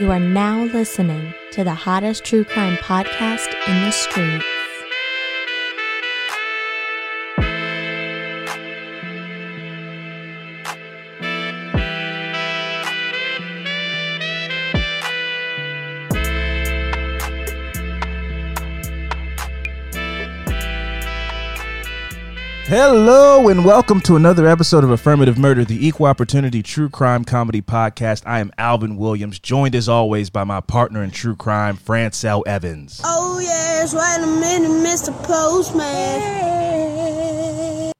[0.00, 4.57] You are now listening to the hottest true crime podcast in the streets.
[22.68, 27.62] Hello and welcome to another episode of Affirmative Murder, the equal opportunity true crime comedy
[27.62, 28.24] podcast.
[28.26, 33.00] I am Alvin Williams, joined as always by my partner in true crime, Francel Evans.
[33.02, 35.16] Oh yes, wait a minute, Mr.
[35.24, 36.20] Postman.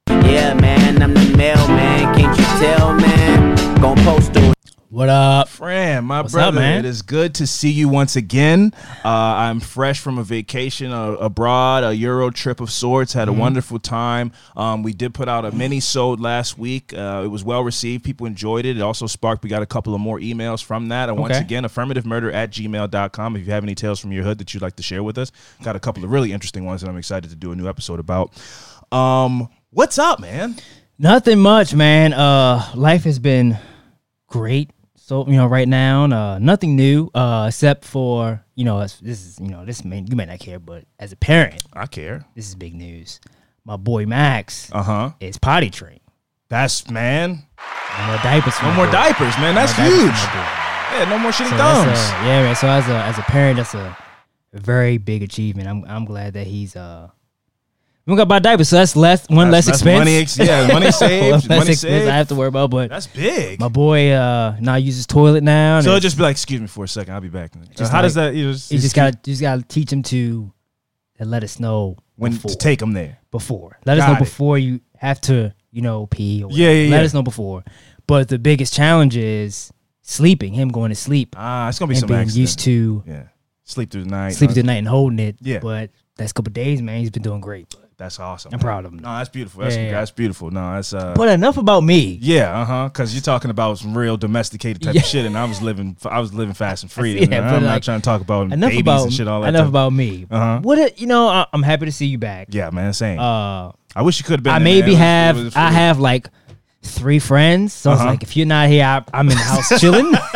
[0.07, 2.15] Yeah, man, I'm the mailman.
[2.15, 3.81] Can't you tell, man?
[3.81, 4.53] Gonna post to
[4.91, 5.49] What up?
[5.49, 6.79] Fran, my What's up, man?
[6.79, 8.73] it is good to see you once again.
[9.05, 13.13] Uh, I'm fresh from a vacation uh, abroad, a Euro trip of sorts.
[13.13, 13.39] Had a Mm-hmm.
[13.39, 14.31] wonderful time.
[14.57, 16.91] Um, we did put out a mini sode last week.
[16.91, 18.03] Uh, it was well received.
[18.03, 18.77] People enjoyed it.
[18.77, 21.07] It also sparked, we got a couple of more emails from that.
[21.07, 21.41] And once Okay.
[21.45, 23.35] again, affirmative murder at gmail.com.
[23.35, 25.31] If you have any tales from your hood that you'd like to share with us,
[25.61, 27.99] got a couple of really interesting ones that I'm excited to do a new episode
[27.99, 28.31] about.
[28.91, 30.55] Um, what's up, man?
[30.97, 32.11] Nothing much, man.
[32.11, 33.55] Uh, life has been
[34.25, 34.71] great.
[35.09, 39.39] So you know, right now, uh, nothing new, uh, except for you know, this is
[39.41, 42.23] you know, this may you may not care, but as a parent, I care.
[42.35, 43.19] this is big news.
[43.65, 45.11] My boy Max Uh huh.
[45.19, 46.01] is potty trained.
[46.47, 47.41] That's man.
[47.97, 48.53] No more diapers.
[48.61, 48.91] No more boy.
[48.91, 49.55] diapers, man.
[49.55, 50.13] That's diapers huge.
[50.13, 50.99] for my boy.
[50.99, 51.97] Yeah, no more shitty So thumbs.
[51.97, 52.55] a, yeah, man.
[52.55, 53.97] So as a as a parent, that's a
[54.53, 55.67] very big achievement.
[55.67, 57.09] I'm I'm glad that he's uh.
[58.09, 59.99] We got to buy diapers, so that's less one That's- less that's expense.
[59.99, 62.09] money ex- yeah, money saved, less money expense saved.
[62.09, 63.59] I have to worry about, but That's big.
[63.59, 65.79] my boy uh now uses toilet now.
[65.81, 67.51] so it'll just be like, excuse me for a second, I'll be back.
[67.55, 68.33] Uh, Just How like- does that?
[68.35, 70.51] You just, you just gotta you just gotta teach him to,
[71.19, 73.19] and let us know when before, to take them there.
[73.31, 73.77] before.
[73.85, 74.19] Let us know it.
[74.19, 76.43] before you have to you know pee.
[76.43, 77.05] Or Yeah, yeah, Let yeah.
[77.05, 77.63] us know before.
[78.07, 79.71] But the biggest challenge is
[80.01, 80.53] sleeping.
[80.53, 82.39] Him going to sleep Ah, it's gonna be and some being accident.
[82.41, 83.23] used to yeah,
[83.65, 84.31] sleep through the night.
[84.31, 85.35] sleeping Uh, through the night and holding it.
[85.41, 85.59] Yeah.
[85.59, 87.67] But last couple days, man, he's been doing great.
[87.99, 88.51] That's awesome.
[88.53, 88.99] I'm proud of him.
[88.99, 89.61] No, that's beautiful.
[89.61, 89.91] That's Yeah, yeah.
[89.91, 90.49] that's beautiful.
[90.51, 91.13] No, that's uh.
[91.17, 92.17] But enough about me.
[92.21, 92.87] yeah, uh huh.
[92.87, 95.01] Because you're talking about some real domesticated type Yeah.
[95.01, 97.15] of shit, and I was living, I was living fast and free.
[97.19, 99.27] Yeah, and but I'm not trying to talk about Enough babies about and shit.
[99.27, 99.49] All that.
[99.49, 100.25] enough type- about me.
[100.31, 100.59] Uh-huh.
[100.61, 101.27] What a, you know?
[101.27, 102.47] I, I'm happy to see you back.
[102.51, 102.93] Yeah, man.
[102.93, 103.19] Same.
[103.19, 104.53] Uh, I wish you could have been.
[104.53, 104.95] I there, maybe man.
[104.95, 106.29] It was- have it was- I have like
[106.81, 107.73] three friends.
[107.73, 108.01] So Uh-huh.
[108.01, 110.13] it's like if you're not here, I, I'm in the house chilling.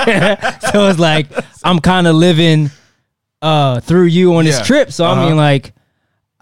[0.71, 1.27] so it's like
[1.63, 2.71] I'm kind of living
[3.41, 4.51] uh through you on Yeah.
[4.51, 4.91] this trip.
[4.91, 5.21] So Uh-huh.
[5.21, 5.73] I mean, like,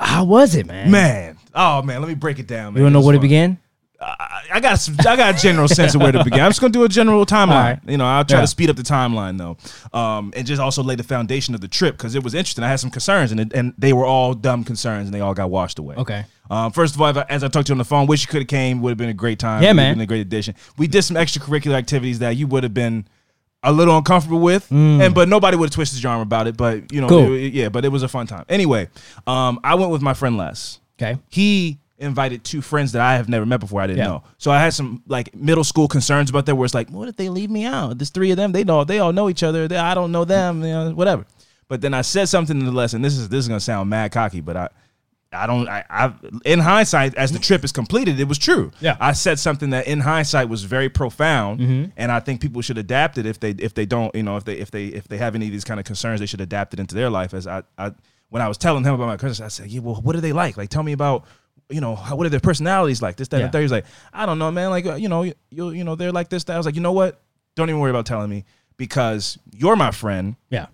[0.01, 0.91] how was it, man?
[0.91, 2.73] Man, oh man, let me break it down.
[2.73, 2.81] Man.
[2.81, 3.21] you don't know where to fun.
[3.21, 3.57] begin?
[4.03, 6.39] I, I got some, I got a general sense of where to begin.
[6.39, 7.49] I'm just gonna do a general timeline.
[7.49, 7.79] right.
[7.87, 8.41] You know, I'll try Yeah.
[8.41, 9.57] to speed up the timeline though,
[9.97, 12.63] um, and just also lay the foundation of the trip because it was interesting.
[12.63, 15.35] I had some concerns, and it, and they were all dumb concerns, and they all
[15.35, 15.95] got washed away.
[15.97, 16.25] Okay.
[16.49, 18.41] Um, first of all, as I talked to you on the phone, wish you could
[18.41, 18.81] have came.
[18.81, 19.61] Would have been a great time.
[19.61, 19.93] Yeah, man.
[19.93, 20.55] Been a great addition.
[20.77, 23.07] We did some extracurricular activities that you would have been
[23.63, 26.57] a little uncomfortable with, and but nobody would have twisted your arm about it.
[26.57, 27.09] But you know, Mm.
[27.09, 27.33] Cool.
[27.33, 28.45] it- yeah, but it was a fun time.
[28.49, 28.87] Anyway,
[29.27, 31.17] um, I went with my friend Les Okay.
[31.29, 33.79] he invited two friends that I have never met before.
[33.81, 34.05] I didn't Yeah.
[34.07, 34.23] know.
[34.39, 37.15] So I had some like middle school concerns about that where it's like, what if
[37.15, 37.99] they leave me out?
[37.99, 38.51] There's three of them.
[38.53, 39.67] They know they all know each other.
[39.67, 41.25] They, I don't know them, you know, whatever.
[41.67, 43.01] But then I said something in the lesson.
[43.03, 44.69] This is this is gonna sound mad cocky, but I
[45.33, 46.13] I don't I, I
[46.45, 48.71] in hindsight, as the trip is completed, it was true.
[48.81, 48.97] Yeah.
[48.99, 51.91] I said something that in hindsight was very profound, Mm-hmm.
[51.97, 54.43] and I think people should adapt it if they if they don't, you know, if
[54.43, 56.73] they if they if they have any of these kind of concerns, they should adapt
[56.73, 57.33] it into their life.
[57.33, 57.93] As I, I
[58.29, 60.33] when I was telling him about my concerns, I said, yeah, well, what are they
[60.33, 60.57] like?
[60.57, 61.25] Like, tell me about
[61.69, 63.15] you know, how, what are their personalities like?
[63.15, 63.45] This, that, Yeah.
[63.45, 63.61] and the third.
[63.61, 64.71] He's like, I don't know, man.
[64.71, 66.53] Like, uh, you know, you, you, you know, they're like this, that.
[66.53, 67.21] I was like, you know what?
[67.55, 68.43] Don't even worry about telling me
[68.75, 70.35] because you're my friend.
[70.49, 70.65] Yeah.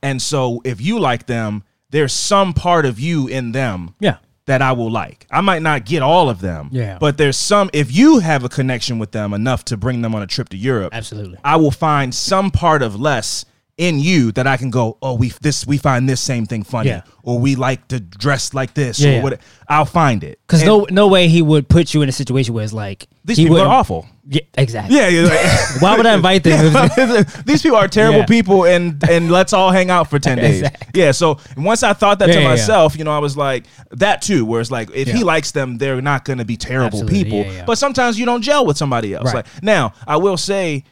[0.00, 1.64] And so if you like them,
[1.94, 4.16] there's some part of you in them Yeah.
[4.46, 5.26] that I will like.
[5.30, 6.68] I might not get all of them.
[6.72, 6.98] Yeah.
[7.00, 10.20] But there's some if you have a connection with them enough to bring them on
[10.22, 11.38] a trip to Europe, Absolutely.
[11.44, 13.44] I will find some part of Les
[13.76, 16.90] in you that I can go, oh, we this we find this same thing funny,
[16.90, 17.02] Yeah.
[17.22, 19.40] or we like to dress like this, Yeah, or what.
[19.68, 22.64] I'll find it Because no, no way he would put you in a situation where
[22.64, 24.06] it's like these he people are awful.
[24.26, 24.96] Yeah, exactly.
[24.96, 25.46] Yeah, you're like-
[25.80, 26.72] Why would I invite them?
[26.96, 28.26] if- these people are terrible Yeah.
[28.26, 30.60] people, and and let's all hang out for ten days.
[30.62, 31.02] Exactly.
[31.02, 31.12] Yeah.
[31.12, 32.52] So once I thought that Yeah, to yeah, yeah.
[32.52, 34.44] myself, you know, I was like that too.
[34.44, 37.38] Where it's like, if he likes them, they're not going to be terrible Absolutely, people.
[37.40, 37.64] yeah, yeah.
[37.64, 39.26] But sometimes you don't gel with somebody else.
[39.26, 39.36] Right.
[39.46, 40.84] Like now, I will say,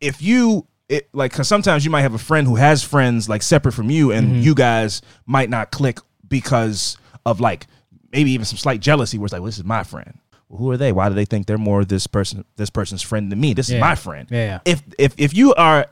[0.00, 0.66] if you.
[0.88, 3.88] It, like, cause sometimes you might have a friend who has friends like separate from
[3.88, 4.40] you, and Mm-hmm.
[4.42, 5.98] you guys might not click
[6.28, 7.66] because of like
[8.12, 9.16] maybe even some slight jealousy.
[9.16, 10.18] Where it's like, well, this is my friend.
[10.56, 10.92] Who are they?
[10.92, 13.54] Why do they think they're more this person, this person's friend than me?
[13.54, 14.58] This is my friend Yeah, yeah.
[14.64, 15.86] if if if you are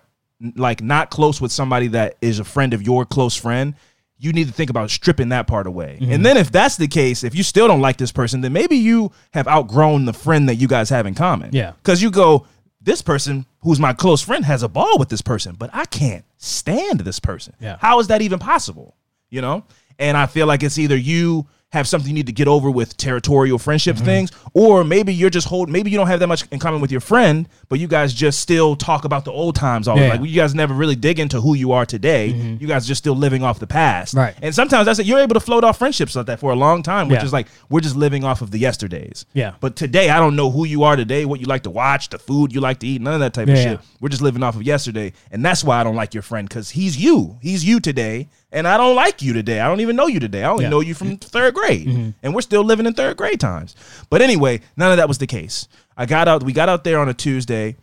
[0.57, 3.75] like not close with somebody that is a friend of your close friend
[4.23, 6.13] you need to think about stripping that part away Mm-hmm.
[6.13, 8.77] and then if that's the case if you still don't like this person then maybe
[8.77, 11.73] you have outgrown the friend that you guys have in common Yeah.
[11.73, 12.47] because you go
[12.81, 16.25] this person who's my close friend has a ball with this person but i can't
[16.39, 17.77] stand this person Yeah.
[17.81, 18.95] how is that even possible
[19.29, 19.65] you know
[19.99, 22.97] and i feel like it's either you have something you need to get over with
[22.97, 24.05] territorial friendship Mm-hmm.
[24.05, 26.91] things or maybe you're just holding maybe you don't have that much in common with
[26.91, 30.11] your friend but you guys just still talk about the old times all Yeah.
[30.11, 33.15] like you guys never really dig into who you are today you guys just still
[33.15, 34.35] living off the past Right.
[34.43, 36.83] and sometimes that's it you're able to float off friendships like that for a long
[36.83, 37.25] time which Yeah.
[37.25, 39.53] is like we're just living off of the yesterdays Yeah.
[39.61, 42.19] but today i don't know who you are today what you like to watch the
[42.19, 43.87] food you like to eat none of that type of shit yeah.
[44.01, 46.71] we're just living off of yesterday and that's why i don't like your friend because
[46.71, 50.07] he's you he's you today and i don't like you today i don't even know
[50.07, 50.69] you today i only Yeah.
[50.69, 50.71] Mm-hmm.
[50.73, 53.75] know you from third grade and we're still living in third grade times
[54.11, 56.99] but anyway none of that was the case i got out we got out there
[56.99, 57.77] on a tuesday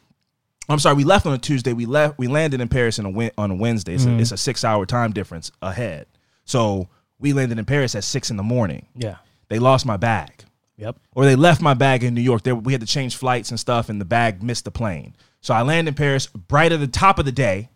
[0.70, 0.96] I'm sorry.
[0.98, 1.72] We left on a Tuesday.
[1.72, 2.20] We left.
[2.20, 3.94] We landed in Paris on a, on a Wednesday.
[3.94, 4.18] It's, Mm-hmm.
[4.18, 6.08] a, it's a six hour time difference ahead.
[6.44, 8.86] So we landed in Paris at six in the morning.
[8.94, 9.16] yeah.
[9.48, 10.44] They lost my bag
[10.76, 10.98] Yep.
[11.16, 12.44] or they left my bag in New York.
[12.44, 15.16] They, we had to change flights and stuff, and the bag missed the plane.
[15.40, 17.70] So I land in Paris bright at the top of the day,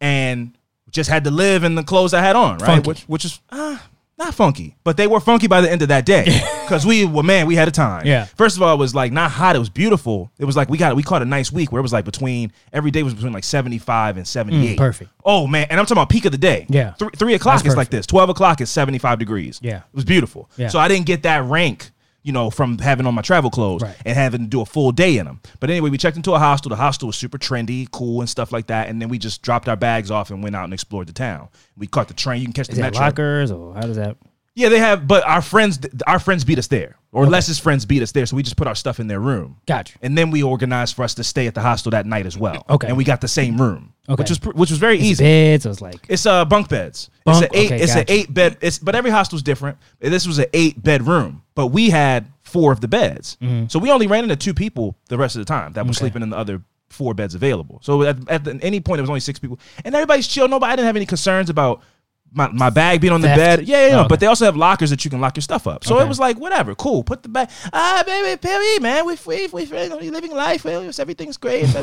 [0.00, 0.57] and
[0.90, 2.66] just had to live in the clothes I had on, right?
[2.66, 2.88] Funky.
[2.88, 3.78] Which which is uh,
[4.18, 6.24] not funky, but they were funky by the end of that day
[6.64, 8.04] because we well man we had a time.
[8.04, 8.24] Yeah.
[8.24, 9.54] First of all, it was like not hot.
[9.54, 10.30] It was beautiful.
[10.38, 12.52] It was like we got we caught a nice week where it was like between
[12.72, 14.74] every day was between like seventy five and seventy eight.
[14.76, 15.10] Mm, perfect.
[15.24, 16.66] Oh man, and I'm talking about peak of the day.
[16.68, 16.94] Yeah.
[16.94, 18.06] Three, three o'clock That's is like this.
[18.06, 19.60] Twelve o'clock is seventy five degrees.
[19.62, 19.78] Yeah.
[19.78, 20.50] It was beautiful.
[20.56, 20.68] Yeah.
[20.68, 21.90] So I didn't get that rank,
[22.22, 23.96] you know, from having on my travel clothes Right.
[24.04, 25.40] and having to do a full day in them.
[25.60, 26.68] But anyway, we checked into a hostel.
[26.70, 28.88] The hostel was super trendy, cool, and stuff like that.
[28.88, 31.48] And then we just dropped our bags off and went out and explored the town.
[31.76, 32.40] We caught the train.
[32.40, 33.00] You can catch Is the metro.
[33.00, 34.16] lockers or how does that?
[34.58, 38.02] Yeah, they have, but our friends, our friends beat us there, or Les's friends beat
[38.02, 38.26] us there.
[38.26, 39.56] So we just put our stuff in their room.
[39.66, 39.96] Gotcha.
[40.02, 42.64] And then we organized for us to stay at the hostel that night as well.
[42.68, 42.88] Okay.
[42.88, 44.20] And we got the same room, Okay.
[44.22, 45.24] which was which was very Is it easy.
[45.24, 45.62] beds?
[45.62, 47.08] So it's like It's uh bunk beds.
[47.24, 47.44] Bunk?
[47.44, 47.66] It's an eight.
[47.72, 48.56] Okay, it's an eight bed.
[48.60, 49.78] It's but every hostel's different.
[50.00, 53.36] This was an eight bed room, but we had four of the beds,
[53.68, 55.98] so we only ran into two people the rest of the time that were Mm-hmm.
[55.98, 57.78] Sleeping in the other four beds available.
[57.82, 60.48] So at, at the, any point, there was only six people, and everybody's chill.
[60.48, 61.80] Nobody I didn't have any concerns about.
[62.30, 63.38] My, my bag being on the Theft?
[63.38, 64.08] bed, yeah, yeah, Oh, okay.
[64.08, 65.84] but they also have lockers that you can lock your stuff up.
[65.84, 67.02] So it was like whatever, cool.
[67.02, 70.66] Put the bag, ah, baby, baby, man, we we we we living life.
[70.66, 71.66] Everything's great.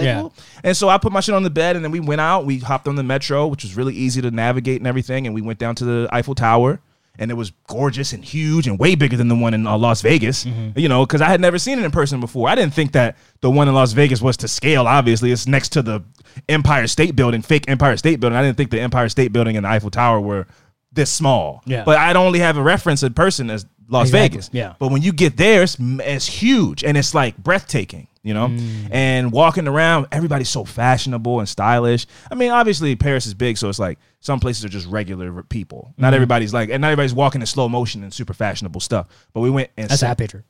[0.00, 0.28] Yeah.
[0.64, 2.44] and so I put my shit on the bed, and then we went out.
[2.44, 5.26] We hopped on the metro, which was really easy to navigate and everything.
[5.26, 6.80] And we went down to the Eiffel Tower,
[7.18, 10.02] and it was gorgeous and huge and way bigger than the one in uh, Las
[10.02, 10.46] Vegas.
[10.46, 12.48] You know, because I had never seen it in person before.
[12.48, 14.86] I didn't think that the one in Las Vegas was to scale.
[14.86, 16.02] Obviously, it's next to the
[16.48, 18.36] Empire State Building, fake Empire State Building.
[18.38, 20.46] I didn't think the Empire State Building and the Eiffel Tower were
[20.92, 21.62] this small.
[21.66, 21.84] Yeah.
[21.84, 24.28] But I'd only have a reference in person as Las Exactly.
[24.38, 24.50] Vegas.
[24.52, 24.74] Yeah.
[24.78, 28.48] But when you get there, it's, it's huge and it's like breathtaking, you know?
[28.48, 28.88] Mm.
[28.90, 32.06] And walking around, everybody's so fashionable and stylish.
[32.30, 35.94] I mean, obviously, Paris is big, so it's like some places are just regular people.
[35.96, 36.14] Not Mm-hmm.
[36.14, 39.06] everybody's like, and not everybody's walking in slow motion and super fashionable stuff.
[39.32, 40.44] But we went and that's sat- I picture.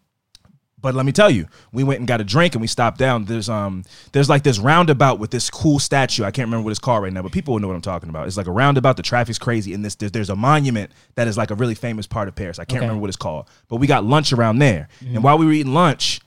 [0.81, 3.25] but let me tell you, we went and got a drink and we stopped down.
[3.25, 6.23] There's um there's like this roundabout with this cool statue.
[6.25, 8.09] I can't remember what it's called right now, but people will know what I'm talking
[8.09, 8.27] about.
[8.29, 8.97] It's like a roundabout.
[8.97, 12.07] The traffic's crazy, and this there's, there's a monument that is like a really famous
[12.07, 12.59] part of Paris.
[12.59, 12.87] I can't Okay.
[12.87, 14.89] remember what it's called, but we got lunch around there.
[15.01, 16.21] And while we were eating lunch,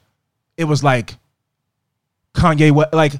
[0.57, 1.15] it was like
[2.33, 3.13] Kanye West, like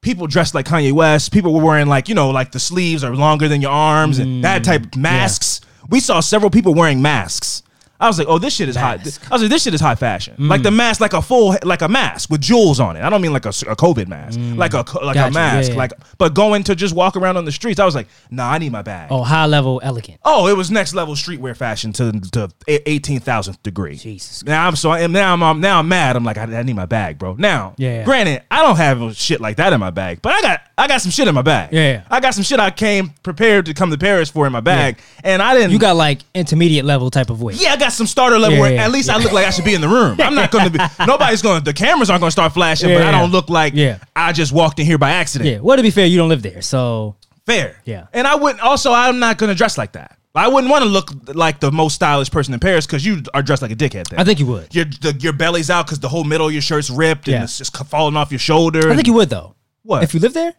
[0.00, 1.32] people dressed like Kanye West.
[1.32, 4.44] People were wearing like you know like the sleeves are longer than your arms and
[4.44, 5.60] that mm, type of masks.
[5.88, 7.62] We saw several people wearing masks.
[8.00, 9.00] I was like, oh, this shit is hot.
[9.00, 10.34] I was like, this shit is high fashion.
[10.38, 10.76] Like the mm.
[10.76, 13.02] mask, like a full, like a mask with jewels on it.
[13.02, 14.56] I don't mean like a, a COVID mask, mm.
[14.56, 15.28] like a like Gotcha.
[15.28, 15.78] a mask, Yeah, yeah.
[15.78, 15.92] like.
[16.18, 18.72] But going to just walk around on the streets, I was like, nah, I need
[18.72, 19.08] my bag.
[19.10, 20.20] Oh, high level, elegant.
[20.24, 23.96] Oh, it was next level streetwear fashion to to eighteen thousandth degree.
[23.96, 24.44] Jesus.
[24.44, 26.16] Now I'm so and now I'm, I'm now I'm mad.
[26.16, 27.34] I'm like I, I need my bag, bro.
[27.34, 28.04] Now, Yeah.
[28.04, 31.00] Granted, I don't have shit like that in my bag, but I got I got
[31.00, 31.72] some shit in my bag.
[31.72, 32.02] Yeah.
[32.10, 34.98] I got some shit I came prepared to come to Paris for in my bag,
[35.22, 35.70] and I didn't.
[35.70, 37.60] You got like intermediate level type of weight.
[37.60, 39.16] yeah, I got some starter level Yeah, where yeah, at least yeah.
[39.16, 40.20] I look like I should be in the room.
[40.20, 40.78] I'm not going to be.
[41.06, 41.58] Nobody's going.
[41.60, 43.20] to The cameras aren't going to start flashing, Yeah, but I yeah.
[43.20, 43.98] don't look like Yeah.
[44.16, 45.50] I just walked in here by accident.
[45.50, 45.58] Yeah.
[45.60, 47.76] Well, to be fair, you don't live there, so Fair.
[47.84, 48.06] Yeah.
[48.14, 48.62] And I wouldn't.
[48.62, 50.16] Also, I'm not going to dress like that.
[50.34, 53.42] I wouldn't want to look like the most stylish person in Paris because you are
[53.42, 54.08] dressed like a dickhead.
[54.08, 54.18] Then.
[54.18, 54.74] I think you would.
[54.74, 57.58] your the, your belly's out because the whole middle of your shirt's ripped and it's
[57.58, 58.90] just falling off your shoulder.
[58.90, 59.54] I think you would though.
[59.82, 60.02] What?
[60.02, 60.54] if you live there?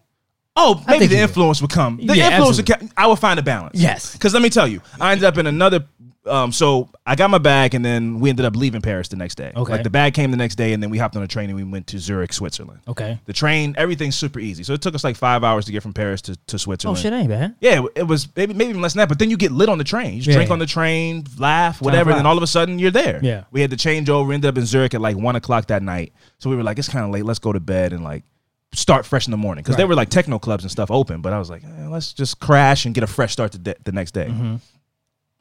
[0.56, 1.30] Oh, maybe think the you would.
[1.30, 1.98] influence would come.
[1.98, 2.88] The Yeah, influence would absolutely.
[2.96, 3.78] ca- I would find a balance.
[3.78, 4.14] Yes.
[4.14, 5.84] Because let me tell you, I ended up in another.
[6.28, 9.36] Um, so I got my bag, and then we ended up leaving Paris the next
[9.36, 9.52] day.
[9.56, 9.72] Okay.
[9.72, 11.56] Like the bag came the next day, and then we hopped on a train and
[11.56, 12.80] we went to Zurich, Switzerland.
[12.88, 13.20] Okay.
[13.26, 14.64] The train, everything's super easy.
[14.64, 16.98] So it took us like five hours to get from Paris to, to Switzerland.
[16.98, 17.30] Oh Switzerland.
[17.30, 17.56] shit, ain't bad.
[17.60, 19.10] Yeah, it- it was maybe maybe even less than that.
[19.10, 20.14] But then you get lit on the train.
[20.14, 20.54] You just Yeah, drink yeah.
[20.54, 22.32] on the train, laugh, whatever, and then flies.
[22.32, 23.20] all of a sudden you're there.
[23.24, 23.44] Yeah.
[23.52, 24.34] We had to change over.
[24.34, 26.14] Ended up in Zurich at like one o'clock that night.
[26.40, 27.24] So we were like, it's kind of late.
[27.26, 28.24] Let's go to bed and like
[28.74, 31.22] start fresh in the morning because there were like techno clubs and stuff open.
[31.22, 33.76] But I was like, eh, let's just crash and get a fresh start to the,
[33.84, 34.34] the next day.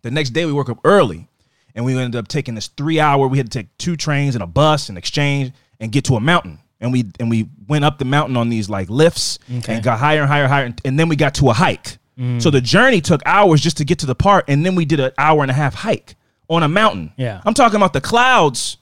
[0.04, 1.28] The next day we woke up early,
[1.74, 3.26] and we ended up taking this three hour.
[3.26, 6.20] We had to take two trains and a bus and exchange and get to a
[6.20, 6.58] mountain.
[6.78, 9.74] And we and we went up the mountain on these like lifts Okay.
[9.76, 11.96] and got higher and higher, and higher, and, and then we got to a hike.
[12.18, 12.40] Mm.
[12.42, 15.00] So the journey took hours just to get to the part, and then we did
[15.00, 16.16] an hour and a half hike
[16.48, 17.12] on a mountain.
[17.16, 17.40] Yeah.
[17.46, 18.76] I'm talking about the clouds.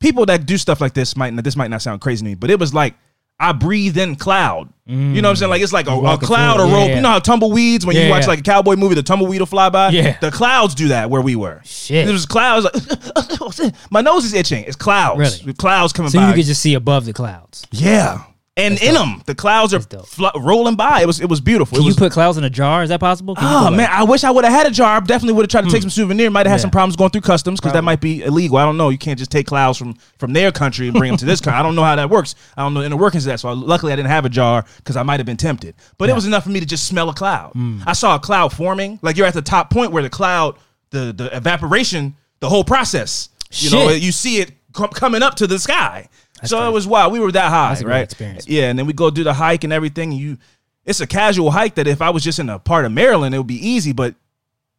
[0.00, 2.50] People that do stuff like this might this might not sound crazy to me, but
[2.50, 2.94] it was like
[3.40, 4.70] I breathe in cloud.
[4.86, 5.50] You know what I'm saying?
[5.50, 6.88] Like it's like a, a cloud or rope.
[6.88, 6.96] Yeah.
[6.96, 9.46] You know how tumbleweeds when Yeah, you watch like a cowboy movie, the tumbleweed will
[9.46, 9.88] fly by.
[9.88, 10.18] Yeah.
[10.20, 11.62] the clouds do that where we were.
[11.64, 12.06] Shit.
[12.06, 12.66] It was clouds.
[12.66, 14.64] Like, my nose is itching.
[14.64, 15.18] It's clouds.
[15.42, 15.54] Really?
[15.54, 16.28] Clouds coming So by.
[16.28, 17.66] you could just see above the clouds.
[17.70, 18.24] yeah.
[18.56, 21.00] And in them, the clouds are fl- rolling by.
[21.02, 21.76] It was it was beautiful.
[21.76, 22.84] Can it you put clouds in a jar?
[22.84, 23.34] Is that possible?
[23.34, 24.96] Can Oh put, like- man, I wish I would have had a jar.
[24.96, 26.30] I definitely would have tried to take some souvenir.
[26.30, 26.62] Might have had Yeah.
[26.62, 28.56] some problems going through customs because that might be illegal.
[28.58, 28.90] I don't know.
[28.90, 31.58] You can't just take clouds from from their country and bring them to this country.
[31.58, 32.36] I don't know how that works.
[32.56, 33.40] I don't know in the workings of that.
[33.40, 35.74] So I, luckily, I didn't have a jar because I might have been tempted.
[35.98, 37.54] But it was enough for me to just smell a cloud.
[37.54, 37.80] Hmm.
[37.86, 39.00] I saw a cloud forming.
[39.02, 40.54] Like you're at the top point where the cloud,
[40.90, 43.30] the the evaporation, the whole process.
[43.50, 46.08] You know, you see it com- coming up to the sky.
[46.50, 46.68] So great.
[46.68, 47.12] it was wild.
[47.12, 48.02] We were that high, That's right?
[48.02, 48.46] experience.
[48.48, 50.12] Yeah, and then we go do the hike and everything.
[50.12, 50.38] And you,
[50.84, 53.38] it's a casual hike that if I was just in a part of Maryland, it
[53.38, 53.92] would be easy.
[53.92, 54.14] But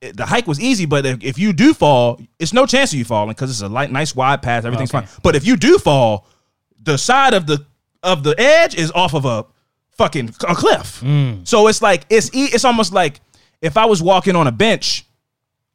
[0.01, 0.85] it- the hike was easy.
[0.85, 3.69] But if, if you do fall, it's no chance of you falling because it's a
[3.69, 4.65] light, nice wide path.
[4.65, 5.05] Everything's Okay.
[5.05, 5.19] fine.
[5.23, 6.27] But if you do fall,
[6.81, 7.65] the side of the
[8.03, 9.45] of the edge is off of a
[9.97, 11.01] fucking a cliff.
[11.01, 11.47] Mm.
[11.47, 13.19] So it's like it's it's almost like
[13.61, 15.05] if I was walking on a bench,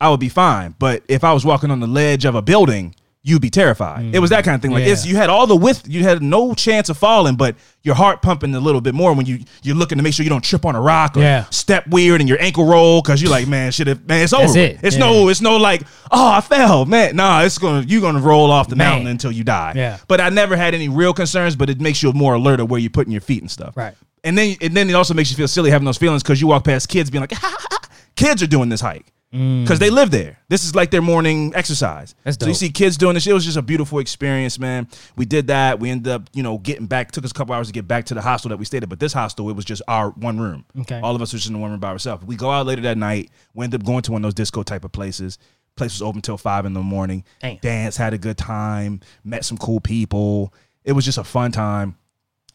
[0.01, 0.75] I would be fine.
[0.79, 4.15] But if I was walking on the ledge of a building, you'd be terrified.
[4.15, 4.71] It was that kind of thing.
[4.71, 5.11] Like it's Mm.
[5.11, 8.55] You had all the width, you had no chance of falling, but your heart pumping
[8.55, 10.75] a little bit more when you you're looking to make sure you don't trip on
[10.75, 11.45] a rock or Yeah.
[11.51, 14.59] step weird and your ankle roll because you're like, man, shit, man, it's over.
[14.59, 14.79] It.
[14.83, 15.01] It's Yeah.
[15.01, 17.15] no, it's no like, oh, I fell, man.
[17.17, 18.89] Nah, it's gonna you're gonna roll off the Man.
[18.91, 19.75] mountain until you die.
[19.77, 19.99] Yeah.
[20.09, 22.81] But I never had any real concerns, but it makes you more alert of where
[22.81, 23.77] you're putting your feet and stuff.
[23.77, 23.95] Right.
[24.25, 26.47] And then and then it also makes you feel silly having those feelings because you
[26.47, 27.33] walk past kids being like,
[28.17, 30.39] kids are doing this hike because they live there.
[30.49, 32.17] This is like their morning exercise.
[32.25, 33.29] That's So you see kids doing this.
[33.29, 34.89] It was just a beautiful experience, man.
[35.17, 35.79] We did that.
[35.79, 37.13] We ended up, you know, getting back.
[37.13, 38.89] Took us a couple hours to get back to the hostel that we stayed at.
[38.89, 40.65] But this hostel, it was just our one room.
[40.81, 40.99] Okay.
[41.01, 42.25] All of us were just in the one room by ourselves.
[42.25, 43.31] We go out later that night.
[43.55, 45.39] We end up going to one of those disco type of places.
[45.77, 47.25] Place was open till five in the morning.
[47.41, 47.57] Damn.
[47.59, 50.53] Dance, had a good time, met some cool people.
[50.83, 51.97] It was just a fun time.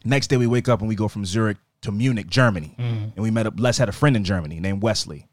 [0.04, 2.74] Next day we wake up and we go from Zurich to Munich, Germany.
[2.78, 3.14] Mm.
[3.14, 5.26] And we met up Les had a friend in Germany named Wesley.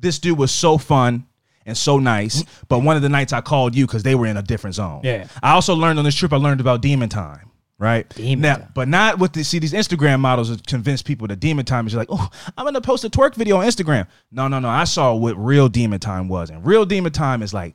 [0.00, 1.26] This dude was so fun
[1.66, 2.42] and so nice.
[2.42, 2.48] Mm.
[2.68, 5.00] But one of the nights I called you because they were in a different zone.
[5.04, 5.28] Yeah.
[5.42, 7.50] I also learned on this trip, I learned about demon time.
[7.78, 8.06] Right.
[8.10, 8.68] Demon now, time.
[8.74, 11.94] but not with the see these Instagram models that convince people that demon time is
[11.94, 12.28] like, oh,
[12.58, 14.06] I'm gonna post a twerk video on Instagram.
[14.30, 14.68] No, no, no.
[14.68, 17.74] I saw what real demon time was, and real demon time is like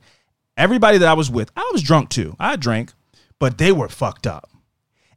[0.56, 1.50] everybody that I was with.
[1.56, 2.36] I was drunk too.
[2.38, 2.92] I drank,
[3.40, 4.48] but they were fucked up.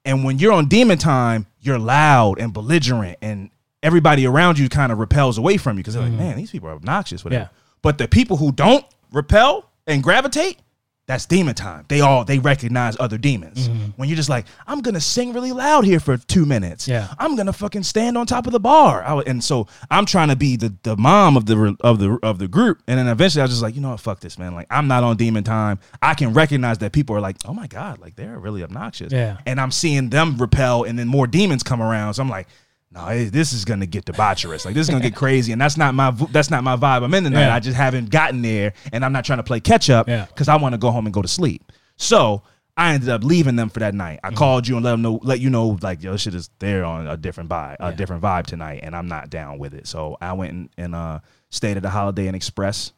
[0.06, 3.52] And when you're on demon time, you're loud and belligerent, and
[3.84, 6.22] everybody around you kind of repels away from you because they're like, mm-hmm.
[6.22, 7.24] man, these people are obnoxious.
[7.24, 7.44] Whatever.
[7.44, 7.60] Yeah.
[7.82, 10.60] But the people who don't repel and gravitate,
[11.08, 11.86] that's demon time.
[11.88, 13.68] They all they recognize other demons.
[13.68, 13.86] Mm-hmm.
[13.96, 16.88] When you're just like, I'm gonna sing really loud here for two minutes.
[16.88, 17.08] Yeah.
[17.18, 19.04] I'm gonna fucking stand on top of the bar.
[19.04, 22.38] I, and so I'm trying to be the the mom of the of the of
[22.38, 22.84] the group.
[22.86, 24.54] And then eventually I was just like, you know what, fuck this, man.
[24.54, 25.80] Like I'm not on demon time.
[26.00, 29.12] I can recognize that people are like, oh my god, like they're really obnoxious.
[29.12, 29.40] Yeah.
[29.48, 32.14] And I'm seeing them repel, and then more demons come around.
[32.14, 32.48] So I'm like.
[32.92, 34.66] No, this is gonna get debaucherous.
[34.66, 37.04] Like this is gonna get crazy, and that's not my that's not my vibe.
[37.04, 37.42] I'm in the night.
[37.42, 37.56] Yeah.
[37.56, 40.26] I just haven't gotten there, and I'm not trying to play catch up Yeah.
[40.26, 41.72] because I want to go home and go to sleep.
[41.98, 42.42] So
[42.76, 44.22] I ended up leaving them for that night.
[44.24, 46.84] I called you and let them know, let you know, like yo, shit is there
[46.86, 49.86] on a different vibe, a different vibe tonight, and I'm not down with it.
[49.86, 51.20] So I went and, and uh,
[51.50, 52.94] stayed at the Holiday Inn Express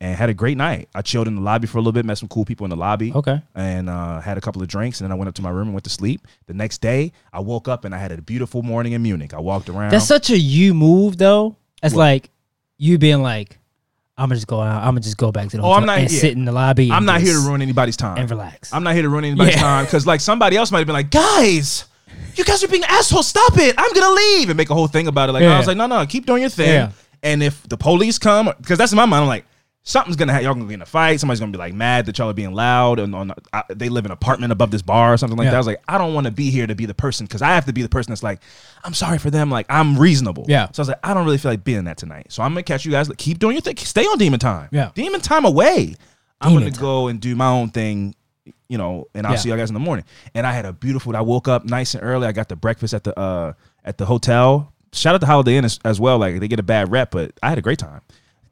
[0.00, 0.88] and had a great night.
[0.94, 2.76] I chilled in the lobby for a little bit, met some cool people in the
[2.76, 3.12] lobby.
[3.12, 3.42] Okay.
[3.54, 5.68] And uh, had a couple of drinks, and then I went up to my room
[5.68, 6.26] and went to sleep.
[6.46, 9.34] The next day, I woke up and I had a beautiful morning in Munich.
[9.34, 9.90] I walked around.
[9.90, 11.56] That's such a you move though.
[11.82, 12.30] It's like
[12.76, 13.58] you being like,
[14.16, 14.82] I'm gonna just go out.
[14.82, 16.18] I'm gonna just go back to the Oh, hotel I'm not- and yeah.
[16.20, 16.90] sit in the lobby.
[16.90, 18.18] I'm not here to ruin anybody's time.
[18.18, 18.72] and relax.
[18.72, 19.60] I'm not here to ruin anybody's Yeah.
[19.62, 21.84] time because like somebody else might have been like, guys,
[22.34, 23.28] you guys are being assholes.
[23.28, 23.74] Stop it.
[23.78, 25.32] I'm gonna leave and make a whole thing about it.
[25.32, 25.58] Like I Yeah.
[25.58, 26.92] was like, no, no, keep doing your thing.
[27.22, 29.44] And if the police come, because that's in my mind, I'm like,
[29.82, 30.44] something's gonna happen.
[30.44, 31.18] Y'all gonna be in a fight.
[31.20, 34.04] Somebody's gonna be like mad that y'all are being loud and on uh, they live
[34.04, 35.50] in an apartment above this bar or something like Yeah.
[35.52, 35.56] that.
[35.56, 37.48] I was like, I don't want to be here to be the person because I
[37.48, 38.40] have to be the person that's like,
[38.84, 39.50] I'm sorry for them.
[39.50, 40.44] Like I'm reasonable.
[40.48, 40.68] Yeah.
[40.72, 42.26] So I was like, I don't really feel like being that tonight.
[42.30, 43.08] So I'm gonna catch you guys.
[43.08, 43.76] Like, keep doing your thing.
[43.78, 44.68] Stay on demon time.
[44.72, 44.90] Yeah.
[44.94, 45.94] Demon time away.
[46.40, 46.80] I'm gonna time.
[46.80, 48.14] go and do my own thing
[48.70, 49.38] you know, and I'll Yeah.
[49.38, 50.04] see you guys in the morning.
[50.34, 51.16] And I had a beautiful.
[51.16, 52.26] I woke up nice and early.
[52.26, 54.72] I got the breakfast at the uh at the hotel.
[54.92, 56.18] Shout out to Holiday Inn as, as well.
[56.18, 58.02] Like they get a bad rep, but I had a great time.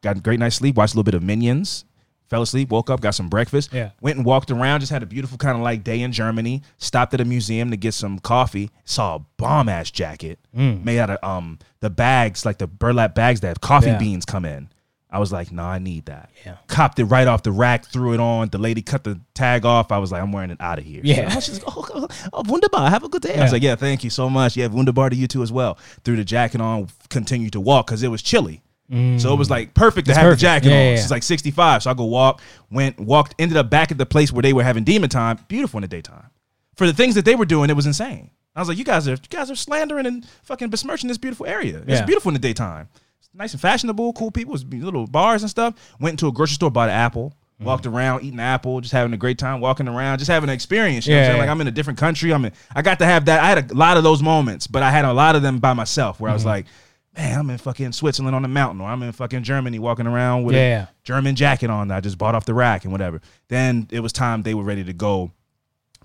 [0.06, 0.76] Got a great night's sleep.
[0.76, 1.84] Watched a little bit of Minions.
[2.28, 2.70] Fell asleep.
[2.70, 3.00] Woke up.
[3.00, 3.72] Got some breakfast.
[3.72, 3.90] Yeah.
[4.00, 4.80] Went and walked around.
[4.80, 6.62] Just had a beautiful kind of like day in Germany.
[6.78, 8.70] Stopped at a museum to get some coffee.
[8.84, 13.40] Saw a bomb ass jacket made out of um the bags like the burlap bags
[13.40, 13.98] that have coffee Yeah.
[13.98, 14.68] beans come in.
[15.08, 16.30] I was like, no, I need that.
[16.44, 16.56] Yeah.
[16.66, 18.48] Copped it right off the rack, threw it on.
[18.48, 19.92] The lady cut the tag off.
[19.92, 21.00] I was like, I'm wearing it out of here.
[21.04, 21.28] Yeah.
[21.30, 22.90] So, she's like, oh, oh, oh, wunderbar.
[22.90, 23.36] Have a good day.
[23.38, 24.56] I was like, yeah, thank you so much.
[24.56, 25.78] Yeah, wunderbar to you too as well.
[26.04, 28.62] Threw the jacket on, continued to walk because it was chilly.
[28.88, 30.40] So it was like perfect to It's have perfect.
[30.40, 30.78] the jacket Yeah, on.
[30.80, 30.98] yeah, yeah.
[31.00, 31.82] It's like 65.
[31.82, 32.40] So I go walk,
[32.70, 35.38] went, walked, ended up back at the place where they were having demon time.
[35.48, 36.30] Beautiful in the daytime.
[36.76, 38.30] For the things that they were doing, it was insane.
[38.54, 41.46] I was like, you guys are you guys are slandering and fucking besmirching this beautiful
[41.46, 41.78] area.
[41.78, 42.04] It's Yeah.
[42.04, 42.88] beautiful in the daytime.
[43.18, 45.74] It's nice and fashionable, cool people, it's little bars and stuff.
[46.00, 47.64] Went into a grocery store, bought an apple, Mm-hmm.
[47.64, 51.06] walked around, eating apple, just having a great time, walking around, just having an experience.
[51.06, 51.40] You know what I'm Yeah.
[51.40, 52.32] Like I'm in a different country.
[52.34, 53.40] I'm in, I got to have that.
[53.42, 55.72] I had a lot of those moments, but I had a lot of them by
[55.72, 56.48] myself where I was Mm-hmm.
[56.50, 56.66] like,
[57.16, 60.44] man, I'm in fucking Switzerland on the mountain, or I'm in fucking Germany walking around
[60.44, 60.82] with Yeah.
[60.84, 63.20] a German jacket on that I just bought off the rack and whatever.
[63.48, 65.32] Then it was time they were ready to go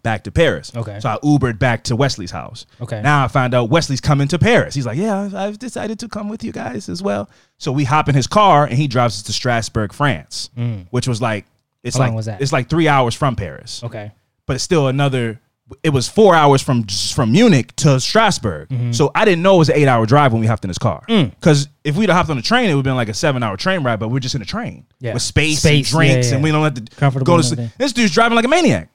[0.03, 0.71] back to Paris.
[0.75, 0.99] Okay.
[0.99, 2.65] So I Ubered back to Wesley's house.
[2.81, 3.01] Okay.
[3.03, 4.73] Now I find out Wesley's coming to Paris.
[4.73, 7.29] He's like, yeah, I've, decided to come with you guys as well.
[7.59, 10.49] So we hop in his car and he drives us to Strasbourg, France,
[10.89, 11.45] which was like,
[11.83, 11.99] it's Mm.
[11.99, 12.41] How like long was that?
[12.41, 14.11] it's like three hours from Paris Okay.
[14.47, 15.39] but it's still another.
[15.83, 18.91] It was four hours from from Munich to Strasbourg, Mm-hmm.
[18.91, 20.77] so I didn't know it was an eight hour drive when we hopped in his
[20.77, 21.03] car.
[21.09, 21.29] Mm.
[21.31, 23.41] Because if we'd have hopped on the train, it would have been like a seven
[23.43, 23.99] hour train ride.
[23.99, 25.13] But we're just in a train Yeah.
[25.13, 26.35] with space, Space, and drinks, yeah, yeah.
[26.35, 27.69] and we don't have to Comfortable go to sleep.
[27.77, 28.89] This dude's driving like a maniac.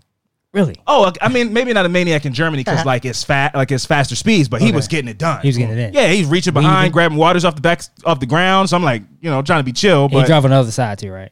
[0.53, 0.77] Really?
[0.87, 3.85] Oh, I mean, maybe not a maniac in Germany because like it's fat, like it's
[3.85, 5.43] faster speeds, but he was getting it done.
[5.43, 5.93] He was getting it in.
[5.95, 8.71] Yeah, he's reaching behind, grabbing waters off the back off the ground.
[8.71, 10.71] So I'm like, you know, trying to be chill, He but drive on the other
[10.71, 11.31] side too, right?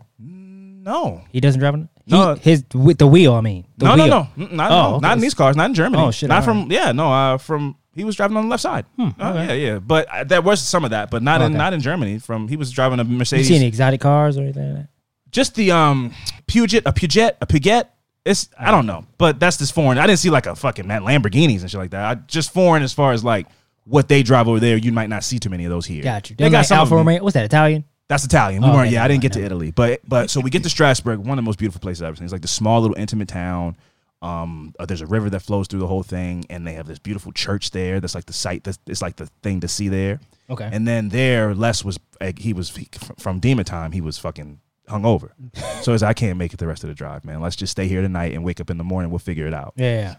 [0.84, 1.88] No, He doesn't drive on.
[2.04, 2.34] He, No.
[2.34, 3.32] his with the wheel.
[3.34, 4.06] I mean, the no, wheel.
[4.06, 5.02] no, no, not, Oh, no, okay.
[5.02, 6.02] not in these cars, not in Germany.
[6.02, 8.84] Oh, shit, not from yeah, no, uh, from he was driving on the left side.
[8.98, 9.46] Oh, okay.
[9.62, 12.18] yeah, yeah, but uh, there was some of that, but not in not in Germany.
[12.18, 13.48] From he was driving a Mercedes.
[13.48, 14.88] You see any exotic cars or anything like that?
[15.30, 16.12] just the um
[16.46, 17.84] Peugeot, a Peugeot, a Peugeot.
[18.26, 19.98] It's I don't know, but that's just foreign.
[19.98, 22.04] I didn't see like a fucking man Lamborghinis and shit like that.
[22.04, 23.46] I, just foreign as far as like
[23.84, 24.76] what they drive over there.
[24.76, 26.02] You might not see too many of those here.
[26.02, 26.36] Got you.
[26.36, 26.94] They Them got like some Alfa.
[26.96, 27.22] Romeo.
[27.22, 27.44] What's that?
[27.44, 27.84] Italian?
[28.08, 28.62] That's Italian.
[28.62, 28.86] We Oh, weren't.
[28.88, 31.30] okay, Yeah, I didn't get to Italy, but but so we get to Strasbourg, one
[31.30, 32.24] of the most beautiful places I've ever seen.
[32.24, 33.76] It's like the small little intimate town.
[34.22, 36.98] Um, uh, there's a river that flows through the whole thing, and they have this
[36.98, 38.00] beautiful church there.
[38.00, 38.64] That's like the site.
[38.64, 40.20] That's it's like the thing to see there.
[40.48, 40.68] Okay.
[40.70, 42.88] And then there, Les was like, he was he,
[43.18, 43.92] from Demon Time.
[43.92, 45.30] He was fucking hungover.
[45.82, 47.40] so as I can't make it the rest of the drive, man.
[47.40, 49.10] Let's just stay here tonight and wake up in the morning.
[49.10, 49.74] We'll figure it out.
[49.76, 50.14] Yeah, yeah.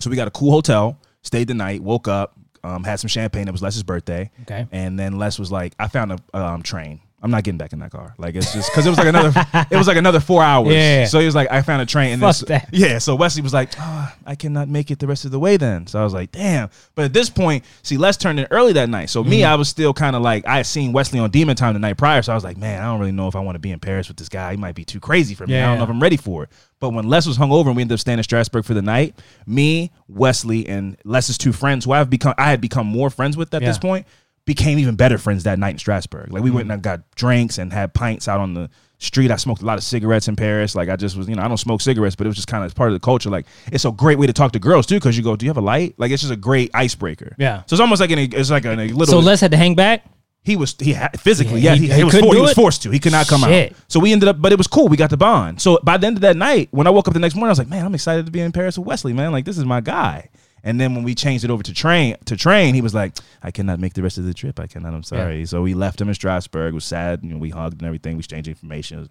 [0.00, 0.98] So we got a cool hotel.
[1.22, 1.82] Stayed the night.
[1.82, 2.34] Woke up.
[2.64, 3.48] Um, had some champagne.
[3.48, 4.30] It was Les's birthday.
[4.42, 4.66] Okay.
[4.72, 7.00] And then Les was like, I found a um, train.
[7.20, 8.14] I'm not getting back in that car.
[8.16, 9.32] Like it's just because it was like another,
[9.72, 10.68] it was like another four hours.
[10.72, 11.04] Yeah.
[11.06, 12.12] So he was like, I found a train.
[12.12, 12.68] And Fuck then, that.
[12.72, 12.98] Yeah.
[12.98, 15.88] So Wesley was like, oh, I cannot make it the rest of the way then.
[15.88, 16.70] So I was like, damn.
[16.94, 19.10] But at this point, see, Les turned in early that night.
[19.10, 19.30] So Mm-hmm.
[19.30, 21.80] me, I was still kind of like, I had seen Wesley on Demon Time the
[21.80, 22.22] night prior.
[22.22, 23.80] So I was like, man, I don't really know if I want to be in
[23.80, 24.52] Paris with this guy.
[24.52, 25.58] He might be too crazy for me.
[25.58, 26.50] I don't know if I'm ready for it.
[26.78, 29.16] But when Les was hungover and we ended up staying in Strasbourg for the night,
[29.44, 33.52] me, Wesley, and Les's two friends, who I've become, I had become more friends with
[33.54, 33.68] at Yeah.
[33.68, 34.06] this point,
[34.48, 36.32] became even better friends that night in Strasbourg.
[36.32, 36.72] Like we went mm-hmm.
[36.72, 39.30] and got drinks and had pints out on the street.
[39.30, 40.74] I smoked a lot of cigarettes in Paris.
[40.74, 42.64] Like I just was, you know, I don't smoke cigarettes, but it was just kind
[42.64, 43.28] of part of the culture.
[43.28, 45.50] Like it's a great way to talk to girls too, because you go, "Do you
[45.50, 47.36] have a light?" Like it's just a great icebreaker.
[47.38, 47.62] Yeah.
[47.66, 49.06] So it's almost like it's like a little.
[49.06, 50.06] So Les had to hang back.
[50.40, 52.54] he was he had, physically, Yeah, yeah, he- he, he was couldn't for, he was
[52.54, 52.90] forced to.
[52.90, 53.72] He could not come Shit.
[53.72, 53.78] out.
[53.88, 54.88] So we ended up, but it was cool.
[54.88, 55.60] We got the bond.
[55.60, 57.52] So by the end of that night, when I woke up the next morning, I
[57.52, 59.30] was like, man, I'm excited to be in Paris with Wesley, man.
[59.30, 60.30] Like this is my guy.
[60.68, 63.50] And then when we changed it over to train to train, he was like, I
[63.50, 64.60] cannot make the rest of the trip.
[64.60, 64.92] I cannot.
[64.92, 65.46] I'm sorry.
[65.46, 66.72] So we left him in Strasbourg.
[66.72, 67.20] It was sad.
[67.22, 68.16] You know, we hugged and everything.
[68.16, 68.98] We exchanged information.
[68.98, 69.08] Was-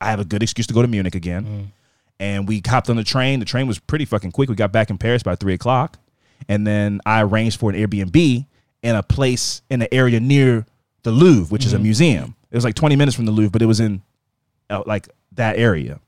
[0.00, 1.44] I have a good excuse to go to Munich again.
[1.44, 1.66] Mm.
[2.20, 3.40] And we hopped on the train.
[3.40, 4.48] The train was pretty fucking quick.
[4.48, 5.98] We got back in Paris by three o'clock.
[6.48, 8.46] And then I arranged for an Airbnb
[8.84, 10.64] in a place in the area near
[11.02, 12.36] the Louvre, which is a museum.
[12.52, 14.02] It was like 20 minutes from the Louvre, but it was in
[14.68, 15.98] uh, like that area.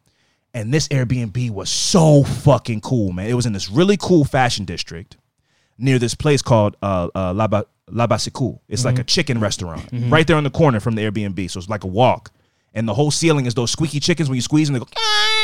[0.55, 3.27] And this Airbnb was so fucking cool, man.
[3.27, 5.17] It was in this really cool fashion district
[5.79, 8.61] near this place called uh, uh, La, ba- La Basicool.
[8.69, 11.51] It's like a chicken restaurant right there on the corner from the Airbnb.
[11.51, 12.31] So it's like a walk.
[12.75, 14.87] and the whole ceiling is those squeaky chickens when you squeeze them, they go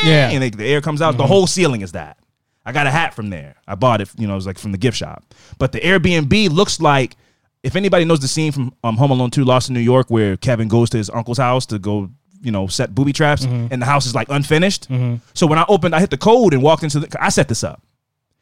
[0.03, 0.29] Yeah.
[0.29, 1.17] and they, the air comes out.
[1.17, 2.17] The whole ceiling is that.
[2.65, 3.55] I got a hat from there.
[3.67, 5.23] I bought it, you know, it was like from the gift shop.
[5.57, 7.15] But the Airbnb looks like
[7.63, 10.37] if anybody knows the scene from um, Home Alone 2 Lost in New York where
[10.37, 12.09] Kevin goes to his uncle's house to go,
[12.41, 13.67] you know, set booby traps mm-hmm.
[13.71, 14.89] and the house is like unfinished.
[14.89, 15.15] Mm-hmm.
[15.33, 17.63] So when I opened, I hit the code and walked into the I set this
[17.63, 17.81] up.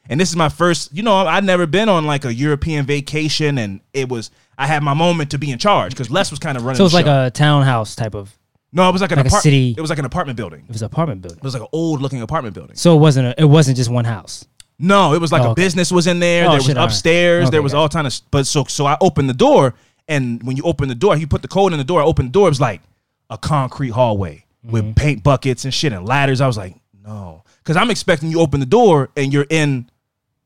[0.09, 3.57] And this is my first, you know, I'd never been on like a European vacation
[3.57, 6.57] and it was I had my moment to be in charge because Les was kind
[6.57, 7.25] of running So it's the like show.
[7.25, 8.33] a townhouse type of.
[8.73, 10.61] No, it was like an like a apart- city- It was like an apartment building.
[10.67, 11.37] It was an apartment building.
[11.39, 12.75] It was like an old looking apartment building.
[12.75, 13.27] So it wasn't.
[13.27, 14.45] A, it wasn't just one house.
[14.79, 15.61] No, it was like Oh, a okay.
[15.63, 16.45] business was in there.
[16.45, 17.49] Oh, there was shit, upstairs.
[17.49, 18.13] there was all kind of.
[18.29, 19.73] But so so I opened the door,
[20.07, 22.01] and when you open the door, you put the code in the door.
[22.01, 22.47] I opened the door.
[22.47, 22.81] It was like
[23.29, 24.71] a concrete hallway Mm-hmm.
[24.73, 26.41] with paint buckets and shit and ladders.
[26.41, 29.87] I was like, no, because I'm expecting you open the door and you're in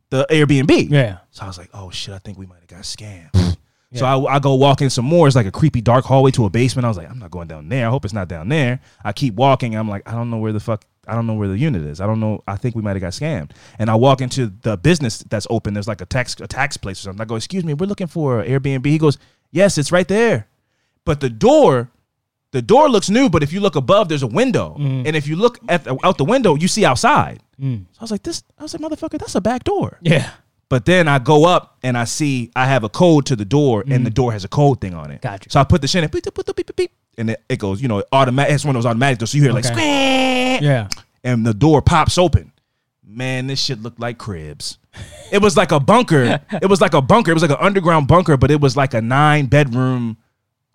[0.09, 0.89] the Airbnb.
[0.91, 1.19] Yeah.
[1.31, 3.29] So I was like, oh shit, I think we might have got scammed.
[3.93, 5.27] So I, I go walk in some more.
[5.27, 6.85] It's like a creepy dark hallway to a basement.
[6.85, 7.85] I was like, I'm not going down there.
[7.87, 8.79] I hope it's not down there.
[9.03, 9.75] I keep walking.
[9.75, 10.85] I'm like, I don't know where the fuck.
[11.07, 11.99] I don't know where the unit is.
[11.99, 12.41] I don't know.
[12.47, 13.51] I think we might have got scammed.
[13.79, 15.73] And I walk into the business that's open.
[15.73, 17.21] There's like a tax a tax place or something.
[17.21, 18.85] I go, excuse me, we're looking for Airbnb.
[18.85, 19.17] He goes,
[19.51, 20.47] yes, it's right there.
[21.03, 21.89] But the door,
[22.51, 23.29] the door looks new.
[23.29, 24.75] But if you look above, there's a window.
[24.77, 27.41] And if you look at the, out the window, you see outside.
[27.59, 28.43] So I was like, this.
[28.57, 29.97] I was like, motherfucker, that's a back door.
[30.01, 30.29] Yeah.
[30.69, 33.83] But then I go up and I see I have a code to the door,
[33.87, 35.17] and the door has a code thing on it.
[35.17, 35.21] Mm.
[35.21, 35.49] Gotcha.
[35.49, 37.81] So I put the shit in, beep, beep, beep, beep, beep, and it, it goes,
[37.81, 38.53] you know, automatic.
[38.55, 40.59] It's one of those automatic doors, so you hear like, Okay.
[40.61, 40.87] Yeah.
[41.25, 42.53] and the door pops open.
[43.05, 44.77] Man, this shit looked like cribs.
[45.29, 46.39] It was like a bunker.
[46.61, 47.31] it was like a bunker.
[47.31, 50.15] It was like an underground bunker, but it was like a nine bedroom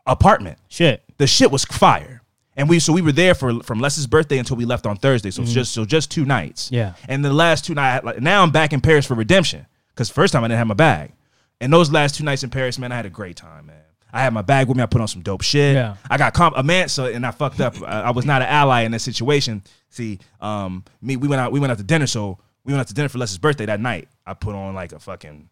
[0.07, 1.03] apartment Shit.
[1.19, 2.23] the shit was fire.
[2.59, 5.31] And we so we were there for from Les's birthday until we left on Thursday.
[5.31, 6.66] So it's just so just two nights.
[6.66, 6.75] Mm-hmm.
[6.75, 6.95] Yeah.
[7.07, 10.33] And the last two nights, like now I'm back in Paris for redemption because first
[10.33, 11.12] time I didn't have my bag.
[11.61, 13.83] And those last two nights in Paris, man, I had a great time, man.
[14.12, 14.83] I had my bag with me.
[14.83, 15.75] I put on some dope shit.
[15.75, 15.97] Yeah.
[16.09, 17.75] I got comp- a man, so and I fucked up.
[17.83, 19.62] I, I was not an ally in this situation.
[19.90, 22.07] See, um, me, we went out, we went out to dinner.
[22.07, 24.09] So we went out to dinner for Les's birthday that night.
[24.27, 25.51] I put on like a fucking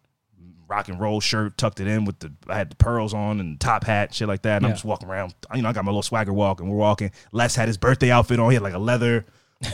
[0.67, 3.59] rock and roll shirt, tucked it in with the I had the pearls on and
[3.59, 4.57] top hat, shit like that.
[4.57, 5.33] And I'm just walking around.
[5.53, 7.11] You know, I got my little swagger walk, and we're walking.
[7.31, 8.49] Les had his birthday outfit on.
[8.49, 9.25] He had like a leather,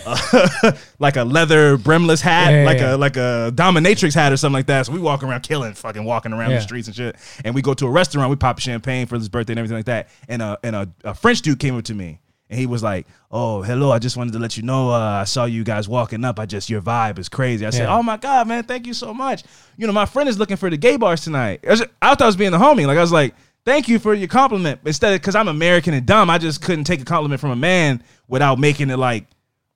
[0.05, 2.95] uh, like a leather brimless hat, Yeah, like yeah.
[2.95, 4.85] a like a dominatrix hat or something like that.
[4.85, 6.57] So we walking around killing, fucking walking around Yeah.
[6.57, 7.15] the streets and shit.
[7.43, 8.29] And we go to a restaurant.
[8.29, 10.09] We pop champagne for his birthday and everything like that.
[10.27, 12.19] And a and a, a French dude came up to me.
[12.51, 13.91] And he was like, "Oh, hello!
[13.91, 14.91] I just wanted to let you know.
[14.91, 16.37] Uh, I saw you guys walking up.
[16.37, 18.63] I just your vibe is crazy." I said, "Oh my god, man!
[18.65, 19.43] Thank you so much.
[19.77, 22.21] You know, my friend is looking for the gay bars tonight." I, was- I thought
[22.23, 22.85] I was being the homie.
[22.85, 23.33] Like I was like,
[23.65, 26.83] "Thank you for your compliment." Instead, of because I'm American and dumb, I just couldn't
[26.83, 29.27] take a compliment from a man without making it like,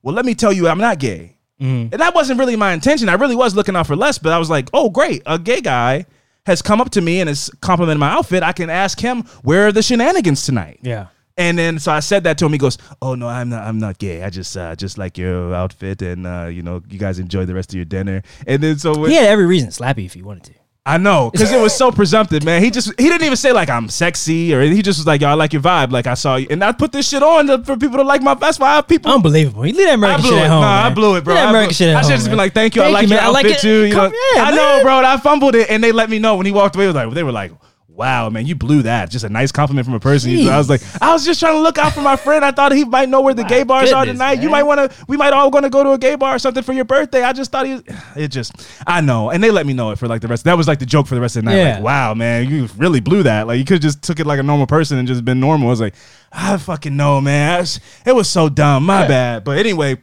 [0.03, 3.07] "Well, let me tell you, I'm not gay." And that wasn't really my intention.
[3.07, 5.23] I really was looking out for Les, but I was like, "Oh, great!
[5.25, 6.05] A gay guy
[6.45, 8.43] has come up to me and has complimented my outfit.
[8.43, 11.05] I can ask him where are the shenanigans tonight." Yeah.
[11.37, 12.53] And then so I said that to him.
[12.53, 13.67] He goes, "Oh no, I'm not.
[13.67, 14.23] I'm not gay.
[14.23, 17.53] I just uh, just like your outfit, and uh, you know, you guys enjoy the
[17.53, 20.05] rest of your dinner." And then so when, He had every reason to slap you
[20.05, 20.53] if he wanted to.
[20.87, 22.63] I know because it was so presumptive, man.
[22.63, 25.27] He just he didn't even say like I'm sexy or he just was like, "Yo,
[25.27, 27.63] I like your vibe." Like I saw you, and I put this shit on to,
[27.65, 28.35] for people to like my.
[28.35, 29.11] That's why I have people.
[29.11, 29.65] Unbelievable.
[29.65, 30.41] You leave that I American shit it.
[30.43, 30.61] at home.
[30.61, 31.33] Nah, I blew it, bro.
[31.33, 32.09] Leave that I, American blew- shit at I home.
[32.11, 32.37] should just been man.
[32.37, 32.81] like, "Thank you.
[32.83, 33.25] I like you, your man.
[33.25, 33.61] I like outfit it.
[33.61, 34.55] too." You Come- know, I man.
[34.55, 34.97] know, bro.
[34.99, 36.85] and I fumbled it, and they let me know when he walked away.
[36.85, 37.51] He was like, they were like.
[37.95, 39.09] Wow, man, you blew that.
[39.09, 40.29] Just a nice compliment from a person.
[40.31, 42.43] You- I was like, I was just trying to look out for my friend.
[42.43, 44.41] I thought he might know where the gay bars are goodness, tonight.
[44.43, 45.05] You might want to.
[45.07, 47.23] We might all going to go to a gay bar or something for your birthday.
[47.23, 47.81] I just thought he.
[48.17, 48.51] It just.
[48.85, 50.43] I know, and they let me know it for like the rest.
[50.43, 51.57] That was like the joke for the rest of the night.
[51.57, 51.75] Yeah.
[51.75, 53.47] Like, wow, man, you really blew that.
[53.47, 55.67] Like you could have just took it like a normal person and just been normal.
[55.67, 55.95] I was like,
[56.33, 57.57] I fucking know, man.
[57.57, 58.85] It was, it was so dumb.
[58.85, 59.43] My bad.
[59.45, 59.97] But anyway,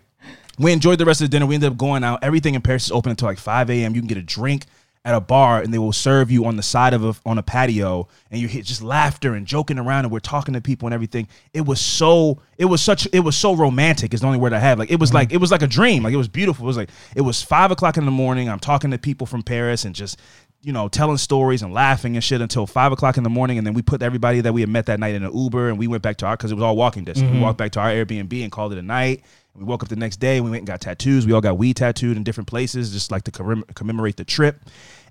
[0.59, 1.45] we enjoyed the rest of the dinner.
[1.47, 2.21] We ended up going out.
[2.23, 3.95] Everything in Paris is open until like 5 a.m.
[3.95, 4.65] You can get a drink
[5.05, 7.43] at a bar and they will serve you on the side of a, on a
[7.43, 10.95] patio and you hear just laughter and joking around and we're talking to people and
[10.95, 11.27] everything.
[11.53, 14.61] It was so it was such it was so romantic is the only word I
[14.61, 14.79] have.
[14.79, 15.17] Like it was mm-hmm.
[15.17, 16.05] like it was like a dream.
[16.05, 16.65] Like it was beautiful.
[16.65, 18.49] It was like it was five o'clock in the morning.
[18.49, 20.21] I'm talking to people from Paris and just
[20.65, 23.59] you know, telling stories and laughing and shit until five o'clock in the morning.
[23.59, 25.77] And then we put everybody that we had met that night in an Uber and
[25.77, 27.29] we went back to our, because it was all walking distance.
[27.29, 27.43] We mm-hmm.
[27.43, 29.25] walked back to our Airbnb and called it a night.
[29.55, 31.27] We woke up the next day and we went and got tattoos.
[31.27, 34.61] We all got weed tattooed in different places, just like to commem- commemorate the trip.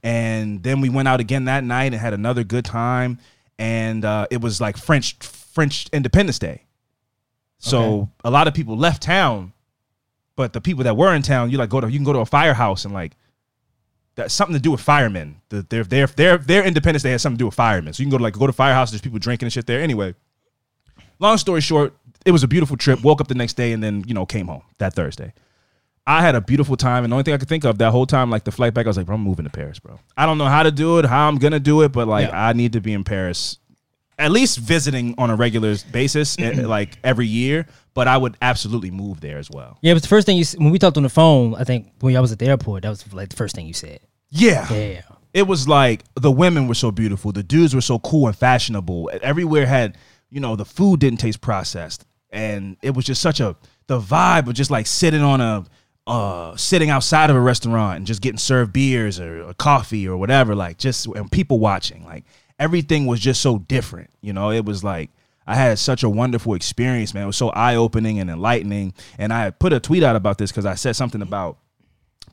[0.01, 3.19] And then we went out again that night and had another good time.
[3.59, 6.63] And uh, it was like French French Independence Day.
[7.59, 8.09] So Okay.
[8.25, 9.53] a lot of people left town,
[10.35, 12.19] but the people that were in town, you like go to you can go to
[12.19, 13.11] a firehouse and like
[14.15, 15.39] that's something to do with firemen.
[15.49, 17.93] The, their their their their Independence Day has something to do with firemen.
[17.93, 18.89] So you can go to like go to firehouse.
[18.89, 19.79] There's people drinking and shit there.
[19.81, 20.15] Anyway,
[21.19, 21.93] long story short,
[22.25, 23.01] it was a beautiful trip.
[23.03, 25.33] Woke up the next day and then you know came home that Thursday.
[26.07, 28.07] I had a beautiful time, and the only thing I could think of that whole
[28.07, 29.99] time, like the flight back, I was like, bro, I'm moving to Paris, bro.
[30.17, 32.47] I don't know how to do it, how I'm gonna do it, but like Yeah.
[32.47, 33.57] I need to be in Paris
[34.17, 37.65] at least visiting on a regular basis, eh, like every year.
[37.93, 39.77] But I would absolutely move there as well.
[39.81, 41.55] Yeah, it was the first thing you when we talked on the phone.
[41.55, 43.73] I think when I was at the airport, that was like the first thing you
[43.73, 43.99] said.
[44.29, 44.71] Yeah.
[44.73, 45.01] Yeah.
[45.33, 49.09] It was like the women were so beautiful, the dudes were so cool and fashionable.
[49.21, 49.97] Everywhere had,
[50.29, 53.55] you know, the food didn't taste processed, and it was just such a
[53.87, 55.65] the vibe of just like sitting on a
[56.07, 60.17] uh sitting outside of a restaurant and just getting served beers or, or coffee or
[60.17, 62.23] whatever like just and people watching like
[62.57, 64.51] everything was just so different you know?
[64.51, 65.09] It was like
[65.45, 67.23] i had such a wonderful experience man.
[67.23, 68.93] It was so eye-opening and enlightening.
[69.17, 71.57] And i put a tweet out about this because i said something about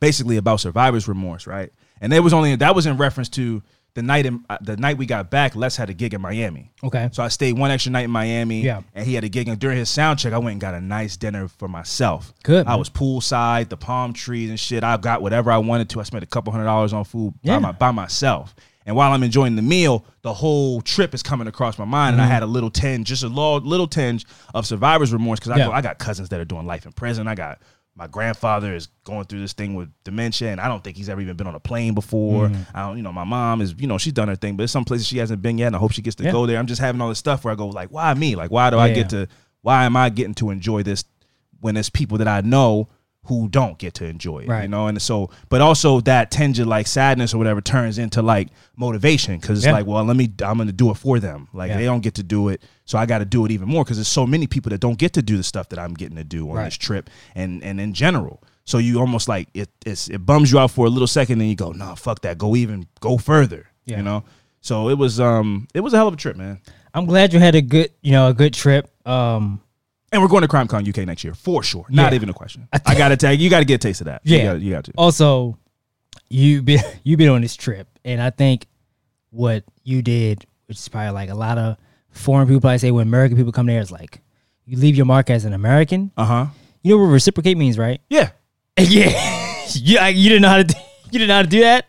[0.01, 1.73] basically about survivor's remorse, right?
[2.01, 3.63] And it was only that was in reference to
[3.99, 5.57] the night in uh, the night we got back.
[5.57, 7.09] Les had a gig in Miami, Okay.
[7.13, 8.63] so I stayed one extra night in Miami.
[8.63, 8.83] Yeah.
[8.95, 9.49] and he had a gig.
[9.49, 12.33] And during his sound check, I went and got a nice dinner for myself.
[12.45, 12.79] Good, I man.
[12.79, 14.85] was poolside, the palm trees and shit.
[14.85, 16.01] I got whatever I wanted to.
[16.01, 17.57] I spent a couple hundred dollars on food Yeah.
[17.57, 18.55] by, my, by myself.
[18.87, 22.23] And while I'm enjoying the meal, the whole trip is coming across my mind, and
[22.23, 22.33] I Mm-hmm.
[22.33, 25.67] had a little tinge, just a little, little tinge of survivor's remorse because I, Yeah.
[25.67, 27.29] go, I got cousins that are doing life in prison.
[27.29, 27.59] I got
[27.99, 31.21] my grandfather is going through this thing with dementia, and I don't think he's ever
[31.21, 32.47] even been on a plane before.
[32.47, 32.77] Mm-hmm.
[32.77, 34.71] I don't, you know, my mom is, you know, she's done her thing, but there's
[34.71, 36.31] some places she hasn't been yet, and I hope she gets to Yeah.
[36.31, 36.59] go there.
[36.59, 38.37] I'm just having all this stuff where I go like, why me?
[38.37, 39.27] Like, why do I get to?
[39.63, 41.05] Why am I getting to enjoy this
[41.61, 42.89] when there's people that I know
[43.29, 44.63] who don't get to enjoy it?
[44.63, 48.23] You know, and so, but also that tinge of like sadness or whatever turns into
[48.23, 49.73] like motivation because it's Yeah.
[49.73, 51.49] like, well, let me, I'm gonna do it for them.
[51.53, 51.77] Like Yeah.
[51.79, 53.99] they don't get to do it, so I got to do it even more because
[53.99, 56.25] there's so many people that don't get to do the stuff that I'm getting to
[56.25, 56.65] do on Right.
[56.65, 58.43] this trip and and in general.
[58.65, 61.49] So you almost like it it's, it bums you out for a little second, and
[61.49, 63.67] you go, nah, fuck that, go even go further.
[63.85, 63.99] Yeah.
[63.99, 64.25] You know.
[64.61, 66.61] So it was um it was a hell of a trip, man.
[66.95, 68.91] I'm glad you had a good, you know, a good trip.
[69.07, 69.61] Um,
[70.11, 71.85] And we're going to CrimeCon UK next year for sure.
[71.91, 72.17] Not Yeah.
[72.17, 72.67] even a question.
[72.87, 73.41] I got to tag.
[73.41, 74.23] You got to get a taste of that.
[74.25, 74.39] Yeah.
[74.39, 74.93] you got, you got to.
[74.97, 75.59] also,
[76.31, 78.67] you been you been on this trip, and I think
[79.31, 81.77] what you did, which is probably like a lot of
[82.11, 84.21] foreign people probably say when American people come there, is like
[84.65, 86.11] you leave your mark as an American.
[86.17, 86.47] Uh huh.
[86.83, 88.01] You know what reciprocate means, right?
[88.09, 88.31] Yeah.
[88.79, 90.75] yeah, you like, you didn't know how to do,
[91.11, 91.87] you didn't know how to do that.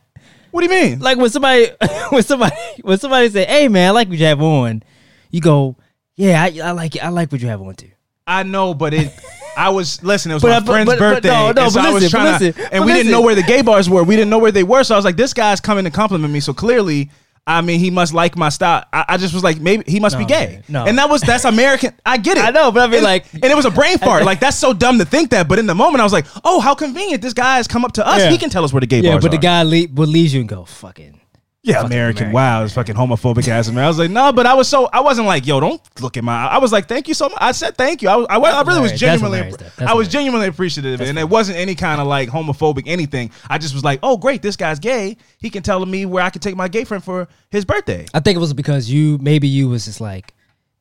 [0.51, 0.99] What do you mean?
[0.99, 1.67] Like when somebody
[2.09, 4.81] when somebody when somebody say, "Hey man, I like what you have on,"
[5.29, 5.75] you go,
[6.15, 7.03] "Yeah, I, I like it.
[7.05, 7.91] I like what you have on too."
[8.29, 9.11] I know, but it.
[9.57, 10.31] I was listen.
[10.31, 12.03] It was my but- friend's but- but birthday, no, no, and so but I was
[12.03, 13.25] listen, but trying to, listen, and but we didn't know listen.
[13.25, 14.03] where the gay bars were.
[14.03, 16.31] We didn't know where they were, so I was like, "This guy's coming to compliment
[16.31, 17.09] me." So clearly,
[17.45, 18.85] I mean, he must like my style.
[18.93, 20.47] I, I just was like, maybe he must be gay.
[20.47, 20.85] man, no.
[20.85, 21.93] and that was that's American.
[22.05, 22.43] I get it.
[22.45, 24.23] I know, but I mean, And- like- and it was a brain fart.
[24.23, 26.61] Like that's so dumb to think that, but in the moment, I was like, "Oh,
[26.61, 27.21] how convenient!
[27.21, 28.19] This guy has come up to us.
[28.19, 28.29] Yeah.
[28.29, 30.07] He can tell us where the gay Yeah, bars but are." the guy leave, would
[30.09, 31.19] leave you and go, "Fucking."
[31.61, 31.91] Yeah, American.
[31.91, 32.31] American.
[32.31, 33.83] Wow, it's fucking homophobic ass man.
[33.83, 36.23] I was like, no, but I was so I wasn't like, yo, don't look at
[36.23, 36.47] my.
[36.47, 37.37] I was like, thank you so much.
[37.41, 38.07] I said thank you.
[38.07, 39.37] I, was, I, I really was genuinely.
[39.37, 39.65] hilarious, though.
[39.75, 43.31] That's I was genuinely appreciative, and it wasn't any kind of like homophobic anything.
[43.49, 45.17] I just was like, oh, great, this guy's gay.
[45.39, 48.05] He can tell me where I can take my gay friend for his birthday.
[48.13, 50.33] I think it was because you maybe you was just like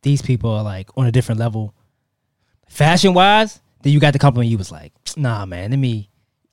[0.03, 1.75] these people are like on a different level,
[2.69, 3.61] fashion wise.
[3.83, 4.49] Then you got the compliment.
[4.49, 5.71] You was like, nah, man.
[5.71, 6.09] Let me.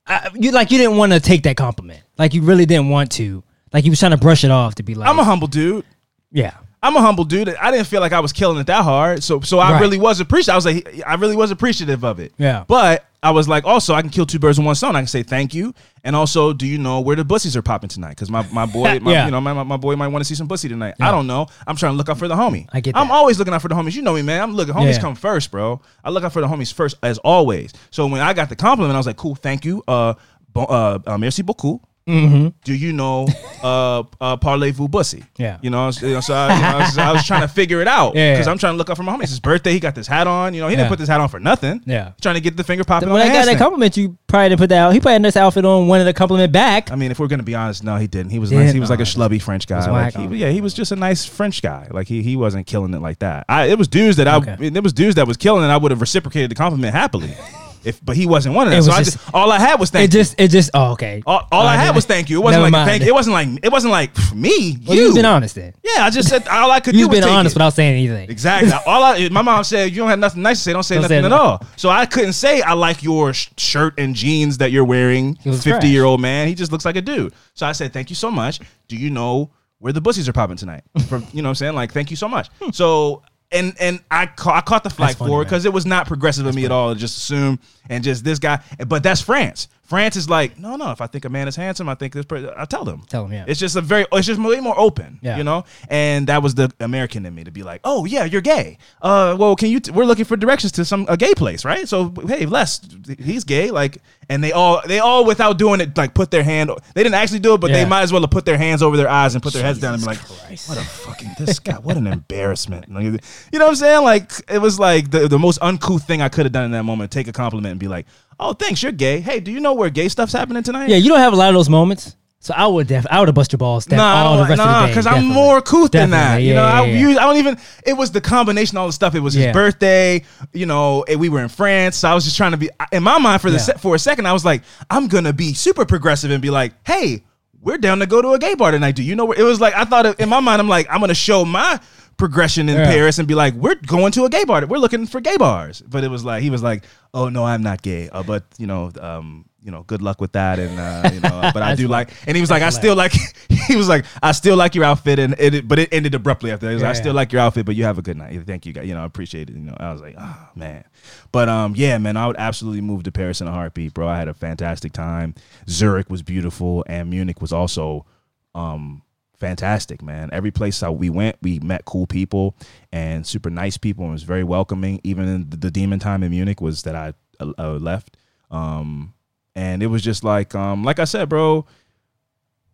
[0.08, 2.02] I, you like you didn't want to take that compliment.
[2.18, 3.44] Like you really didn't want to.
[3.76, 5.84] Like you was trying to brush it off to be like, I'm a humble dude.
[6.32, 7.50] yeah, I'm a humble dude.
[7.50, 9.82] I didn't feel like I was killing it that hard, so so I Right.
[9.82, 10.54] really was appreciative.
[10.54, 12.32] I was like, I really was appreciative of it.
[12.38, 12.64] Yeah.
[12.68, 14.96] But I was like, also, I can kill two birds with one stone.
[14.96, 15.74] I can say thank you,
[16.06, 18.12] and also, do you know where the bussies are popping tonight?
[18.12, 19.26] Because my, my boy, my, Yeah.
[19.26, 20.94] you know, my, my- my boy might want to see some pussy tonight.
[21.02, 21.48] I don't know.
[21.68, 22.68] I'm trying to look out for the homie.
[22.72, 23.14] I get I'm that.
[23.14, 23.94] always looking out for the homies.
[23.96, 24.42] You know me, man.
[24.42, 24.76] I'm looking.
[24.76, 25.02] Homies Yeah.
[25.02, 25.82] come first, bro.
[26.04, 27.74] I look out for the homies first, as always.
[27.90, 29.84] So when I got the compliment, I was like, cool, thank you.
[29.88, 30.14] Uh,
[30.54, 31.82] bon, uh, uh merci beaucoup.
[32.08, 33.28] Do you know
[33.63, 35.18] uh uh parlez-vous bussy?
[35.22, 35.41] Mm-hmm.
[35.41, 35.58] Yeah.
[35.63, 37.48] You know, so, you know, so I, you know, I, was, I was trying to
[37.48, 38.34] figure it out Yeah.
[38.36, 39.24] because I'm trying to look up for my homie.
[39.24, 39.72] It's his birthday.
[39.74, 40.54] He got this hat on.
[40.54, 40.82] You know, he Yeah.
[40.82, 41.82] didn't put this hat on for nothing.
[41.88, 42.12] Yeah.
[42.22, 44.60] Trying to get the finger popping when on I got that compliment, you probably didn't
[44.60, 44.94] put that out.
[44.94, 46.91] He probably had this outfit on, wanted a compliment back.
[46.91, 48.30] I mean, if we're gonna be honest, no, he didn't.
[48.30, 48.74] He was Yeah, nice.
[48.74, 49.89] He was like a schlubby French guy.
[49.89, 51.88] Like, he, yeah, he was just a nice French guy.
[51.89, 53.46] Like he he wasn't killing it like that.
[53.50, 54.58] I it was dudes that I Okay.
[54.60, 55.68] it was dudes that was killing it.
[55.74, 57.34] I would have reciprocated the compliment happily,
[57.86, 58.82] if but he wasn't one of them.
[58.82, 60.19] So was I just- just all I had was thank it you.
[60.21, 61.21] just, it just, oh, okay.
[61.26, 62.39] all, all Oh, I had was thank you.
[62.39, 62.89] It wasn't like mind.
[62.89, 63.04] thank.
[63.04, 64.78] It wasn't like it wasn't like me.
[64.86, 65.04] Well, you.
[65.04, 65.74] you've been honest then.
[65.84, 67.58] Yeah, I just said all I could do You've been honest it.
[67.58, 68.30] without saying anything.
[68.30, 68.71] Exactly.
[68.86, 70.74] all I, my mom said, "You don't have nothing nice to say.
[70.74, 71.48] Don't say Don't say nothing at nothing.
[71.63, 75.36] all." So I couldn't say I like your sh- shirt and jeans that you're wearing.
[75.36, 76.48] Fifty year old man.
[76.48, 77.34] He just looks like a dude.
[77.54, 78.60] So I said, "Thank you so much.
[78.88, 81.74] Do you know where the bussies are popping tonight?" From you know, what I'm saying
[81.76, 82.71] like, "Thank you so much." Hmm.
[82.71, 83.21] so.
[83.52, 85.50] And and I ca- I caught the flight funny, forward man.
[85.52, 88.40] because it was not progressive of me at all to just assume and just this
[88.40, 88.62] guy.
[88.88, 89.68] But that's France.
[89.86, 90.91] France is like, no, no.
[90.91, 92.26] If I think a man is handsome, I think this.
[92.26, 93.04] person I tell them.
[93.08, 93.45] Tell them, yeah.
[93.48, 94.06] It's just a very.
[94.12, 95.19] It's just way more open.
[95.21, 95.38] Yeah.
[95.38, 95.65] You know.
[95.89, 98.78] And that was the American in me to be like, oh yeah, you're gay.
[99.02, 99.80] Uh, well, can you?
[99.80, 101.88] T- we're looking for directions to some a gay place, right?
[101.88, 102.82] So hey, Les,
[103.19, 103.69] he's gay.
[103.69, 106.71] Like, and they all they all without doing it like put their hand.
[106.95, 108.98] They didn't actually do it, but they might as well have put their hands over
[108.98, 110.19] their eyes and put their heads down and be like,
[110.67, 111.76] what a fucking this guy.
[111.76, 112.86] What an embarrassment.
[112.95, 114.04] Like, you know what I'm saying?
[114.04, 116.84] Like it was like the, the most uncouth thing I could have done in that
[116.84, 117.12] moment.
[117.12, 118.06] Take a compliment and be like,
[118.39, 119.19] oh, thanks, you're gay.
[119.19, 120.89] Hey, do you know where gay stuff's happening tonight?
[120.89, 122.15] Yeah, you don't have a lot of those moments.
[122.39, 124.63] So I would def I would have bust your balls Nah, all the rest nah,
[124.65, 124.91] of the day.
[124.91, 126.24] because I'm more couth than that.
[126.38, 127.00] Definitely, You know, yeah, I, yeah, yeah.
[127.08, 127.58] use- I don't even.
[127.88, 129.15] It was the combination of all the stuff.
[129.15, 130.21] It was his birthday.
[130.54, 131.98] You know, and we were in France.
[131.98, 133.63] So I was just trying to be in my mind for the Yeah.
[133.63, 134.28] se- for a second.
[134.28, 137.24] I was like, I'm gonna be super progressive and be like, hey,
[137.62, 138.95] we're down to go to a gay bar tonight.
[138.95, 139.39] Do you know where?
[139.39, 140.62] It was like I thought in my mind.
[140.62, 141.80] I'm like, I'm gonna show my
[142.17, 142.86] progression in Yeah.
[142.86, 144.65] Paris and be like, we're going to a gay bar.
[144.65, 145.82] We're looking for gay bars.
[145.82, 148.10] But it was like he was like, oh no, I'm not gay.
[148.10, 150.60] Uh, but you know, um, you know, good luck with that.
[150.60, 152.12] And uh, you know, but I do like.
[152.28, 153.13] And he was like, I still like.
[153.67, 156.67] He was like, I still like your outfit, and it, but it ended abruptly after.
[156.67, 156.71] that.
[156.71, 157.15] He was like, I still yeah.
[157.15, 158.39] like your outfit, but you have a good night.
[158.45, 158.88] Thank you, guys.
[158.88, 159.56] You know, I appreciate it.
[159.56, 160.84] You know, I was like, oh man,
[161.32, 164.08] but um, yeah, man, I would absolutely move to Paris in a heartbeat, bro.
[164.08, 165.34] I had a fantastic time.
[165.67, 168.06] Zurich was beautiful, and Munich was also
[168.54, 169.01] um
[169.39, 170.30] fantastic, man.
[170.32, 172.56] Every place that we went, we met cool people
[172.91, 175.02] and super nice people, and it was very welcoming.
[175.04, 178.17] Even in the, the demon time in Munich was that I uh, uh, left,
[178.52, 179.13] um,
[179.56, 181.65] and it was just like, um, like I said, bro.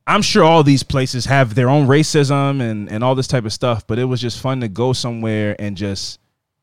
[0.08, 3.54] I'm sure all these places have their own racism and and all this type of
[3.54, 6.20] stuff, but it was just fun to go somewhere and just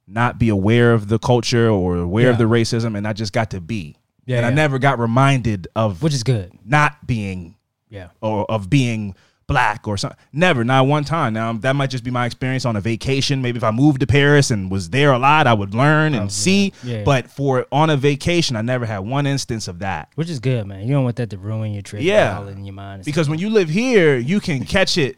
[0.08, 3.50] not be aware of the culture or aware of the racism, and I just got
[3.52, 3.96] to be.
[4.26, 6.52] Yeah, and I never got reminded of which is good.
[6.64, 7.54] not being
[7.88, 8.08] Yeah.
[8.20, 9.14] or of being
[9.48, 10.18] black or something.
[10.32, 11.32] Never, not one time.
[11.32, 13.42] Now that might just be my experience on a vacation.
[13.42, 16.30] Maybe if I moved to Paris and was there a lot, I would learn and
[16.30, 16.72] see.
[16.84, 17.02] Yeah.
[17.02, 20.11] But for on a vacation, I never had one instance of that.
[20.14, 20.87] Which is good, man.
[20.87, 22.02] You don't want that to ruin your trip.
[22.02, 22.46] Yeah.
[22.46, 23.04] in your mind.
[23.04, 25.16] Because when you live here, you can catch it.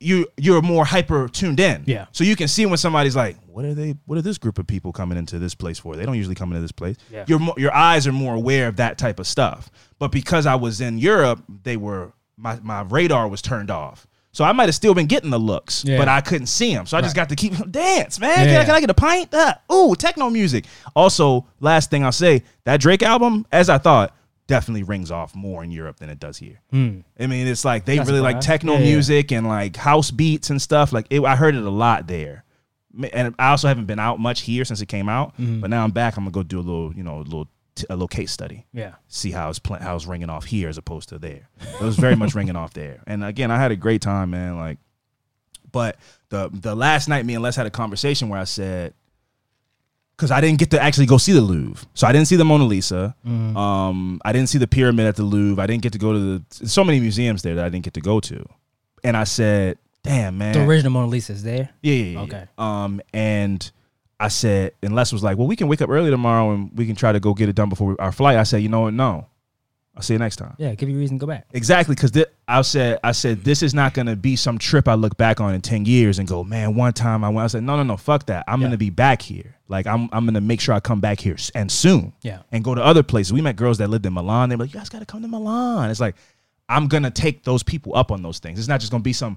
[0.00, 1.84] You you're more hyper tuned in.
[1.86, 2.06] Yeah.
[2.10, 3.94] So you can see when somebody's like, "What are they?
[4.06, 5.94] What are this group of people coming into this place for?
[5.94, 7.24] They don't usually come into this place." Yeah.
[7.28, 9.70] Your your eyes are more aware of that type of stuff.
[10.00, 14.06] But because I was in Europe, they were my my radar was turned off.
[14.34, 15.98] So I might have still been getting the looks, Yeah.
[15.98, 16.86] but I couldn't see them.
[16.86, 18.46] So I just got to keep dance, man.
[18.46, 19.32] Can, I, can I get a pint?
[19.34, 20.64] Uh, ooh, techno music.
[20.96, 25.62] Also, last thing I'll say, that Drake album, as I thought, definitely rings off more
[25.62, 26.62] in Europe than it does here.
[26.72, 26.76] I
[27.26, 28.84] mean, it's like they That's really like techno Yeah, yeah.
[28.86, 30.94] music and like house beats and stuff.
[30.94, 32.44] Like it, I heard it a lot there.
[33.12, 35.34] And I also haven't been out much here since it came out.
[35.36, 35.60] Mm-hmm.
[35.60, 36.16] But now I'm back.
[36.16, 38.66] I'm gonna go do a little, you know, a little, t- a case study.
[38.72, 38.94] Yeah.
[39.08, 41.48] See how it's pl- how it's ringing off here as opposed to there.
[41.60, 43.02] It was very much ringing off there.
[43.06, 44.56] And again, I had a great time, man.
[44.56, 44.78] Like,
[45.70, 45.96] but
[46.28, 48.94] the the last night, me and Les had a conversation where I said,
[50.16, 52.44] because I didn't get to actually go see the Louvre, so I didn't see the
[52.44, 53.16] Mona Lisa.
[53.26, 53.56] Mm.
[53.56, 55.62] Um, I didn't see the pyramid at the Louvre.
[55.62, 57.94] I didn't get to go to the so many museums there that I didn't get
[57.94, 58.44] to go to.
[59.02, 61.70] And I said, "Damn, man, The original Mona Lisa is there.
[61.82, 62.20] yeah, yeah, yeah.
[62.20, 62.44] Okay.
[62.58, 63.68] Um, and
[64.22, 66.86] I said, and Les was like, "Well, we can wake up early tomorrow and we
[66.86, 68.94] can try to go get it done before our flight." I said, "You know what?
[68.94, 69.26] No,
[69.96, 71.46] I'll see you next time." Yeah, give you a reason to go back.
[71.52, 72.12] Exactly, because
[72.46, 75.54] I said, I said, this is not gonna be some trip I look back on
[75.54, 77.44] in ten years and go, man, one time I went.
[77.44, 78.44] I said, no, no, no, fuck that.
[78.46, 78.68] I'm Yeah.
[78.68, 79.56] gonna be back here.
[79.68, 82.12] Like I'm, I'm gonna make sure I come back here and soon.
[82.22, 82.40] Yeah.
[82.52, 83.32] And go to other places.
[83.32, 84.48] We met girls that lived in Milan.
[84.50, 85.90] They were like, you guys gotta come to Milan.
[85.90, 86.14] It's like,
[86.68, 88.58] I'm gonna take those people up on those things.
[88.58, 89.36] It's not just gonna be some.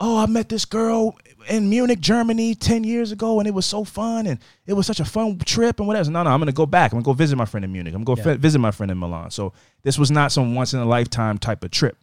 [0.00, 1.16] Oh, I met this girl
[1.48, 5.00] in Munich, Germany, ten years ago, and it was so fun, and it was such
[5.00, 6.10] a fun trip, and whatever.
[6.10, 6.92] No, no, I'm gonna go back.
[6.92, 7.94] I'm gonna go visit my friend in Munich.
[7.94, 8.34] I'm gonna go Yeah.
[8.34, 9.30] fi- visit my friend in Milan.
[9.30, 11.96] So this was not some once in a lifetime type of trip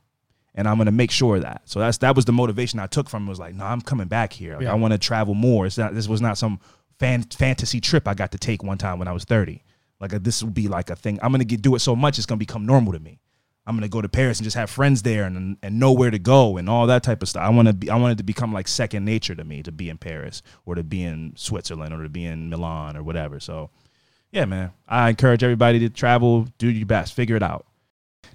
[0.57, 1.61] and I'm gonna make sure of that.
[1.65, 3.29] So that's that was the motivation I took from it.
[3.29, 4.55] Was like, no, I'm coming back here.
[4.55, 4.71] Like, Yeah.
[4.71, 5.65] I want to travel more.
[5.65, 5.93] It's not.
[5.93, 6.59] This was not some
[6.99, 9.61] fan fantasy trip I got to take one time when I was 30.
[9.99, 11.19] Like uh, this will be like a thing.
[11.21, 13.19] I'm gonna get do it so much it's gonna become normal to me.
[13.67, 16.19] I'm gonna go to Paris and just have friends there and and know where to
[16.19, 17.43] go and all that type of stuff.
[17.43, 17.89] I want to be.
[17.89, 20.75] I want it to become like second nature to me to be in Paris or
[20.75, 23.39] to be in Switzerland or to be in Milan or whatever.
[23.39, 23.71] So,
[24.31, 24.71] yeah, man.
[24.87, 26.47] I encourage everybody to travel.
[26.57, 27.13] Do your best.
[27.13, 27.65] Figure it out.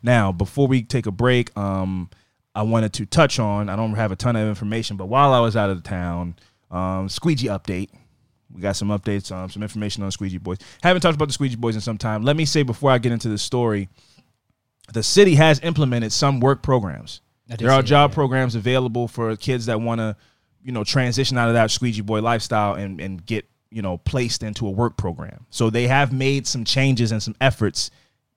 [0.02, 2.10] Now, before we take a break, um,
[2.54, 3.68] I wanted to touch on.
[3.68, 6.34] I don't have a ton of information, but while I was out of town,
[6.70, 7.90] um, squeegee update.
[8.52, 10.58] We got some updates, um, some information on Squeegee Boys.
[10.82, 12.24] Haven't talked about the Squeegee Boys in some time.
[12.24, 13.88] Let me say before I get into the story,
[14.92, 17.20] the city has implemented some work programs.
[17.46, 18.14] There are see that, job yeah.
[18.14, 20.16] programs available for kids that want to,
[20.62, 24.42] you know, transition out of that squeegee boy lifestyle and and get you know placed
[24.42, 25.46] into a work program.
[25.50, 27.90] So they have made some changes and some efforts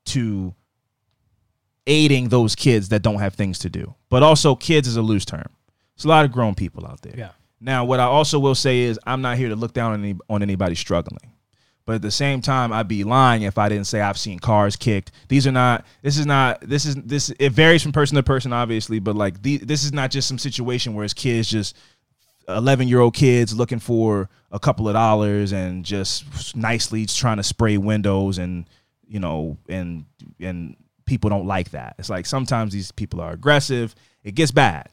[0.06, 0.56] to
[1.86, 3.94] aiding those kids that don't have things to do.
[4.10, 5.48] But also, kids is a loose term.
[5.96, 7.14] It's a lot of grown people out there.
[7.16, 7.30] Yeah.
[7.60, 10.18] Now, what I also will say is, I'm not here to look down on any
[10.30, 11.32] on anybody struggling,
[11.86, 14.78] But at the same time, I'd be lying if I didn't say I've seen cars
[14.78, 15.12] kicked.
[15.28, 15.86] These are not.
[16.02, 16.62] This is not.
[16.62, 17.30] This is this.
[17.40, 19.00] It varies from person to person, obviously.
[19.00, 21.76] But like, the, this is not just some situation where it's kids just
[22.48, 27.44] 11 year old kids looking for a couple of dollars and just nicely trying to
[27.44, 28.70] spray windows and
[29.08, 30.06] you know and
[30.40, 30.76] and
[31.06, 34.90] people don't like that it's like sometimes these people are aggressive it gets bad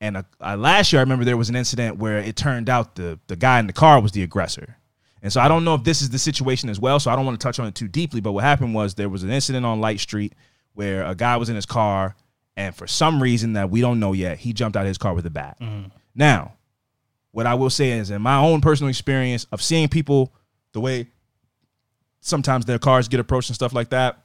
[0.00, 2.94] and uh, uh, last year i remember there was an incident where it turned out
[2.94, 4.76] the the guy in the car was the aggressor
[5.24, 7.26] and so i don't know if this is the situation as well so i don't
[7.26, 9.66] want to touch on it too deeply but what happened was there was an incident
[9.66, 10.32] on light street
[10.74, 12.14] where a guy was in his car
[12.56, 15.14] and for some reason that we don't know yet he jumped out of his car
[15.14, 15.88] with a bat mm-hmm.
[16.14, 16.52] now
[17.34, 20.32] what I will say is, in my own personal experience of seeing people
[20.72, 21.08] the way
[22.20, 24.20] sometimes their cars get approached and stuff like that,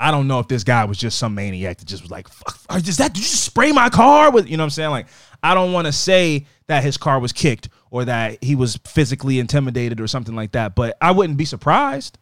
[0.00, 2.58] I don't know if this guy was just some maniac that just was like, "Fuck,
[2.78, 3.14] is that?
[3.14, 4.90] Did you just spray my car with?" You know what I'm saying?
[4.90, 5.06] Like,
[5.40, 9.38] I don't want to say that his car was kicked or that he was physically
[9.38, 12.18] intimidated or something like that, but I wouldn't be surprised.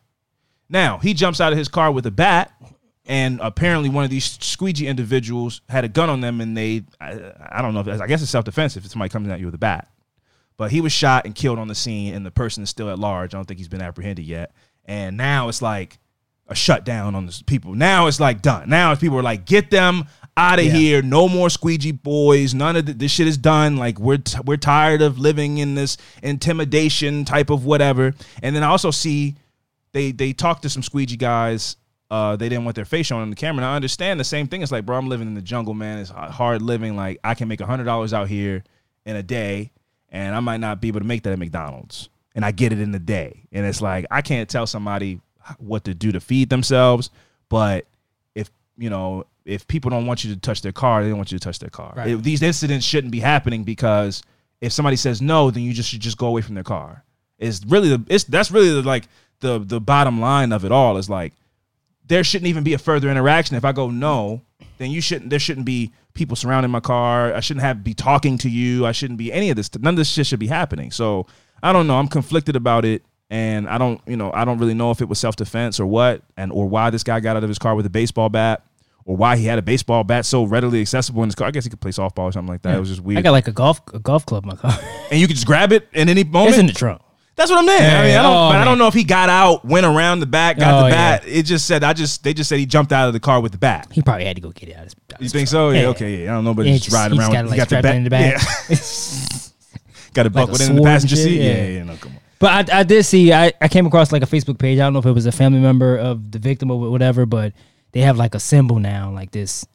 [0.68, 2.52] Now he jumps out of his car with a bat,
[3.06, 7.32] and apparently one of these squeegee individuals had a gun on them, and they, I,
[7.52, 9.54] I don't know, if I guess it's self defense if somebody comes at you with
[9.54, 9.88] a bat.
[10.58, 12.98] But he was shot and killed on the scene, and the person is still at
[12.98, 13.34] large.
[13.34, 14.52] I don't think he's been apprehended yet.
[14.84, 15.98] And now it's like
[16.48, 17.74] a shutdown on the people.
[17.74, 18.68] Now it's like done.
[18.68, 20.04] Now it's people are like, get them
[20.36, 21.02] out of here.
[21.02, 22.54] No more squeegee boys.
[22.54, 23.76] None of the, this shit is done.
[23.76, 28.14] Like we're t- we're tired of living in this intimidation type of whatever.
[28.42, 29.36] And then I also see
[29.92, 31.76] they they talked to some squeegee guys.
[32.10, 33.64] Uh, they didn't want their face shown on the camera.
[33.64, 34.62] And I understand the same thing.
[34.62, 35.98] It's like, bro, I'm living in the jungle, man.
[35.98, 36.96] It's hard living.
[36.96, 38.64] Like I can make a hundred dollars out here
[39.04, 39.72] in a day,
[40.10, 42.08] and I might not be able to make that at McDonald's.
[42.34, 43.44] And I get it in a day.
[43.52, 45.20] And it's like I can't tell somebody
[45.58, 47.10] what to do to feed themselves,
[47.48, 47.86] but
[48.34, 51.32] if you know if people don't want you to touch their car, they don't want
[51.32, 51.94] you to touch their car.
[51.96, 52.08] Right.
[52.08, 54.22] If these incidents shouldn't be happening because
[54.60, 57.04] if somebody says no, then you just should just go away from their car.
[57.38, 59.04] It's really the it's that's really the like
[59.40, 61.32] the the bottom line of it all is like
[62.06, 63.56] there shouldn't even be a further interaction.
[63.56, 64.42] If I go no,
[64.78, 65.30] then you shouldn't.
[65.30, 67.32] There shouldn't be people surrounding my car.
[67.32, 68.86] I shouldn't have be talking to you.
[68.86, 69.74] I shouldn't be any of this.
[69.74, 70.90] None of this shit should be happening.
[70.90, 71.26] So
[71.62, 71.98] I don't know.
[71.98, 74.00] I'm conflicted about it, and I don't.
[74.06, 76.68] You know, I don't really know if it was self defense or what, and or
[76.68, 78.64] why this guy got out of his car with a baseball bat,
[79.04, 81.48] or why he had a baseball bat so readily accessible in his car.
[81.48, 82.76] I guess he could play softball or something like that.
[82.76, 83.18] It was just weird.
[83.18, 84.78] I got like a golf a golf club in my car.
[85.10, 86.50] and you could just grab it in any moment.
[86.50, 87.00] it's in the trunk.
[87.34, 87.80] That's what I'm saying.
[87.82, 90.20] I mean, I don't, Oh, but I don't know if he got out, went around
[90.20, 91.22] the back, got Oh, the bat.
[91.26, 93.52] It just said I just they just said he jumped out of the car with
[93.52, 93.88] the bat.
[93.90, 94.80] He probably had to go get it out.
[94.80, 95.72] Of his, out You his think trunk.
[95.74, 95.78] so?
[95.80, 95.86] Yeah.
[95.88, 96.24] Okay.
[96.24, 96.32] Yeah.
[96.32, 97.44] I don't know, but Yeah, he's just- riding he just around.
[97.46, 97.94] got like, got the bat.
[97.96, 98.42] in the back.
[98.68, 98.76] Yeah.
[100.14, 101.40] got a buck a within the passenger seat.
[101.40, 101.54] Yeah.
[101.56, 101.66] yeah.
[101.68, 101.82] Yeah.
[101.84, 102.18] No, come on.
[102.38, 104.78] But I, I did see I, I came across like a Facebook page.
[104.78, 107.52] I don't know if it was a family member of the victim or whatever, but
[107.92, 109.66] they have like a symbol now, like this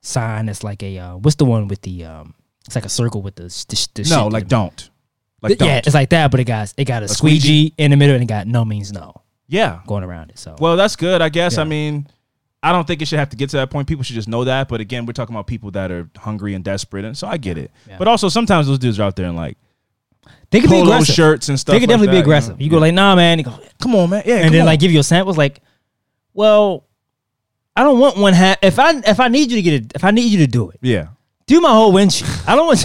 [0.00, 2.34] sign that's like a uh, what's the one with the um
[2.66, 4.90] it's like a circle with the, the, the No, like don't.
[5.42, 5.68] Like don't.
[5.68, 7.38] yeah, it's like that, but it got it got a, squeegee?
[7.38, 9.80] squeegee in the middle and it got no means no yeah.
[9.86, 10.38] going around it.
[10.38, 11.22] So Well, that's good.
[11.22, 11.58] I guess.
[11.58, 12.06] I mean,
[12.62, 13.88] I don't think it should have to get to that point.
[13.88, 14.68] People should just know that.
[14.68, 17.58] But again, we're talking about people that are hungry and desperate, and so I get
[17.58, 17.70] it.
[17.88, 17.98] Yeah.
[17.98, 19.58] But also, sometimes those dudes are out there and like
[20.50, 21.14] they could be aggressive.
[21.14, 21.74] shirts and stuff.
[21.74, 22.58] They could like definitely that, be aggressive.
[22.58, 22.64] know?
[22.64, 23.38] You go like, nah, man.
[23.38, 24.22] You go, come on, man.
[24.24, 24.36] Yeah.
[24.36, 24.66] and then on.
[24.66, 25.60] like give you a samples like,
[26.32, 26.86] well,
[27.76, 28.58] I don't want one hat.
[28.62, 30.70] If I if I need you to get it, if I need you to do
[30.70, 31.08] it, yeah.
[31.46, 32.30] do my whole windshield.
[32.46, 32.84] I don't want.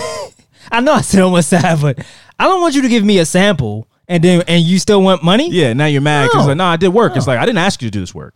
[0.72, 2.00] I know I said on one side, but
[2.38, 5.24] I don't want you to give me a sample and then and you still want
[5.24, 5.50] money.
[5.52, 5.74] Yeah.
[5.74, 6.48] Now you're mad because No.
[6.50, 7.16] like, no, I did work.
[7.16, 8.34] It's like I didn't ask you to do this work.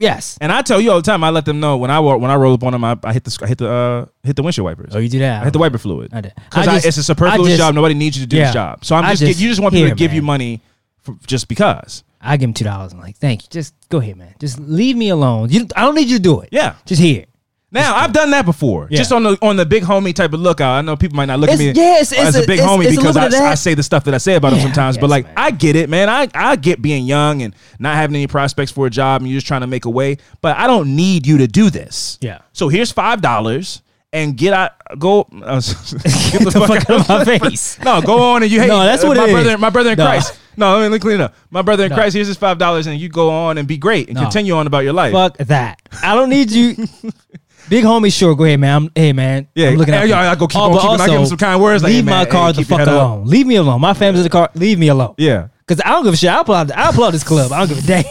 [0.00, 0.38] Yes.
[0.40, 2.36] And I tell you all the time, I let them know when I when I
[2.36, 4.64] roll up on them, I, I hit the I hit the uh, hit the windshield
[4.64, 4.94] wipers.
[4.94, 5.42] Oh, you do that.
[5.42, 6.14] I hit the wiper fluid.
[6.14, 6.34] I did.
[6.36, 7.74] Because it's a superfluous just- job.
[7.74, 8.44] Nobody needs you to do Yeah.
[8.44, 8.84] this job.
[8.84, 10.60] So I'm just, just- you just want people to give you money
[11.02, 12.04] for, just because.
[12.20, 12.92] I give him two dollars.
[12.92, 13.48] I'm like, thank you.
[13.50, 14.34] Just go ahead, man.
[14.38, 15.50] Just leave me alone.
[15.50, 16.48] You, I don't need you to do it.
[16.52, 16.74] Yeah.
[16.84, 17.24] Just here.
[17.70, 18.96] Now I've done that before, Yeah.
[18.96, 20.72] just on the on the big homie type of lookout.
[20.72, 22.60] I know people might not look at me yeah, it's- it's as a, a- big
[22.60, 23.52] it's- homie it's because I, bit of that.
[23.52, 24.96] I say the stuff that I say about him Yeah, sometimes.
[24.96, 25.34] but like man.
[25.36, 26.08] I get it, man.
[26.08, 29.36] I I get being young and not having any prospects for a job, and you're
[29.36, 30.16] just trying to make a way.
[30.40, 32.16] But I don't need you to do this.
[32.22, 32.38] Yeah.
[32.54, 33.82] So here's five dollars.
[34.10, 37.78] And get out, go, uh, get the fuck out of my face.
[37.80, 38.68] No, go on and you hate.
[38.68, 39.50] No, that's uh, what my it brother.
[39.50, 39.58] is.
[39.58, 40.04] My brother in No.
[40.06, 40.38] Christ.
[40.56, 41.34] No, let me clean it up.
[41.50, 41.96] My brother in No.
[41.96, 42.14] Christ.
[42.14, 44.22] Here's his five dollars, and you go on and be great and No.
[44.22, 45.12] continue on about your life.
[45.12, 45.82] Fuck that.
[46.02, 46.74] I don't need you.
[47.68, 48.34] Big homie, sure.
[48.34, 48.76] Go ahead, man.
[48.84, 49.46] I'm, hey, man.
[49.54, 51.36] Yeah, I'm looking at yeah, I go keep on but keeping- I give him some
[51.36, 52.94] kind words like, leave hey, my car hey, the fuck head up.
[52.94, 53.26] alone.
[53.26, 53.78] Leave me alone.
[53.78, 54.48] My family's in the car.
[54.54, 55.16] Leave me alone.
[55.18, 55.48] yeah.
[55.66, 56.30] Cause I don't give a shit.
[56.30, 56.72] I'll pull out.
[56.72, 57.52] I'll pull out this club.
[57.52, 58.04] I don't give a damn.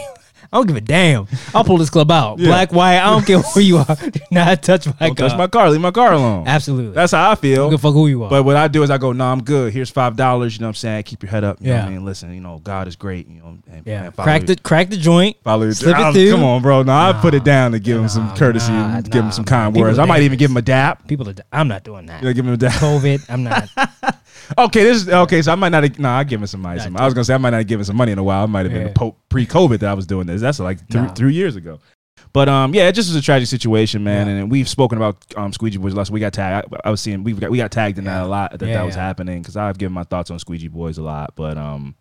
[0.50, 1.26] I don't give a damn.
[1.54, 2.38] I'll pull this club out.
[2.38, 2.46] Yeah.
[2.46, 2.98] Black, white.
[2.98, 3.96] I don't care who you are.
[4.10, 5.28] Do not touch my Don't car.
[5.28, 5.70] touch my car.
[5.70, 6.48] Leave my car alone.
[6.48, 6.92] Absolutely.
[6.94, 7.56] That's how I feel.
[7.56, 8.30] don't give a fuck who you are.
[8.30, 9.74] But what I do is I go, no, I'm good.
[9.74, 10.54] Here's five dollars.
[10.54, 11.02] You know what I'm saying?
[11.02, 11.58] Keep your head up.
[11.60, 12.04] You know what I mean?
[12.04, 13.28] Listen, you know, God is great.
[13.28, 15.36] You know, and, yeah, crack the crack the joint.
[15.44, 15.74] Follow it.
[15.74, 16.30] slip it through.
[16.30, 16.82] Come on, bro.
[16.82, 19.44] No, I put it down to give him some courtesy nah, and give him some
[19.44, 19.98] kind words.
[19.98, 21.06] I might even give him a dap.
[21.06, 21.34] People are.
[21.52, 22.22] I'm not doing that.
[22.22, 22.72] You know, give him a dap.
[22.72, 23.28] COVID.
[23.28, 23.68] I'm not.
[24.56, 25.42] Okay, this is okay.
[25.42, 25.82] So I might not.
[25.82, 26.84] have- No, I give him some I was
[27.14, 28.44] gonna say I might not have given some money in a while.
[28.44, 29.10] I might have been Yeah.
[29.28, 30.40] pre-COVID that I was doing this.
[30.40, 31.12] That's like th- Nah.
[31.14, 31.78] three years ago.
[32.32, 34.26] But um, yeah, it just was a tragic situation, man.
[34.26, 34.34] Yeah.
[34.34, 36.10] And we've spoken about um Squeegee Boys last.
[36.10, 36.72] We got tagged.
[36.84, 38.74] I, I was seeing we got we got tagged in that a lot that Yeah,
[38.74, 39.02] that was yeah.
[39.06, 41.34] happening because I've given my thoughts on Squeegee Boys a lot.
[41.36, 41.94] But um,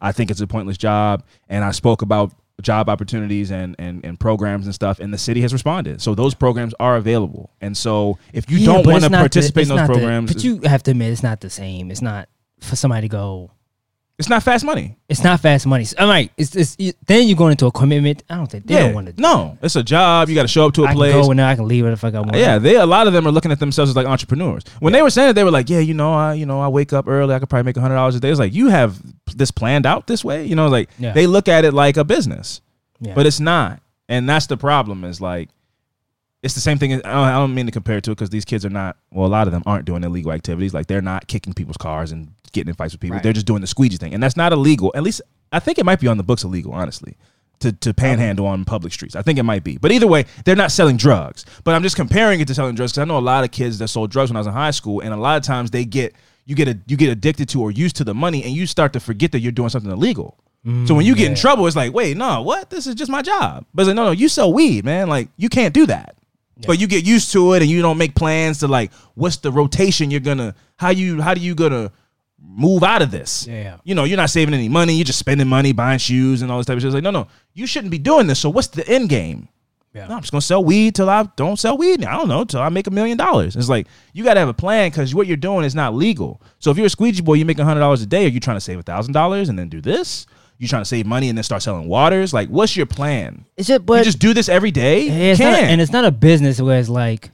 [0.00, 2.32] I think it's a pointless job, and I spoke about
[2.62, 6.34] job opportunities and, and, and programs and stuff and the city has responded so those
[6.34, 9.68] programs are available and so if you Yeah, don't want to not the- participate in
[9.68, 11.90] those not the- programs but you have to admit it's not the same.
[11.90, 12.28] It's not
[12.60, 13.50] for somebody to go.
[14.18, 15.84] It's not fast money It's not fast money.
[15.98, 18.22] I'm like, it's, it's it- then you're going into a commitment.
[18.30, 19.20] I don't think they don't want to.
[19.20, 21.30] no it's a job you got to show up to a I place can go
[21.32, 22.34] and I can leave it if I got one.
[22.38, 24.62] Yeah, they a lot of them are looking at themselves as like entrepreneurs.
[24.80, 26.68] When they were saying it, they were like, "Yeah, you know, I you know I
[26.68, 27.34] wake up early.
[27.34, 28.98] I could probably make hundred dollars a day." It's like you have
[29.36, 30.44] this planned out this way.
[30.46, 31.12] You know, like Yeah.
[31.12, 32.62] they look at it like a business,
[33.00, 33.14] Yeah.
[33.14, 35.04] but it's not, and that's the problem.
[35.04, 35.50] Is like
[36.42, 36.92] it's the same thing.
[36.94, 38.96] I don't, I don't mean to compare it to it because these kids are not.
[39.12, 40.72] Well, a lot of them aren't doing illegal activities.
[40.72, 43.14] Like they're not kicking people's cars and getting in fights with people.
[43.14, 43.22] Right.
[43.22, 44.90] They're just doing the squeegee thing, and that's not illegal.
[44.94, 47.16] At least I think it might be on the books illegal, honestly.
[47.60, 49.16] To, to panhandle on public streets.
[49.16, 49.78] I think it might be.
[49.78, 51.46] But either way, they're not selling drugs.
[51.64, 53.78] But I'm just comparing it to selling drugs because I know a lot of kids
[53.78, 55.86] that sold drugs when I was in high school, and a lot of times they
[55.86, 58.66] get you get a, you get addicted to or used to the money, and you
[58.66, 60.38] start to forget that you're doing something illegal.
[60.86, 62.68] so when you get in mm, trouble, it's like, wait, no, what?
[62.68, 63.64] This is just my job.
[63.72, 65.08] But it's like, no, no, you sell weed, man.
[65.08, 66.14] Like you can't do that.
[66.66, 69.52] But you get used to it, and you don't make plans to like, what's the
[69.52, 71.92] rotation you're gonna, how you, how do you gonna
[72.40, 73.46] move out of this?
[73.46, 73.78] Yeah.
[73.84, 74.94] You know, you're not saving any money.
[74.94, 76.88] You're just spending money, buying shoes and all this type of shit.
[76.88, 78.38] It's like, no, no, you shouldn't be doing this.
[78.38, 79.48] So what's the end game?
[79.94, 80.08] Yeah.
[80.08, 82.04] No, I'm just gonna sell weed till I don't sell weed.
[82.04, 83.56] I don't know till I make a million dollars.
[83.56, 86.42] It's like you gotta have a plan because what you're doing is not legal.
[86.58, 88.26] So if you're a squeegee boy, you make a hundred dollars a day.
[88.26, 90.26] Are you trying to save a thousand dollars and then do this?
[90.58, 92.34] You trying to save money and then start selling waters?
[92.34, 93.46] Like, what's your plan?
[93.56, 93.86] Is it?
[93.86, 95.04] but you just do this every day?
[95.06, 95.62] Yeah, it's Can't.
[95.62, 97.30] not and it's not a business where it's like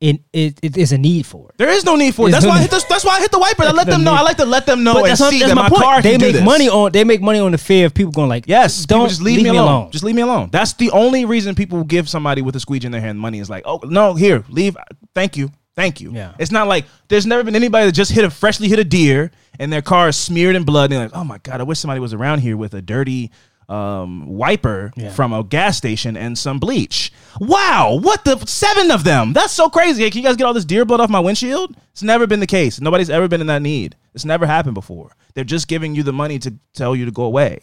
[0.00, 1.58] it it, it is a need for it.
[1.58, 2.32] there is no need for it.
[2.32, 3.64] There's That's no why I hit the, that's why I hit the wiper.
[3.64, 4.14] I let them know.
[4.14, 5.82] I like to let them know But and that's, see that's that my, my, point.
[5.82, 8.46] car they make money on they make money on the fear of people going like
[8.46, 9.90] Yes, don't just leave, me, alone.
[9.90, 10.48] Just leave me alone.
[10.50, 13.50] That's the only reason people give somebody with a squeegee in their hand money is
[13.50, 14.76] like, oh no, here, leave.
[15.14, 16.12] Thank you, thank you.
[16.12, 16.34] Yeah.
[16.38, 19.30] It's not like there's never been anybody that just hit a freshly hit a deer
[19.58, 21.78] and their car is smeared in blood and they're like, oh my god, I wish
[21.78, 23.30] somebody was around here with a dirty
[23.70, 25.10] um, wiper Yeah.
[25.10, 27.12] from a gas station and some bleach.
[27.40, 29.32] Wow, what the seven of them?
[29.32, 30.02] That's so crazy.
[30.02, 31.76] Hey, can you guys get all this deer blood off my windshield?
[31.92, 32.80] It's never been the case.
[32.80, 33.96] Nobody's ever been in that need.
[34.14, 35.12] It's never happened before.
[35.34, 37.60] They're just giving you the money to tell you to go away.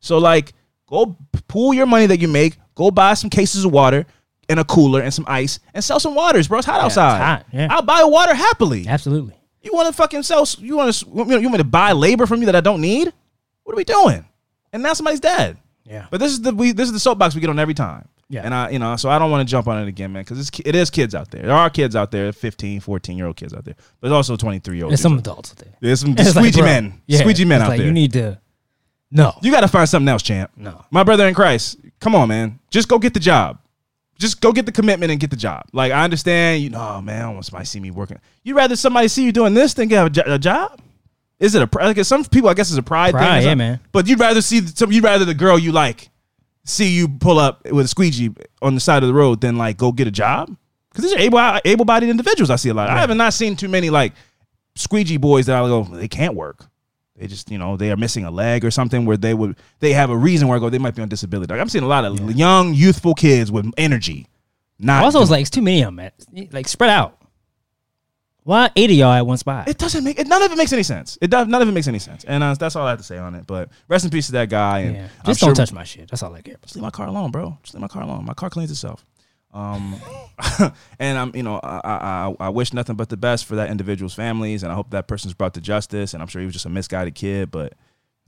[0.00, 0.52] So like,
[0.88, 1.16] go
[1.48, 2.56] pool your money that you make.
[2.74, 4.04] Go buy some cases of water
[4.48, 6.58] and a cooler and some ice and sell some waters, bro.
[6.58, 7.18] It's hot it's outside.
[7.18, 7.68] hot, yeah.
[7.70, 8.86] I'll buy water happily.
[8.88, 9.34] Absolutely.
[9.62, 10.46] You want to fucking sell?
[10.58, 11.06] You want to?
[11.06, 13.12] You want me to buy labor from you that I don't need?
[13.64, 14.24] What are we doing?
[14.72, 15.58] And now somebody's dead.
[15.84, 16.06] Yeah.
[16.10, 18.08] But this is the we this is the soapbox we get on every time.
[18.28, 18.42] Yeah.
[18.44, 20.40] And I you know so I don't want to jump on it again, man, because
[20.40, 21.42] it's it is kids out there.
[21.42, 24.36] There are kids out there, 15, 14 year old kids out there, but there's also
[24.36, 24.92] 23 year old.
[24.92, 25.74] There's some adults out there.
[25.80, 27.86] There's some It's like, squeegee bro, men, yeah, squeegee men out like, there.
[27.86, 28.40] You need to
[29.10, 29.34] no.
[29.42, 30.50] You got to find something else, champ.
[30.56, 30.84] No.
[30.90, 32.58] My brother in Christ, come on, man.
[32.70, 33.58] Just go get the job.
[34.18, 35.64] Just go get the commitment and get the job.
[35.72, 38.18] Like, I understand, you know, oh, man, I don't want somebody to see me working.
[38.42, 40.80] You'd rather somebody see you doing this than get a, jo- a job?
[41.38, 41.96] Is it a pride?
[41.96, 43.18] Like, some people, I guess, it's a pride, thing.
[43.18, 43.58] Pride, yeah, something.
[43.58, 43.80] man.
[43.92, 46.08] But you'd rather see, some, you'd rather the girl you like
[46.64, 48.30] see you pull up with a squeegee
[48.62, 50.56] on the side of the road than, like, go get a job?
[50.90, 52.88] Because these are able, able-bodied individuals I see a lot.
[52.88, 54.14] I haven't not seen too many, like,
[54.74, 56.64] squeegee boys that I go, they can't work.
[57.18, 59.94] They just, you know, they are missing a leg or something where they would, they
[59.94, 61.50] have a reason where I go, they might be on disability.
[61.52, 64.26] Like I'm seeing a lot of young, youthful kids with energy.
[64.78, 65.96] Not Also, it's like it's too many of them.
[65.96, 66.48] Man.
[66.52, 67.18] Like spread out.
[68.46, 69.66] Why eight of y'all at one spot?
[69.66, 70.28] it doesn't make it.
[70.28, 71.18] None of it makes any sense.
[71.20, 71.48] It does.
[71.48, 72.22] None of it makes any sense.
[72.22, 73.44] And uh, that's all I have to say on it.
[73.44, 74.78] But rest in peace to that guy.
[74.82, 75.08] And yeah.
[75.18, 76.08] I'm Just don't touch my shit.
[76.08, 76.54] That's all I care.
[76.62, 77.58] Just leave my car alone, bro.
[77.64, 78.24] Just leave my car alone.
[78.24, 79.04] My car cleans itself.
[79.52, 79.96] Um,
[81.00, 81.94] and I'm, you know, I, I,
[82.28, 85.08] I- I wish nothing but the best for that individual's families, and I hope that
[85.08, 86.14] person's brought to justice.
[86.14, 87.72] And I'm sure he was just a misguided kid, but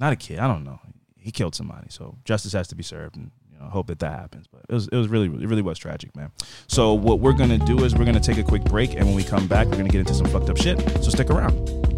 [0.01, 0.41] not a kid.
[0.41, 0.81] I don't know.
[1.17, 3.99] He killed somebody, so justice has to be served, and you know, I hope that
[4.01, 4.47] that happens.
[4.47, 6.31] But it was, it was really, it really was tragic, man.
[6.67, 9.25] So what we're gonna do is we're gonna take a quick break, and when we
[9.25, 10.81] come back, we're gonna get into some fucked up shit.
[11.03, 11.98] So stick around.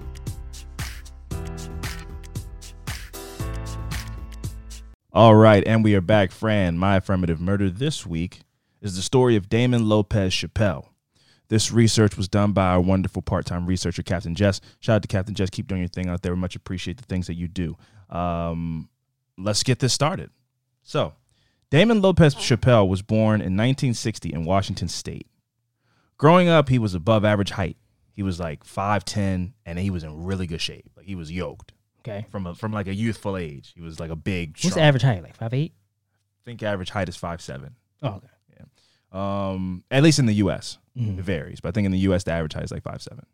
[5.13, 6.31] All right, and we are back.
[6.31, 8.43] Fran, my affirmative murder this week
[8.79, 10.85] is the story of Damon Lopez Chappelle.
[11.49, 14.61] This research was done by our wonderful part-time researcher, Captain Jess.
[14.79, 15.49] Shout out to Captain Jess.
[15.49, 16.33] Keep doing your thing out there.
[16.33, 17.75] We much appreciate the things that you do.
[18.09, 18.87] Um,
[19.37, 20.29] let's get this started.
[20.81, 21.13] So,
[21.69, 25.27] Damon Lopez Chappelle was born in 1960 in Washington State.
[26.17, 27.75] Growing up, he was above average height.
[28.13, 30.89] He was like 5'10", and he was in really good shape.
[30.95, 32.25] Like he was yoked Okay.
[32.31, 33.73] from a, from like a youthful age.
[33.75, 34.57] He was like a big.
[34.61, 35.21] What's the average height?
[35.23, 35.73] Like five eight?
[35.75, 37.75] I think average height is five seven.
[38.01, 38.27] Oh, okay.
[39.11, 40.77] Um, at least in the U.S.
[40.97, 41.19] Mhm.
[41.19, 42.23] it varies, but I think in the U.S.
[42.23, 43.25] the average height is like five seven.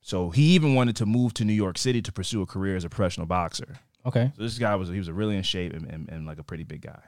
[0.00, 2.84] So he even wanted to move to New York City to pursue a career as
[2.84, 3.78] a professional boxer.
[4.04, 4.32] Okay.
[4.36, 6.64] So this guy was he was really in shape and, and, and like a pretty
[6.64, 7.02] big guy.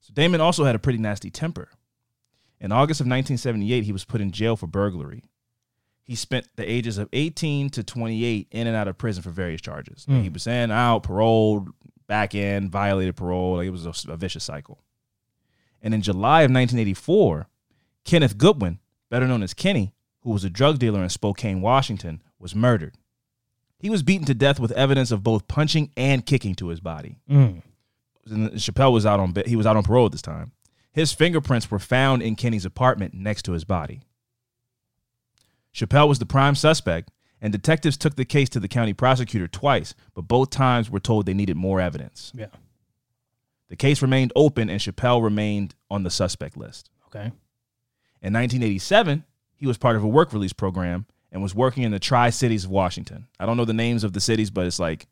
[0.00, 1.68] So Damon also had a pretty nasty temper.
[2.58, 5.24] In August of 1978, he was put in jail for burglary.
[6.10, 9.60] He spent the ages of 18 to 28 in and out of prison for various
[9.60, 10.06] charges.
[10.10, 10.22] Mm.
[10.24, 11.68] He was in, out, paroled,
[12.08, 13.58] back in, violated parole.
[13.58, 14.82] Like it was a, a vicious cycle.
[15.80, 17.46] And in July of 1984,
[18.04, 22.56] Kenneth Goodwin, better known as Kenny, who was a drug dealer in Spokane, Washington, was
[22.56, 22.96] murdered.
[23.78, 27.20] He was beaten to death with evidence of both punching and kicking to his body.
[27.30, 27.62] Mm.
[28.28, 30.50] And Chappelle was out on he was out on parole at this time.
[30.90, 34.02] His fingerprints were found in Kenny's apartment next to his body.
[35.74, 37.10] Chappelle was the prime suspect,
[37.40, 41.26] and detectives took the case to the county prosecutor twice, but both times were told
[41.26, 42.32] they needed more evidence.
[42.34, 42.46] Yeah.
[43.68, 46.90] The case remained open, and Chappelle remained on the suspect list.
[47.06, 47.32] Okay.
[48.22, 51.98] In 1987, he was part of a work release program and was working in the
[51.98, 53.28] Tri Cities of Washington.
[53.38, 55.06] I don't know the names of the cities, but it's like,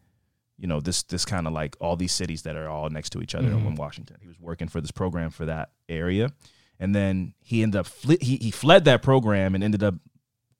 [0.58, 3.20] you know, this this kind of like all these cities that are all next to
[3.20, 3.68] each other mm-hmm.
[3.68, 4.16] in Washington.
[4.20, 6.32] He was working for this program for that area,
[6.80, 9.94] and then he ended up fle- he he fled that program and ended up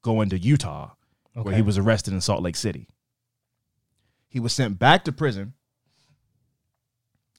[0.03, 0.91] going to Utah,
[1.35, 2.89] where he was arrested in Salt Lake City.
[4.29, 5.55] He was sent back to prison,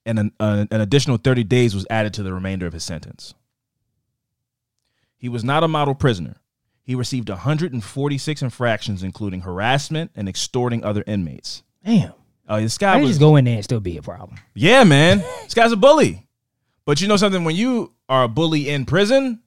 [0.05, 3.33] and an, an, an additional 30 days was added to the remainder of his sentence.
[5.17, 6.37] He was not a model prisoner.
[6.81, 11.61] He received 146 infractions, including harassment and extorting other inmates.
[11.85, 12.13] Damn.
[12.47, 14.39] Uh, this I guy could was, just go in there and still be a problem.
[14.55, 15.19] yeah, man.
[15.43, 16.25] this guy's a bully.
[16.85, 17.43] But you know something?
[17.43, 19.43] When you are a bully in prison,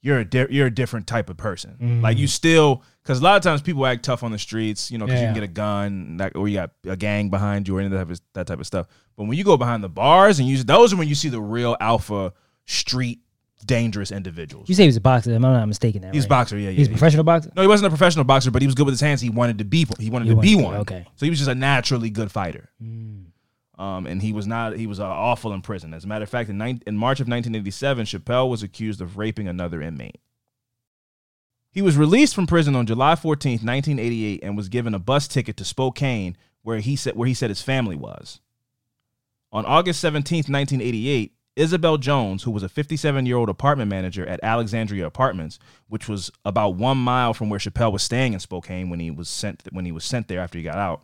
[0.00, 1.72] you're a di- you're a different type of person.
[1.72, 2.00] Mm-hmm.
[2.02, 4.98] Like you still, because a lot of times people act tough on the streets, you
[4.98, 7.76] know, because you can get a gun, that, or you got a gang behind you,
[7.76, 8.86] or any of that type of, that type of stuff.
[9.16, 11.40] But when you go behind the bars and use those are when you see the
[11.40, 12.32] real alpha
[12.66, 13.20] street
[13.66, 14.68] dangerous individuals.
[14.68, 15.34] You say he was a boxer.
[15.34, 16.02] I'm I not mistaken?
[16.02, 16.30] That He's a right?
[16.30, 16.76] boxer, yeah, yeah.
[16.76, 16.96] He's a yeah.
[16.96, 17.50] professional boxer.
[17.56, 19.20] No, he wasn't a professional boxer, but he was good with his hands.
[19.20, 19.84] He wanted to be.
[19.98, 20.74] He wanted He to wanted be to- one.
[20.76, 21.06] okay.
[21.16, 22.70] So he was just a naturally good fighter.
[22.80, 23.24] Mm.
[23.78, 24.76] Um, and he was not.
[24.76, 25.94] He was uh, awful in prison.
[25.94, 29.16] As a matter of fact, in, nine, in March of 1987, Chappelle was accused of
[29.16, 30.20] raping another inmate.
[31.70, 35.56] He was released from prison on July 14th, 1988, and was given a bus ticket
[35.58, 38.40] to Spokane, where he said where he said his family was.
[39.52, 44.40] On August 17th, 1988, Isabel Jones, who was a 57 year old apartment manager at
[44.42, 45.58] Alexandria Apartments,
[45.88, 49.28] which was about one mile from where Chappelle was staying in Spokane when he was
[49.28, 51.02] sent when he was sent there after he got out,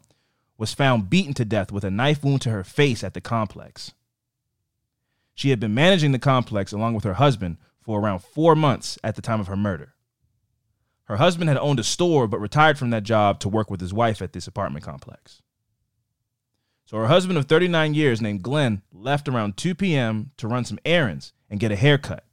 [0.56, 3.92] was found beaten to death with a knife wound to her face at the complex.
[5.34, 9.16] She had been managing the complex along with her husband for around four months at
[9.16, 9.94] the time of her murder.
[11.04, 13.92] Her husband had owned a store but retired from that job to work with his
[13.92, 15.42] wife at this apartment complex.
[16.86, 20.30] So her husband of 39 years, named Glenn, left around 2 p.m.
[20.36, 22.24] to run some errands and get a haircut.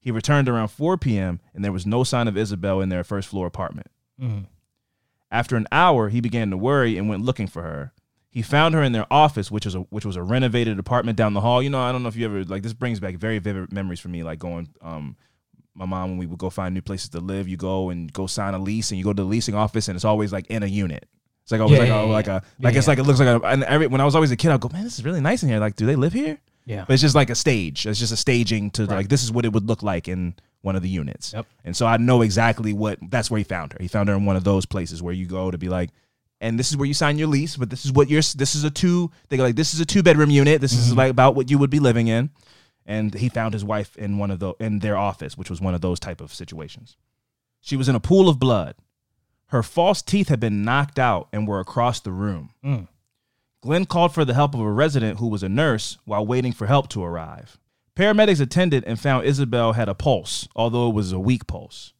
[0.00, 1.40] He returned around 4 p.m.
[1.54, 3.88] and there was no sign of Isabel in their first floor apartment.
[4.20, 4.44] Mm-hmm.
[5.30, 7.92] After an hour, he began to worry and went looking for her.
[8.30, 11.32] He found her in their office, which was a which was a renovated apartment down
[11.34, 11.62] the hall.
[11.62, 13.98] You know, I don't know if you ever like this brings back very vivid memories
[14.00, 15.16] for me, like going um
[15.74, 18.26] my mom when we would go find new places to live, you go and go
[18.26, 20.62] sign a lease and you go to the leasing office and it's always like in
[20.62, 21.06] a unit.
[21.42, 22.12] It's like always Yeah, like, yeah, a, yeah.
[22.12, 24.30] like a like it's like it looks like a and every when I was always
[24.30, 25.58] a kid, I'd go, Man, this is really nice in here.
[25.58, 26.38] Like, do they live here?
[26.66, 26.84] Yeah.
[26.86, 27.86] But it's just like a stage.
[27.86, 30.34] It's just a staging to like this is what it would look like in
[30.66, 31.32] one of the units.
[31.32, 31.46] Yep.
[31.64, 33.78] And so I know exactly what that's where he found her.
[33.80, 35.90] He found her in one of those places where you go to be like,
[36.40, 38.64] and this is where you sign your lease, but this is what you're this is
[38.64, 40.60] a two they go like this is a two bedroom unit.
[40.60, 42.30] This is like about what you would be living in.
[42.84, 45.74] And he found his wife in one of the in their office, which was one
[45.74, 46.96] of those type of situations.
[47.60, 48.74] She was in a pool of blood.
[49.46, 52.50] Her false teeth had been knocked out and were across the room.
[52.64, 52.88] Mm.
[53.60, 56.66] Glenn called for the help of a resident who was a nurse while waiting for
[56.66, 57.58] help to arrive.
[57.96, 61.94] Paramedics attended and found Isabel had a pulse, although it was a weak pulse.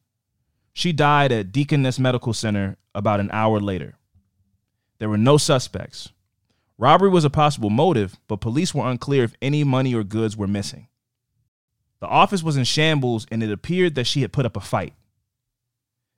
[0.75, 3.95] She died at Deaconess Medical Center about an hour later.
[4.99, 6.11] There were no suspects.
[6.77, 10.47] Robbery was a possible motive, but police were unclear if any money or goods were
[10.47, 10.89] missing.
[12.01, 14.93] The office was in shambles and it appeared that she had put up a fight.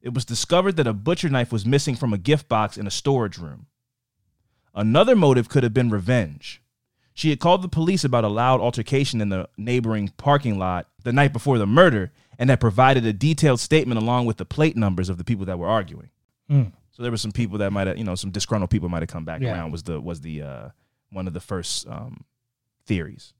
[0.00, 2.90] It was discovered that a butcher knife was missing from a gift box in a
[2.90, 3.66] storage room.
[4.74, 6.62] Another motive could have been revenge.
[7.18, 11.12] She had called the police about a loud altercation in the neighboring parking lot the
[11.12, 15.08] night before the murder and had provided a detailed statement along with the plate numbers
[15.08, 16.10] of the people that were arguing.
[16.48, 16.70] Mm.
[16.92, 19.08] So there were some people that might have, you know, some disgruntled people might have
[19.08, 19.54] come back Yeah.
[19.54, 19.72] around.
[19.72, 20.68] Was the was the uh,
[21.10, 22.24] one of the first um,
[22.86, 23.32] theories.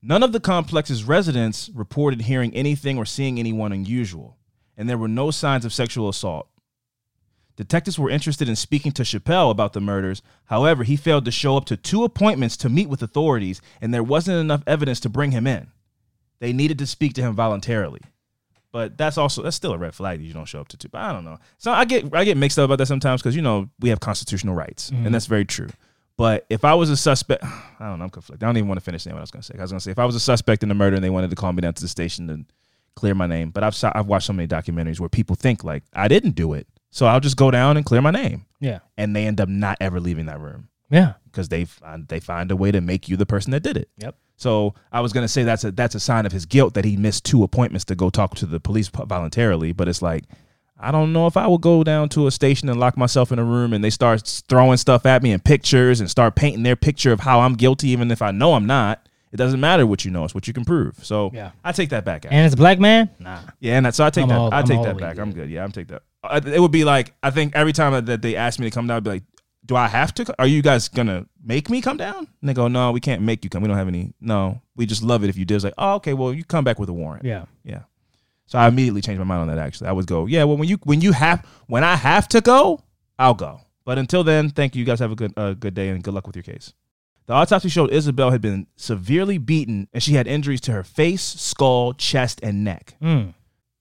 [0.00, 4.38] None of the complex's residents reported hearing anything or seeing anyone unusual,
[4.74, 6.48] and there were no signs of sexual assault.
[7.56, 10.22] Detectives were interested in speaking to Chappelle about the murders.
[10.46, 14.02] However, he failed to show up to two appointments to meet with authorities, and there
[14.02, 15.68] wasn't enough evidence to bring him in.
[16.40, 18.00] They needed to speak to him voluntarily.
[18.72, 20.88] But that's also that's still a red flag that you don't show up to two.
[20.88, 21.38] But I don't know.
[21.58, 24.00] So I get I get mixed up about that sometimes because you know we have
[24.00, 25.12] constitutional rights, and mm-hmm.
[25.12, 25.68] that's very true.
[26.16, 28.04] But if I was a suspect, I don't know.
[28.04, 28.42] I'm conflicted.
[28.42, 29.54] I don't even want to finish saying what I was going to say.
[29.58, 31.10] I was going to say if I was a suspect in the murder and they
[31.10, 32.44] wanted to call me down to the station to
[32.94, 36.08] clear my name, but I've I've watched so many documentaries where people think like I
[36.08, 38.78] didn't do it, so I'll just go down and clear my name, Yeah.
[38.96, 41.14] and they end up not ever leaving that room Yeah.
[41.24, 43.88] because they find they find a way to make you the person that did it.
[43.98, 44.14] Yep.
[44.36, 46.96] So I was gonna say that's a that's a sign of his guilt that he
[46.96, 49.72] missed two appointments to go talk to the police voluntarily.
[49.72, 50.24] But it's like
[50.84, 53.38] I don't know if I would go down to a station and lock myself in
[53.38, 56.74] a room and they start throwing stuff at me and pictures and start painting their
[56.76, 59.08] picture of how I'm guilty, even if I know I'm not.
[59.30, 60.96] It doesn't matter what you know; it's what you can prove.
[61.04, 61.52] So Yeah.
[61.64, 62.24] I take that back.
[62.26, 63.38] And as a black man, nah.
[63.60, 64.38] Yeah, and that, so I take I'm that.
[64.38, 65.18] all- I take that back.
[65.18, 65.42] I'm good.
[65.46, 65.50] good.
[65.50, 66.02] Yeah, I'm take that.
[66.22, 68.86] Uh, It would be like I think every time that they ask me to come
[68.86, 69.24] down, I'd be like,
[69.66, 70.34] "Do I have to?
[70.38, 73.44] Are you guys gonna make me come down?" And they go, "No, we can't make
[73.44, 73.62] you come.
[73.62, 74.12] We don't have any.
[74.20, 76.14] No, we just love it if you did." It's like, "Oh, okay.
[76.14, 77.46] Well, you come back with a warrant." Yeah.
[77.64, 77.82] yeah.
[78.46, 79.58] So I immediately changed my mind on that.
[79.58, 82.40] Actually, I would go, "Yeah, well, when you when you have when I have to
[82.40, 82.80] go,
[83.18, 84.80] I'll go." But until then, thank you.
[84.80, 86.72] You guys have a good uh, good day and good luck with your case.
[87.26, 91.22] The autopsy showed Isabel had been severely beaten and she had injuries to her face,
[91.22, 92.94] skull, chest, and neck.
[93.00, 93.34] Mm.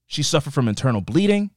[0.05, 1.49] She suffered from internal bleeding,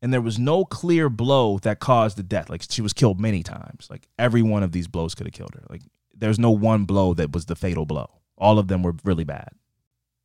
[0.00, 2.48] and there was no clear blow that caused the death.
[2.48, 3.88] Like she was killed many times.
[3.90, 5.64] Like every one of these blows could have killed her.
[5.68, 5.82] Like
[6.14, 8.10] there's no one blow that was the fatal blow.
[8.36, 9.50] All of them were really bad.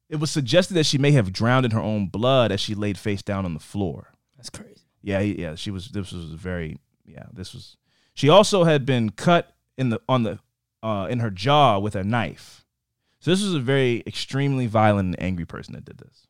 [0.10, 2.98] It was suggested that she may have drowned in her own blood as she laid
[2.98, 4.14] face down on the floor.
[4.38, 4.82] That's crazy.
[5.02, 5.90] Yeah, yeah, she was.
[5.90, 6.78] This was very.
[7.06, 7.78] Yeah, this was.
[8.14, 10.40] She also had been cut in the on the
[10.84, 12.66] uh, in her jaw with a knife.
[13.20, 16.28] So this was a very extremely violent and angry person that did this.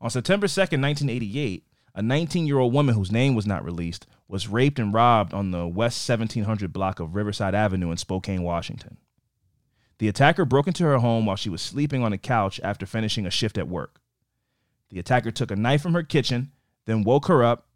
[0.00, 1.64] On September second, nineteen eighty eight,
[1.94, 5.50] a nineteen year old woman whose name was not released was raped and robbed on
[5.50, 8.96] the West seventeen hundred block of Riverside Avenue in Spokane, Washington.
[9.98, 13.26] The attacker broke into her home while she was sleeping on a couch after finishing
[13.26, 14.00] a shift at work.
[14.88, 16.52] The attacker took a knife from her kitchen,
[16.86, 17.66] then woke her up,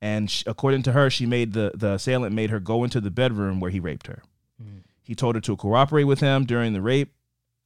[0.00, 3.10] and sh according to her, she made the the assailant made her go into the
[3.10, 4.22] bedroom where he raped her.
[4.62, 4.82] Mm.
[5.02, 7.12] He told her to cooperate with him during the rape.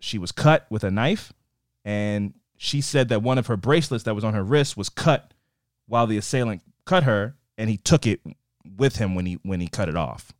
[0.00, 1.32] She was cut with a knife,
[1.84, 5.31] and she said that one of her bracelets that was on her wrist was cut
[5.92, 8.22] while the assailant cut her, and he took it
[8.64, 10.32] with him when he when he cut it off.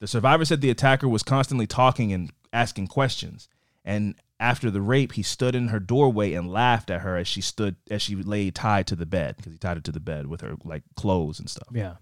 [0.00, 3.48] The survivor said the attacker was constantly talking and asking questions.
[3.84, 7.40] And after the rape, he stood in her doorway and laughed at her as she
[7.40, 10.26] stood as she lay tied to the bed because he tied her to the bed
[10.26, 11.68] with her like clothes and stuff.
[11.70, 11.94] Yeah.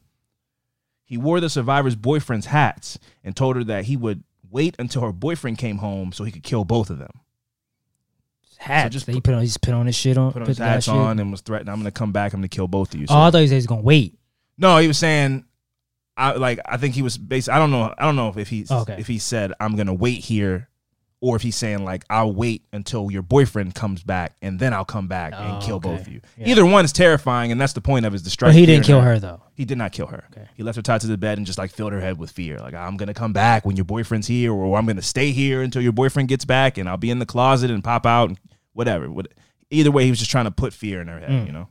[1.04, 5.12] He wore the survivor's boyfriend's hats and told her that he would wait until her
[5.12, 7.20] boyfriend came home so he could kill both of them.
[8.58, 8.92] Hats.
[8.92, 9.40] just he put on.
[9.40, 10.32] He just put on his shit on.
[10.32, 10.94] Put on put his hats shit.
[10.94, 12.32] on and was threatening, "I'm going to come back.
[12.32, 14.18] I'm going to kill both of you." Oh, I thought he said he's gonna wait.
[14.56, 15.44] No, he was saying,
[16.16, 16.60] I like.
[16.64, 17.48] I think he was based.
[17.48, 17.92] I don't know.
[17.98, 18.96] I don't know if he Oh, okay.
[18.98, 20.68] if he said I'm gonna wait here,
[21.24, 24.84] or if he's saying like I'll wait until your boyfriend comes back and then I'll
[24.84, 25.88] come back and Oh, kill okay.
[25.88, 26.20] both of you.
[26.36, 26.48] Yeah.
[26.48, 28.54] Either one is terrifying, and that's the point of his distraction.
[28.54, 29.40] But he didn't kill her though.
[29.54, 30.24] He did not kill her.
[30.30, 30.46] Okay.
[30.54, 32.58] He left her tied to the bed and just like filled her head with fear.
[32.58, 35.80] Like I'm gonna come back when your boyfriend's here, or I'm gonna stay here until
[35.80, 38.38] your boyfriend gets back, and I'll be in the closet and pop out and
[38.74, 39.08] whatever.
[39.70, 41.30] Either way, he was just trying to put fear in her head.
[41.30, 41.46] Mm.
[41.46, 41.68] You know.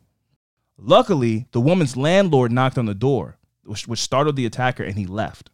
[0.79, 5.05] Luckily, the woman's landlord knocked on the door, which, which startled the attacker, and he
[5.05, 5.51] left.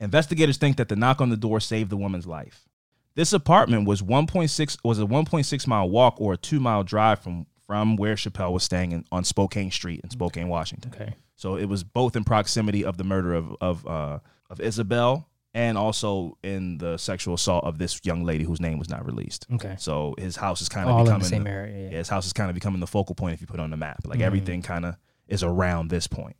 [0.00, 2.66] Investigators think that the knock on the door saved the woman's life.
[3.14, 7.46] This apartment was 1.6 was a 1.6 mile walk or a two mile drive from
[7.66, 10.92] from where Chappelle was staying in, on Spokane Street in Spokane, Washington.
[10.94, 11.14] Okay.
[11.36, 15.76] So it was both in proximity of the murder of of uh, of Isabel and
[15.76, 19.46] also in the sexual assault of this young lady whose name was not released.
[19.54, 19.74] Okay.
[19.78, 21.76] So his house is kind of becoming the same area.
[21.86, 21.90] Yeah.
[21.90, 23.70] yeah, his house is kind of becoming the focal point if you put it on
[23.70, 23.98] the map.
[24.06, 24.24] Like Mhm.
[24.24, 24.96] everything kind of
[25.26, 26.36] is around this point.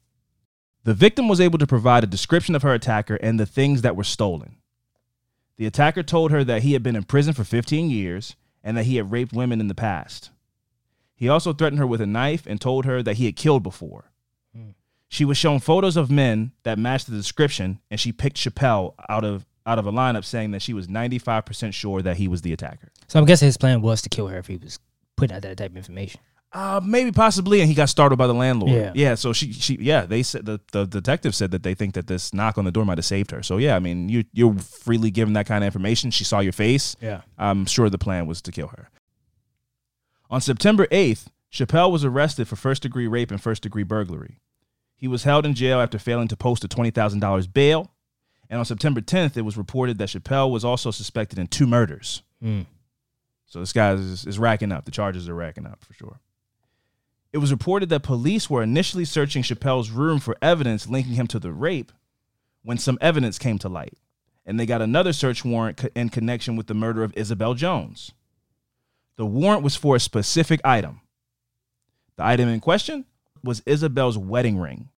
[0.85, 3.97] The victim was able to provide a description of her attacker and the things that
[3.97, 4.57] were stolen.
[5.61, 8.35] The attacker told her that he had been in prison for 15 years
[8.65, 10.31] and that he had raped women in the past.
[11.15, 14.11] He also threatened her with a knife and told her that he had killed before.
[14.57, 14.71] Hmm.
[15.07, 19.23] She was shown photos of men that matched the description, and she picked Chappelle out
[19.23, 22.55] of out of a lineup, saying that she was 95% sure that he was the
[22.55, 22.91] attacker.
[23.07, 24.79] So I'm guessing his plan was to kill her if he was
[25.15, 26.23] putting out that type of information.
[26.53, 28.73] Uh, maybe possibly, and he got startled by the landlord.
[28.73, 28.93] Yeah.
[28.95, 29.15] yeah.
[29.15, 30.05] So she, she, yeah.
[30.05, 32.85] They said the, the detective said that they think that this knock on the door
[32.85, 33.43] might have saved her.
[33.43, 36.11] So yeah, I mean, you you're freely given that kind of information.
[36.11, 36.97] She saw your face.
[37.01, 37.21] Yeah.
[37.39, 38.91] I'm sure the plan was to kill her.
[40.29, 44.41] On September 8th, Chappelle was arrested for first degree rape and first degree burglary.
[44.97, 47.91] He was held in jail after failing to post a $20,000 bail.
[48.49, 52.23] And on September 10th, it was reported that Chappelle was also suspected in two murders.
[52.43, 52.67] Mm.
[53.47, 54.85] So this guy is, is racking up.
[54.85, 56.21] The charges are racking up for sure.
[57.33, 61.39] It was reported that police were initially searching Chappelle's room for evidence linking him to
[61.39, 61.93] the rape
[62.63, 63.97] when some evidence came to light.
[64.45, 68.13] And they got another search warrant co- in connection with the murder of Isabel Jones.
[69.17, 71.03] The warrant was for a specific item.
[72.17, 73.05] The item in question
[73.45, 74.89] was Isabel's wedding ring.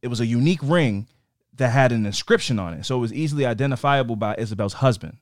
[0.00, 1.08] It was a unique ring
[1.54, 5.18] that had an inscription on it, so it was easily identifiable by Isabel's husband.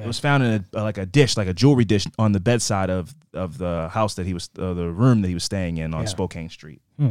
[0.00, 2.90] It was found in a, like a dish, like a jewelry dish, on the bedside
[2.90, 5.92] of of the house that he was, uh, the room that he was staying in
[5.94, 6.06] on Yeah.
[6.08, 6.80] Spokane Street.
[6.98, 7.10] Hmm.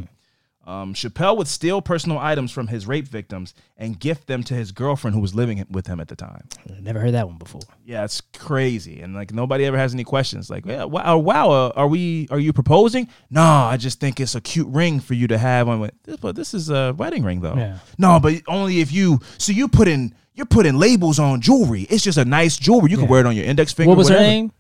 [0.66, 4.72] Um, Chappelle would steal personal items from his rape victims and gift them to his
[4.72, 6.48] girlfriend who was living with him at the time.
[6.80, 7.60] Never heard that one before.
[7.84, 10.50] Yeah, it's crazy, and like nobody ever has any questions.
[10.50, 12.30] Like, yeah, wow, wow, uh, are we?
[12.32, 13.10] Are you proposing?
[13.30, 15.82] No, I just think it's a cute ring for you to have on.
[15.82, 17.56] with- This, but this is a wedding ring, though.
[17.58, 17.80] Yeah.
[17.98, 19.20] No, but only if you.
[19.38, 20.16] So you put in.
[20.36, 21.84] You're putting labels on jewelry.
[21.84, 22.90] It's just a nice jewelry.
[22.92, 23.12] You can Yeah.
[23.12, 23.90] wear it on your index finger.
[23.90, 24.30] what was her whatever.
[24.32, 24.52] name?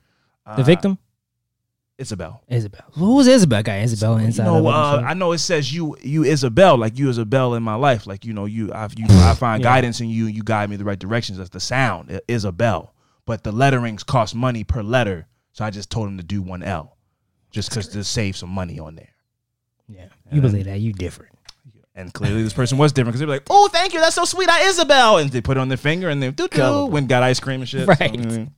[0.45, 0.97] The Uh, victim?
[1.97, 2.41] Isabel.
[2.49, 2.81] Isabel.
[2.93, 3.61] Who was Isabel?
[3.63, 5.01] Got Isabel You inside know, of uh.
[5.05, 8.33] I know it says you, you Isabel, like you Isabel in my life, like you
[8.33, 9.69] know, you, I, you, I find Yeah.
[9.69, 10.25] guidance in you.
[10.25, 11.37] You guide me the right directions.
[11.37, 12.93] That's the sound, I- Isabel.
[13.25, 16.63] But the letterings cost money per letter, so I just told him to do one
[16.63, 16.97] L,
[17.51, 19.09] just because to save some money on there.
[19.87, 20.05] yeah.
[20.31, 20.79] You believe that?
[20.79, 21.32] You different.
[21.95, 24.25] And clearly, this person was different because they were like, "Oh, thank you, that's so
[24.25, 27.05] sweet, I Isabel," and they put it on their finger and they do do when
[27.05, 27.87] got ice cream and shit.
[27.87, 28.11] Right.
[28.17, 28.51] Mean,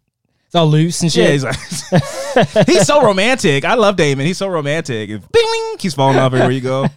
[0.45, 1.31] It's all loose and yeah, shit.
[1.33, 3.65] he's like, he's so romantic.
[3.65, 4.25] I love Damon.
[4.25, 5.09] He's so romantic.
[5.09, 6.87] Bing, bing, he's falling off everywhere you go.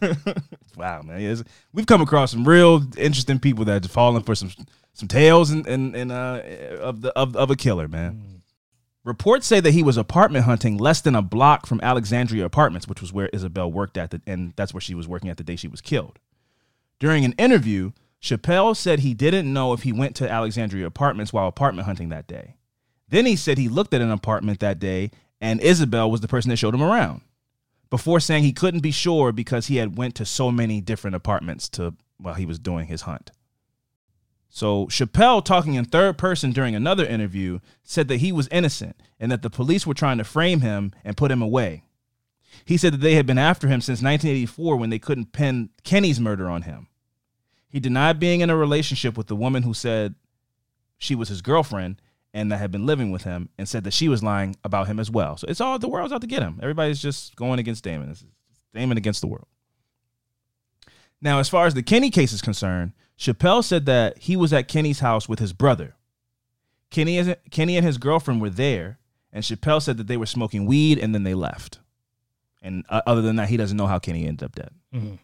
[0.76, 1.20] wow, man.
[1.20, 1.42] Yes.
[1.72, 4.52] We've come across some real interesting people that have fallen for some
[4.92, 6.40] some tales and and, and uh
[6.80, 8.37] of the of, of a killer, man.
[9.08, 13.00] Reports say that he was apartment hunting less than a block from Alexandria Apartments, which
[13.00, 15.56] was where Isabel worked at, the, and that's where she was working at the day
[15.56, 16.18] she was killed.
[16.98, 17.92] During an interview,
[18.22, 22.26] Chappelle said he didn't know if he went to Alexandria Apartments while apartment hunting that
[22.26, 22.56] day.
[23.08, 26.50] Then he said he looked at an apartment that day and Isabel was the person
[26.50, 27.22] that showed him around.
[27.88, 31.66] Before saying he couldn't be sure because he had went to so many different apartments
[31.70, 33.30] to while he was doing his hunt.
[34.48, 39.30] So Chappelle, talking in third person during another interview, said that he was innocent and
[39.30, 41.84] that the police were trying to frame him and put him away.
[42.64, 46.18] He said that they had been after him since 1984 when they couldn't pin Kenny's
[46.18, 46.88] murder on him.
[47.68, 50.14] He denied being in a relationship with the woman who said
[50.96, 52.00] she was his girlfriend
[52.32, 54.98] and that had been living with him and said that she was lying about him
[54.98, 55.36] as well.
[55.36, 56.58] So it's all the world's out to get him.
[56.62, 58.10] Everybody's just going against Damon.
[58.10, 58.24] It's
[58.74, 59.46] Damon against the world.
[61.20, 64.68] Now, as far as the Kenny case is concerned, Chappelle said that he was at
[64.68, 65.94] Kenny's house with his brother.
[66.90, 68.98] Kenny, is- Kenny and his girlfriend were there,
[69.32, 71.80] and Chappelle said that they were smoking weed and then they left.
[72.62, 74.70] And uh, other than that, he doesn't know how Kenny ended up dead.
[74.94, 75.18] Mhm.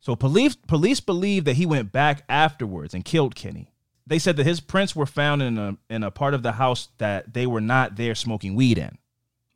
[0.00, 3.72] So police police believe that he went back afterwards and killed Kenny.
[4.06, 6.88] They said that his prints were found in a in a part of the house
[6.98, 8.96] that they were not there smoking weed in.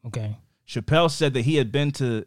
[0.06, 0.36] Okay.
[0.66, 2.26] Chappelle said that he had been to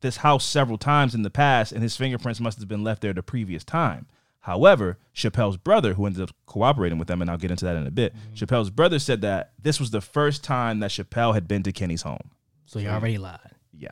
[0.00, 3.12] this house several times in the past and his fingerprints must have been left there
[3.12, 4.06] the previous time.
[4.42, 7.86] However, Chappelle's brother, who ended up cooperating with them, and I'll get into that in
[7.86, 11.62] a bit, Chappelle's brother said that this was the first time that Chappelle had been
[11.62, 12.30] to Kenny's home.
[12.66, 13.38] So you already lied.
[13.72, 13.90] Yeah.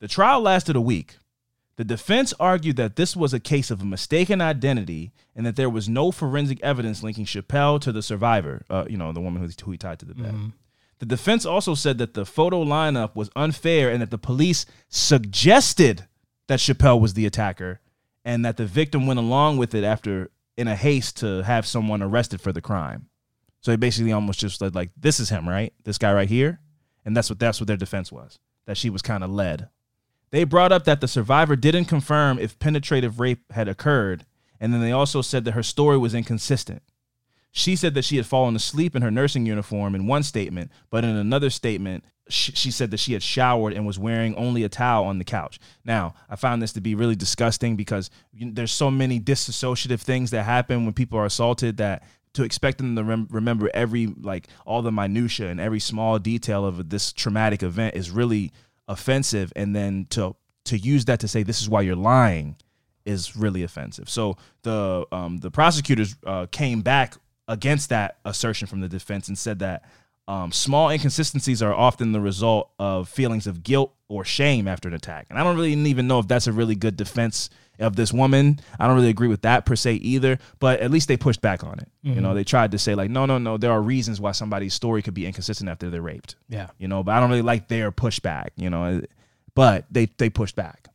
[0.00, 1.18] The trial lasted a week.
[1.76, 5.70] The defense argued that this was a case of a mistaken identity and that there
[5.70, 9.48] was no forensic evidence linking Chappelle to the survivor, uh, you know, the woman who,
[9.64, 10.34] who he tied to the bed.
[11.00, 16.06] The defense also said that the photo lineup was unfair and that the police suggested
[16.48, 17.80] that Chappelle was the attacker
[18.24, 22.02] and that the victim went along with it after in a haste to have someone
[22.02, 23.08] arrested for the crime.
[23.60, 25.72] So they basically almost just said like, "This is him, right?
[25.84, 26.60] This guy right here,"
[27.04, 28.38] and that's what that's what their defense was.
[28.66, 29.68] That she was kind of led.
[30.30, 34.26] They brought up that the survivor didn't confirm if penetrative rape had occurred,
[34.58, 36.82] and then they also said that her story was inconsistent.
[37.56, 41.04] She said that she had fallen asleep in her nursing uniform in one statement, but
[41.04, 45.04] in another statement, she, said that she had showered and was wearing only a towel
[45.04, 45.60] on the couch.
[45.84, 50.42] Now, I found this to be really disgusting because there's so many disassociative things that
[50.42, 52.02] happen when people are assaulted that
[52.32, 56.66] to expect them to rem- remember every like all the minutia and every small detail
[56.66, 58.50] of this traumatic event is really
[58.88, 60.34] offensive and then to
[60.64, 62.56] to use that to say this is why you're lying
[63.04, 64.08] is really offensive.
[64.08, 67.14] So the um, the prosecutors uh, came back
[67.48, 69.84] against that assertion from the defense and said that
[70.26, 74.94] um, small inconsistencies are often the result of feelings of guilt or shame after an
[74.94, 75.26] attack.
[75.28, 78.60] And I don't really even know if that's a really good defense of this woman.
[78.78, 81.64] I don't really agree with that per se either, but at least they pushed back
[81.64, 81.88] on it.
[82.02, 84.74] You know, they tried to say like, no, no, no, there are reasons why somebody's
[84.74, 86.36] story could be inconsistent after they're raped.
[86.48, 86.68] Yeah.
[86.78, 89.02] You know, but I don't really like their pushback, you know,
[89.54, 90.88] but they they pushed back.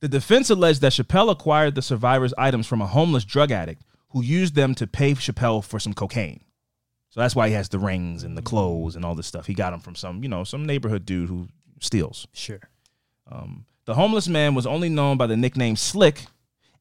[0.00, 3.82] The defense alleged that Chappelle acquired the survivor's items from a homeless drug addict
[4.16, 6.40] who used them to pay Chappelle for some cocaine.
[7.10, 8.48] So that's why he has the rings and the mm-hmm.
[8.48, 9.44] clothes and all this stuff.
[9.44, 11.48] He got them from some, you know, some neighborhood dude who
[11.82, 12.26] steals.
[12.32, 12.60] Sure.
[13.30, 16.24] Um, the homeless man was only known by the nickname Slick,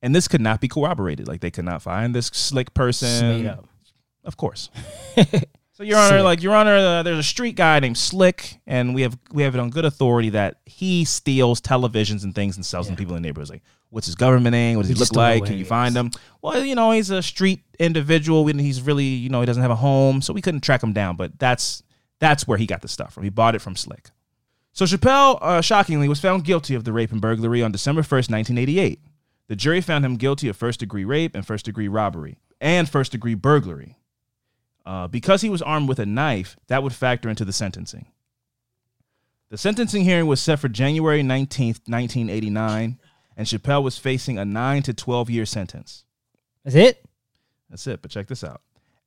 [0.02, 1.28] and this could not be corroborated.
[1.28, 3.44] Like they could not find this slick person.
[4.24, 4.70] Of course.
[5.76, 9.02] so, Your Honor, like Your Honor, uh, there's a street guy named Slick, and we
[9.02, 12.88] have we have it on good authority that he steals televisions and things and sells
[12.88, 13.50] them to people in the neighborhoods.
[13.50, 14.78] Like, what's his government name?
[14.78, 15.46] What does he just look like?
[15.46, 16.12] Can you find him?
[16.42, 19.72] Well, you know, he's a street individual, and he's really, you know, he doesn't have
[19.72, 21.18] a home, so we couldn't track him down.
[21.18, 21.84] But that's
[22.20, 23.24] that's where he got the stuff from.
[23.24, 24.12] He bought it from Slick.
[24.72, 28.32] So Chappelle, uh, shockingly, was found guilty of the rape and burglary on December 1st,
[28.32, 29.00] 1988.
[29.48, 33.12] The jury found him guilty of first degree rape and first degree robbery and first
[33.12, 33.98] degree burglary.
[34.86, 38.06] Uh, because he was armed with a knife, that would factor into the sentencing.
[39.50, 43.00] The sentencing hearing was set for January 19th, 1989,
[43.38, 46.04] and Chappelle was facing a 9 to 12 year sentence.
[46.64, 47.06] That's it?
[47.70, 48.62] That's it, but check this out.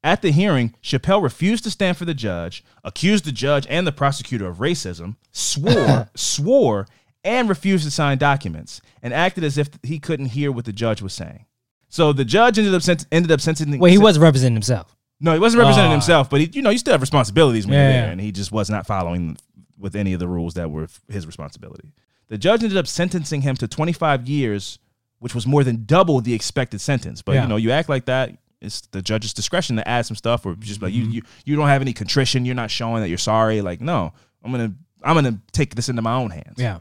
[0.04, 3.92] At the hearing, Chappelle refused to stand for the judge, accused the judge and the
[3.92, 6.86] prosecutor of racism, swore, swore,
[7.24, 11.02] and refused to sign documents, and acted as if he couldn't hear what the judge
[11.02, 11.46] was saying.
[11.88, 13.80] So the judge ended up sent- ended up sentencing.
[13.80, 14.94] Well, he was representing himself.
[15.20, 15.94] No, he wasn't representing Ah.
[15.94, 18.02] himself, but he, you know, you still have responsibilities when you're Yeah.
[18.02, 19.36] there, and he just was not following
[19.78, 21.92] with any of the rules that were his responsibility.
[22.28, 24.78] The judge ended up sentencing him to 25 years,
[25.18, 27.22] which was more than double the expected sentence.
[27.22, 27.42] But Yeah.
[27.42, 28.36] you know, you act like that.
[28.60, 31.10] It's the judge's discretion to add some stuff, or just like Mm-hmm.
[31.10, 32.44] you, you, you don't have any contrition.
[32.44, 33.60] You're not showing that you're sorry.
[33.60, 34.12] Like, no,
[34.44, 34.72] I'm gonna,
[35.04, 36.56] I'm gonna take this into my own hands.
[36.58, 36.78] Yeah.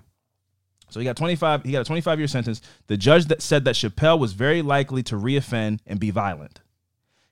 [0.89, 1.63] So he got 25.
[1.63, 2.61] He got a 25 year sentence.
[2.87, 6.61] The judge that said that Chappelle was very likely to reoffend and be violent.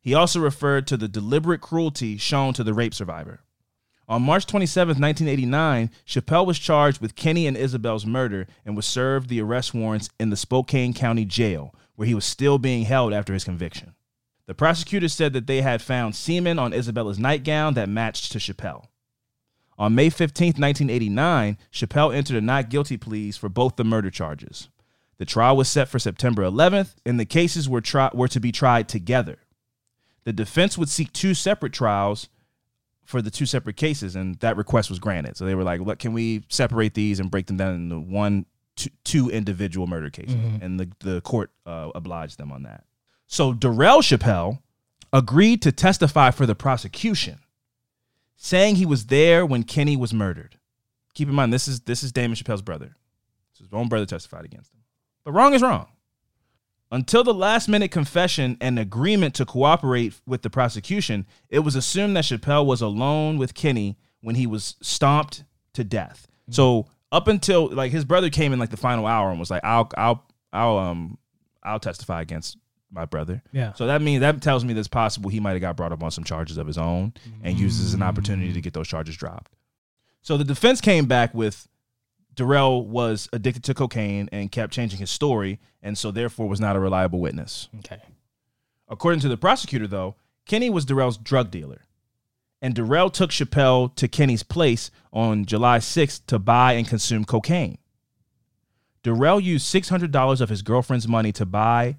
[0.06, 3.42] He also referred to the deliberate cruelty shown to the rape survivor.
[4.08, 9.30] On March 27, 1989, Chappelle was charged with Kenny and Isabel's murder and was served
[9.30, 13.34] the arrest warrants in the Spokane County Jail, where he was still being held after
[13.34, 13.96] his conviction.
[14.46, 18.86] The prosecutors said that they had found semen on Isabella's nightgown that matched to Chappelle.
[19.80, 24.70] On May 15, 1989, Chappelle entered a not guilty pleas for both the murder charges.
[25.18, 28.52] The trial was set for September 11th, and the cases were, tri- were to be
[28.52, 29.40] tried together.
[30.26, 32.30] The defense would seek two separate trials
[33.06, 35.38] for the two separate cases, and that request was granted.
[35.38, 38.46] So they were like, "What can we separate these and break them down into one,
[38.76, 42.84] two, two individual murder cases?" And the the court uh, obliged them on that.
[43.28, 44.60] So Darrell Chappelle
[45.14, 47.40] agreed to testify for the prosecution,
[48.36, 50.58] saying he was there when Kenny was murdered.
[51.14, 52.96] Keep in mind, this is this is Damon Chappelle's brother.
[53.54, 54.82] So his own brother testified against him.
[55.24, 55.88] But wrong is wrong.
[56.92, 62.16] Until the last minute confession and agreement to cooperate with the prosecution, it was assumed
[62.16, 66.28] that Chappelle was alone with Kenny when he was stomped to death.
[66.50, 69.64] So up until like his brother came in like the final hour and was like,
[69.64, 71.18] "I'll, I'll, I'll, um,
[71.64, 72.58] I'll testify against
[72.92, 73.74] my brother." Yeah.
[73.74, 76.04] So that means that tells me that it's possible he might have got brought up
[76.04, 77.14] on some charges of his own
[77.44, 79.56] and used as an opportunity to get those charges dropped.
[80.22, 81.68] So the defense came back with
[82.36, 86.76] Darrell was addicted to cocaine and kept changing his story, and so therefore was not
[86.76, 87.70] a reliable witness.
[87.80, 88.02] Okay.
[88.88, 90.16] According to the prosecutor, though,
[90.46, 91.82] Kenny was Darrell's drug dealer.
[92.62, 97.78] And Darrell took Chappelle to Kenny's place on July 6th to buy and consume cocaine.
[99.04, 101.98] Darrell used $600 of his girlfriend's money to buy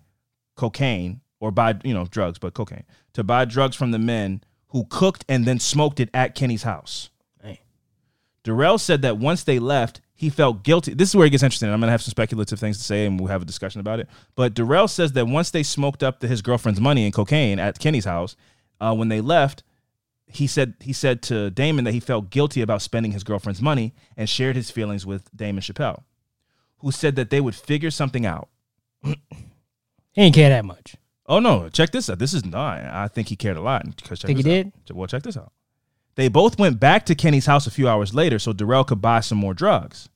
[0.56, 4.86] cocaine, or buy, you know, drugs, but cocaine, to buy drugs from the men who
[4.88, 7.10] cooked and then smoked it at Kenny's house.
[7.42, 7.60] Hey.
[8.42, 10.94] Darrell said that once they left, he felt guilty.
[10.94, 11.68] This is where it gets interesting.
[11.68, 14.00] I'm going to have some speculative things to say and we'll have a discussion about
[14.00, 14.08] it.
[14.34, 17.78] But Darrell says that once they smoked up the, his girlfriend's money and cocaine at
[17.78, 18.34] Kenny's house,
[18.80, 19.62] uh, when they left,
[20.26, 23.94] he said he said to Damon that he felt guilty about spending his girlfriend's money
[24.16, 26.02] and shared his feelings with Damon Chappelle,
[26.78, 28.48] who said that they would figure something out.
[29.04, 29.16] He
[30.16, 30.96] didn't care that much.
[31.26, 32.18] Oh no, check this out.
[32.18, 32.80] This is not.
[32.80, 33.84] I think he cared a lot.
[33.96, 34.66] Because check Think he out.
[34.92, 35.52] Well, check this out.
[36.16, 39.20] They both went back to Kenny's house a few hours later so Darrell could buy
[39.20, 40.08] some more drugs.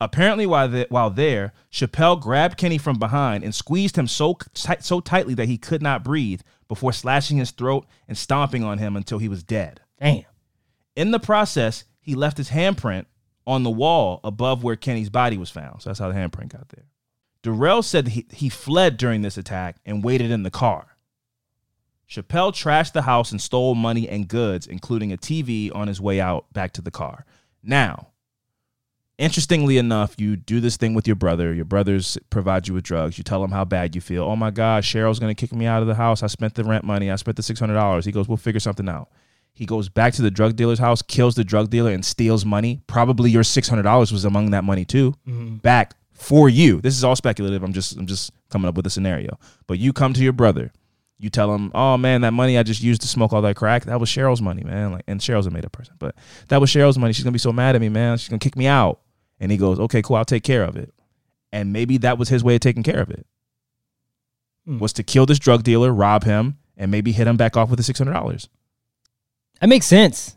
[0.00, 4.84] Apparently, while the, while there, Chappelle grabbed Kenny from behind and squeezed him so tight,
[4.84, 8.96] so tightly that he could not breathe before slashing his throat and stomping on him
[8.96, 9.80] until he was dead.
[10.00, 10.24] Damn.
[10.96, 13.06] In the process, he left his handprint
[13.46, 15.82] on the wall above where Kenny's body was found.
[15.82, 16.86] So that's how the handprint got there.
[17.42, 20.95] Darrell said he, he fled during this attack and waited in the car.
[22.08, 26.20] Chappelle trashed the house and stole money and goods, including a TV, on his way
[26.20, 27.24] out back to the car.
[27.62, 28.08] Now,
[29.18, 31.52] interestingly enough, you do this thing with your brother.
[31.52, 33.18] Your brothers provide you with drugs.
[33.18, 34.22] You tell them how bad you feel.
[34.22, 36.22] Oh my God, Cheryl's going to kick me out of the house.
[36.22, 37.10] I spent the rent money.
[37.10, 38.04] I spent the $600.
[38.04, 39.10] He goes, We'll figure something out.
[39.52, 42.82] He goes back to the drug dealer's house, kills the drug dealer, and steals money.
[42.86, 45.14] Probably your $600 was among that money too.
[45.26, 45.56] Mm-hmm.
[45.56, 46.80] Back for you.
[46.82, 47.62] This is all speculative.
[47.62, 49.38] I'm just I'm just coming up with a scenario.
[49.66, 50.72] But you come to your brother.
[51.18, 53.84] You tell him, "Oh man, that money I just used to smoke all that crack,
[53.84, 56.14] that was Cheryl's money, man." Like, and Cheryl's a made up person, but
[56.48, 57.12] that was Cheryl's money.
[57.14, 58.18] She's gonna be so mad at me, man.
[58.18, 59.00] She's gonna kick me out.
[59.40, 60.92] And he goes, "Okay, cool, I'll take care of it."
[61.52, 63.26] And maybe that was his way of taking care of it.
[64.66, 64.78] Hmm.
[64.78, 67.78] Was to kill this drug dealer, rob him, and maybe hit him back off with
[67.78, 68.48] the six hundred dollars.
[69.60, 70.36] That makes sense.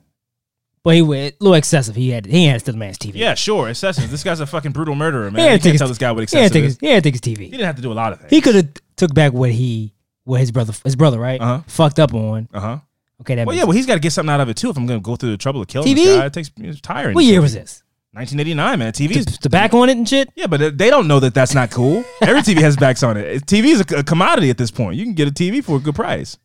[0.84, 1.96] But he went a little excessive.
[1.96, 3.16] He had he had to steal the man's TV.
[3.16, 4.10] Yeah, sure, excessive.
[4.10, 5.42] this guy's a fucking brutal murderer, He man.
[5.46, 6.78] had You to take his, tell this guy what he had excessive to take his,
[6.80, 8.30] he had to take his He didn't have to do a lot of things.
[8.30, 9.94] He could have took back what he
[10.30, 11.62] what his brother his brother right Uh-huh.
[11.68, 12.48] fucked up on.
[12.54, 12.80] Uh huh.
[13.22, 14.70] Okay, that Well, yeah, well, he's got to get something out of it too.
[14.70, 15.96] If I'm going to go through the trouble of killing TV?
[15.96, 17.16] this guy, it takes it's tiring.
[17.16, 17.84] What year was this?
[18.14, 18.92] 1989, man.
[18.94, 20.30] TV's The, the back on it and shit.
[20.36, 22.04] yeah, but they don't know that that's not cool.
[22.22, 23.46] Every TV has backs on it.
[23.46, 24.96] TV is a, a commodity at this point.
[24.98, 26.38] You can get a TV for a good price.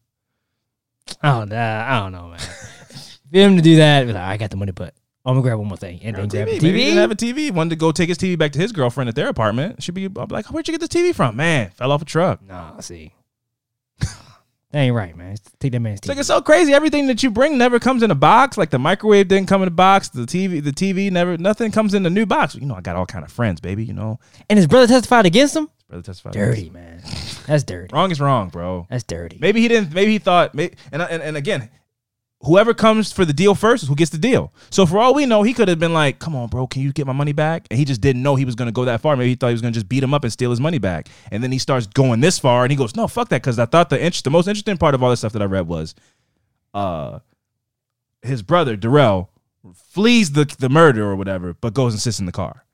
[1.22, 2.38] I don't, uh, I don't know, man.
[3.30, 5.68] For him to do that, like, I got the money, but I'm gonna grab one
[5.68, 6.60] more thing and then grab a TV.
[6.60, 7.50] the Maybe he didn't have a TV.
[7.50, 9.82] Wanted to go take his TV back to his girlfriend at their apartment.
[9.82, 11.70] She'd be like, "Where'd you get this TV from, man?
[11.70, 13.12] Fell off a truck." Nah, see,
[14.74, 15.36] that ain't right, man.
[15.60, 16.74] Take that man's It's like it's so crazy.
[16.74, 18.58] Everything that you bring never comes in a box.
[18.58, 20.08] Like the microwave didn't come in a box.
[20.08, 21.38] The TV, the TV never.
[21.38, 22.56] Nothing comes in a new box.
[22.56, 23.84] You know, I got all kind of friends, baby.
[23.84, 24.18] You know,
[24.50, 25.70] And his brother testified against him.
[25.88, 26.32] brother testified.
[26.32, 27.00] Dirty, man.
[27.46, 27.94] That's dirty.
[27.94, 28.88] Wrong is wrong, bro.
[28.90, 29.38] That's dirty.
[29.40, 29.94] Maybe he didn't.
[29.94, 30.56] Maybe he thought.
[30.56, 31.70] Maybe, and, and and again,
[32.44, 34.52] whoever comes for the deal first is who gets the deal.
[34.70, 36.92] So for all we know, he could have been like, "Come on, bro, can you
[36.92, 39.00] get my money back?" And he just didn't know he was going to go that
[39.00, 39.16] far.
[39.16, 40.78] Maybe he thought he was going to just beat him up and steal his money
[40.78, 41.08] back.
[41.30, 43.66] And then he starts going this far, and he goes, "No, fuck that," because I
[43.66, 45.94] thought the interest, the most interesting part of all this stuff that I read was,
[46.72, 47.20] uh,
[48.22, 49.30] his brother Darrell
[49.74, 52.64] flees the the murder or whatever, but goes and sits in the car.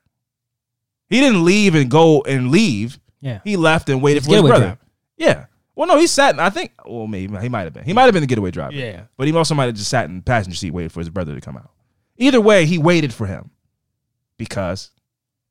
[1.09, 2.99] He didn't leave and go and leave.
[3.21, 3.41] Yeah.
[3.45, 4.79] He left and waited His for his brother.
[5.16, 5.47] Yeah.
[5.81, 6.35] Well, no, he sat.
[6.35, 6.72] In, I think.
[6.85, 7.85] Well, maybe he might have been.
[7.85, 8.74] He might have been the getaway driver.
[8.74, 9.05] Yeah.
[9.16, 11.35] But he also might have just sat in the passenger seat waiting for his brother
[11.35, 11.70] to come out.
[12.18, 13.51] Either way, he waited for him
[14.37, 14.91] because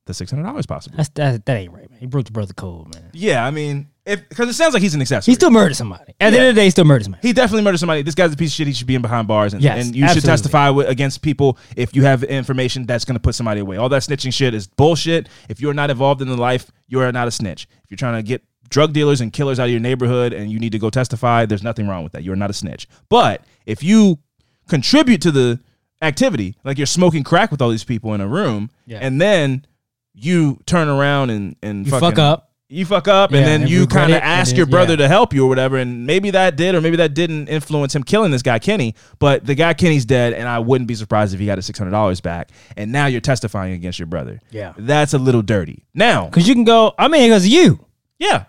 [0.05, 0.97] the six hundred dollars possible.
[0.97, 1.47] That's that.
[1.47, 1.99] That ain't right, man.
[1.99, 3.09] He broke the brother code, man.
[3.11, 5.31] Yeah, I mean, if because it sounds like he's an accessory.
[5.31, 6.13] He still murdered somebody.
[6.19, 7.27] At the end of the day, he still murdered somebody.
[7.27, 8.03] He definitely murdered somebody.
[8.03, 8.67] This guy's a piece of shit.
[8.67, 11.57] He should be in behind bars, and, Yes, and you should testify with, against people
[11.75, 13.77] if you have information that's going to put somebody away.
[13.77, 15.27] All that snitching shit is bullshit.
[15.49, 17.67] If you're not involved in the life, you are not a snitch.
[17.83, 20.59] If you're trying to get drug dealers and killers out of your neighborhood and you
[20.59, 22.23] need to go testify, there's nothing wrong with that.
[22.23, 22.87] You're not a snitch.
[23.09, 24.19] But if you
[24.67, 25.59] contribute to the
[26.01, 28.99] activity, like you're smoking crack with all these people in a room, Yeah.
[29.01, 29.65] and then
[30.13, 32.45] you turn around and and You fucking- fuck up.
[32.71, 34.97] you fuck up and then and you kind of ask your brother yeah.
[34.97, 38.03] to help you or whatever and maybe that did or maybe that didn't influence him
[38.03, 41.39] killing this guy kenny but the guy kenny's dead and i wouldn't be surprised if
[41.39, 44.73] he got his $600 back and now you're testifying against your brother Yeah.
[44.77, 46.93] that's a little dirty now Cause you can go.
[46.99, 47.83] I mean, because you.
[48.19, 48.45] yeah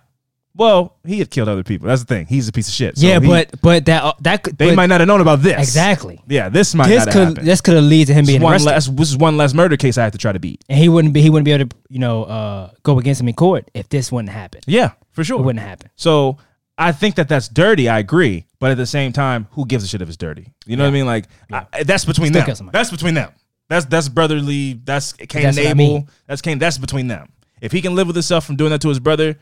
[0.56, 3.06] well he had killed other people that's the thing he's a piece of shit So
[3.06, 5.42] yeah, he- but but that uh, that could they but might not have known about
[5.42, 6.20] this exactly.
[6.28, 7.46] yeah this might This not have could happened.
[7.46, 9.54] this could have lead to him This being one arrested, less this is one less
[9.54, 11.52] murder case i have to try to beat and he wouldn't be he wouldn't be
[11.52, 14.60] able to you know uh, go against him in court if this wouldn't happen.
[14.66, 15.90] yeah for sure It wouldn't happen.
[15.96, 16.38] So
[16.78, 17.90] I think that that's dirty.
[17.90, 20.46] I agree, but at the same time, who gives a shit if it's dirty?
[20.64, 21.04] You know what I mean?
[21.04, 22.54] Like I, that's between Still them.
[22.54, 22.78] somebody.
[22.78, 23.32] That's between them.
[23.68, 24.80] That's that's brotherly.
[24.82, 25.94] That's Cain That's and what I Abel.
[25.94, 26.08] mean.
[26.26, 26.58] That's Cain.
[26.58, 27.32] That's between them.
[27.60, 29.36] If he can live with himself from doing that to his brother,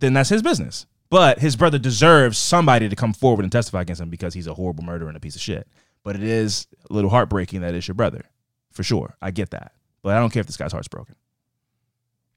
[0.00, 0.86] then that's his business.
[1.10, 4.54] But his brother deserves somebody to come forward and testify against him because he's a
[4.54, 5.68] horrible murderer and a piece of shit.
[6.02, 8.24] But it is a little heartbreaking that it's your brother,
[8.72, 9.16] for sure.
[9.22, 9.72] I get that,
[10.02, 11.14] but I don't care if this guy's heart's broken.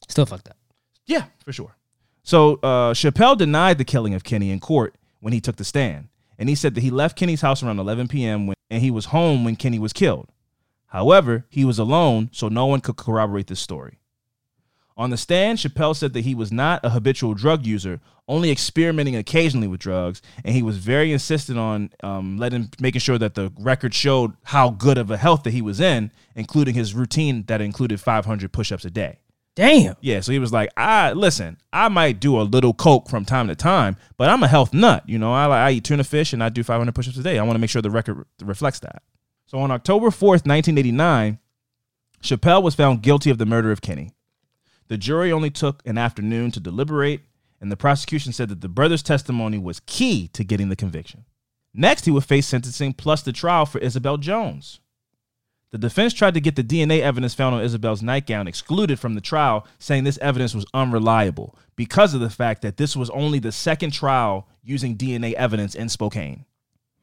[0.08, 0.58] Still fucked up.
[1.06, 1.76] Yeah, for sure.
[2.24, 6.10] So uh, Chappelle denied the killing of Kenny in court when he took the stand,
[6.38, 8.48] and he said that he left Kenny's house around 11 p.m.
[8.48, 10.30] When, and he was home when Kenny was killed.
[10.88, 14.00] However, he was alone, so no one could corroborate this story.
[14.98, 19.16] On the stand, Chappelle said that he was not a habitual drug user, only experimenting
[19.16, 23.54] occasionally with drugs, and he was very insistent on um, letting, making sure that the
[23.60, 27.62] record showed how good of a health that he was in, including his routine that
[27.62, 29.20] included 500 push-ups a day.
[29.56, 29.96] Damn.
[30.02, 33.48] Yeah, so he was like, I listen, I might do a little coke from time
[33.48, 35.04] to time, but I'm a health nut.
[35.08, 37.40] You know, I, I eat tuna fish and I do 500 push-ups a day.
[37.40, 39.02] I want to make sure the record reflects that.
[39.48, 41.40] So on October 4th, 1989,
[42.22, 44.12] Chappelle was found guilty of the murder of Kenny.
[44.88, 47.22] The jury only took an afternoon to deliberate,
[47.60, 51.26] and the prosecution said that the brother's testimony was key to getting the conviction.
[51.74, 54.80] Next, he would face sentencing plus the trial for Isabel Jones.
[55.72, 59.22] The defense tried to get the DNA evidence found on Isabel's nightgown excluded from the
[59.22, 63.52] trial, saying this evidence was unreliable because of the fact that this was only the
[63.52, 66.46] second trial using DNA evidence in Spokane.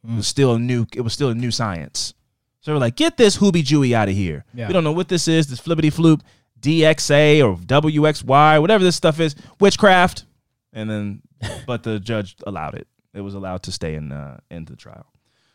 [0.03, 0.87] It was still a new.
[0.95, 2.15] It was still a new science.
[2.61, 4.47] So we're like, get this hoobie jewy out of here.
[4.55, 4.67] Yeah.
[4.67, 5.47] We don't know what this is.
[5.47, 6.23] This flippity floop,
[6.65, 10.25] DXA or WXY, whatever this stuff is, witchcraft.
[10.73, 11.23] And then,
[11.67, 12.89] but the judge allowed it.
[13.13, 15.07] It was allowed to stay in uh, into the trial.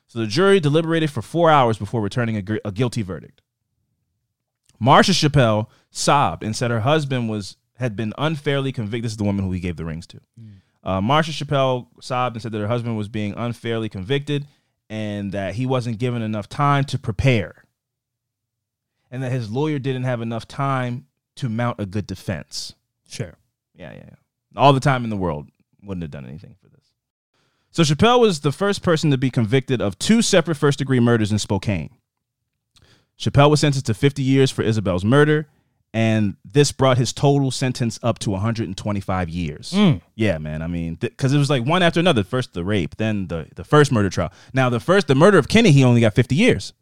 [0.07, 3.41] So the jury deliberated for four hours before returning a, gr- a guilty verdict.
[4.81, 9.05] Marsha Chappelle sobbed and said her husband was had been unfairly convicted.
[9.05, 10.19] This is the woman who he gave the rings to.
[10.83, 14.47] Uh, Marsha Chappelle sobbed and said that her husband was being unfairly convicted
[14.89, 17.63] and that he wasn't given enough time to prepare,
[19.11, 21.05] and that his lawyer didn't have enough time
[21.35, 22.75] to mount a good defense.
[23.07, 23.35] Sure.
[23.73, 24.15] Yeah, yeah, yeah.
[24.55, 25.47] All the time in the world
[25.83, 26.93] wouldn't have done anything for this.
[27.71, 31.31] So Chappelle was the first person to be convicted of two separate first degree murders
[31.31, 31.91] in Spokane.
[33.17, 35.47] Chappelle was sentenced to 50 years for Isabel's murder,
[35.93, 39.71] and this brought his total sentence up to 125 years.
[39.71, 40.01] Mm.
[40.15, 40.61] Yeah, man.
[40.61, 42.23] I mean, because it was like one after another.
[42.23, 44.31] First the rape, then the the first murder trial.
[44.53, 46.73] Now the first the murder of Kenny, he only got 50 years.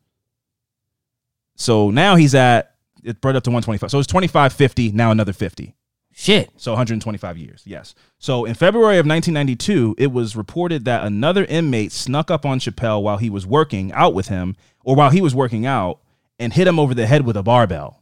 [1.58, 3.92] So now he's at it brought up to 125.
[3.92, 5.76] So it's 25, 50, now another 50.
[6.14, 6.50] Shit.
[6.58, 7.94] So 125 years, yes.
[8.18, 13.04] So in February of 1992, it was reported that another inmate snuck up on Chappelle
[13.04, 16.00] while he was working out with him, or while he was working out,
[16.40, 18.02] and hit him over the head with a barbell.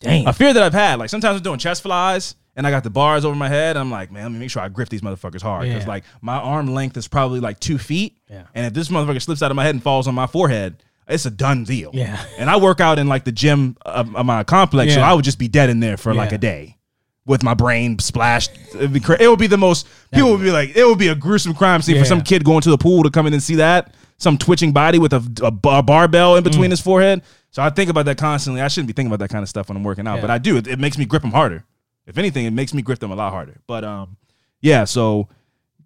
[0.00, 0.26] Damn.
[0.28, 0.98] A fear that I've had.
[1.00, 3.76] Like sometimes I'm doing chest flies, and I got the bars over my head.
[3.76, 5.88] I'm like, man, let me make sure I grip these motherfuckers hard because Yeah.
[5.88, 8.44] like my arm length is probably like two feet, Yeah.
[8.54, 10.82] and if this motherfucker slips out of my head and falls on my forehead.
[11.12, 11.90] It's a done deal.
[11.92, 12.22] Yeah.
[12.38, 15.24] And I work out in like the gym of, of my complex, so I would
[15.24, 16.76] just be dead in there for like a day
[17.24, 18.50] with my brain splashed.
[18.74, 19.86] It'd be cra- it would be the most.
[20.12, 22.02] People would be like, it would be a gruesome crime scene Yeah.
[22.02, 23.94] for some kid going to the pool to come in and see that.
[24.18, 26.50] Some twitching body with a, a bar- barbell in Mm.
[26.50, 27.22] between his forehead.
[27.50, 28.60] So I think about that constantly.
[28.62, 30.20] I shouldn't be thinking about that kind of stuff when I'm working out, Yeah.
[30.22, 30.56] but I do.
[30.56, 31.64] It, it makes me grip them harder.
[32.06, 33.60] If anything, it makes me grip them a lot harder.
[33.66, 34.16] But um,
[34.60, 34.84] yeah.
[34.84, 35.28] So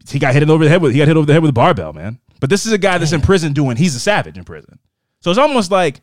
[0.08, 1.52] he got hit over the head with he got hit over the head with a
[1.52, 2.18] barbell, man.
[2.40, 3.76] But this is a guy that's in prison doing.
[3.76, 4.78] He's a savage in prison.
[5.26, 6.02] So it's almost like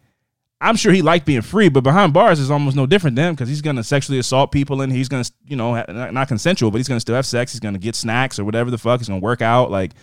[0.60, 3.36] I'm sure he liked being free, but behind bars is almost no different than him
[3.36, 6.90] because he's gonna sexually assault people and he's gonna, you know, not, consensual, but he's
[6.90, 7.54] gonna still have sex.
[7.54, 9.00] He's gonna get snacks or whatever the fuck.
[9.00, 9.72] He's gonna work out.
[9.72, 9.94] Like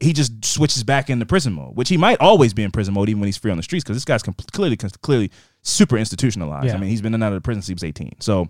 [0.00, 3.10] he just switches back into prison mode, which he might always be in prison mode
[3.10, 5.30] even when he's free on the streets because this guy's clearly clearly
[5.60, 6.68] super institutionalized.
[6.68, 6.76] Yeah.
[6.76, 8.16] I mean, he's been in and out of the prison since he was 18.
[8.20, 8.48] So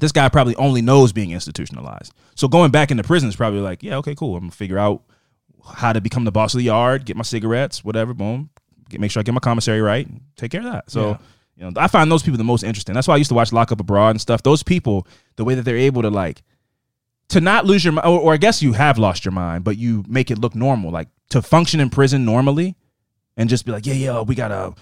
[0.00, 2.12] this guy probably only knows being institutionalized.
[2.34, 4.34] So going back into prison is probably like, yeah, okay, cool.
[4.34, 5.04] I'm gonna figure out
[5.74, 8.50] how to become the boss of the yard, get my cigarettes, whatever, boom.
[8.88, 10.06] Get, make sure I get my commissary right,
[10.36, 10.90] take care of that.
[10.90, 11.16] So, Yeah.
[11.56, 12.94] you know, I find those people the most interesting.
[12.94, 14.42] That's why I used to watch Lock Up Abroad and stuff.
[14.42, 15.06] Those people,
[15.36, 16.42] the way that they're able to like
[17.28, 19.78] to not lose your mind, or, or I guess you have lost your mind, but
[19.78, 22.76] you make it look normal, like to function in prison normally,
[23.36, 24.74] and just be like, yeah, yeah, we gotta.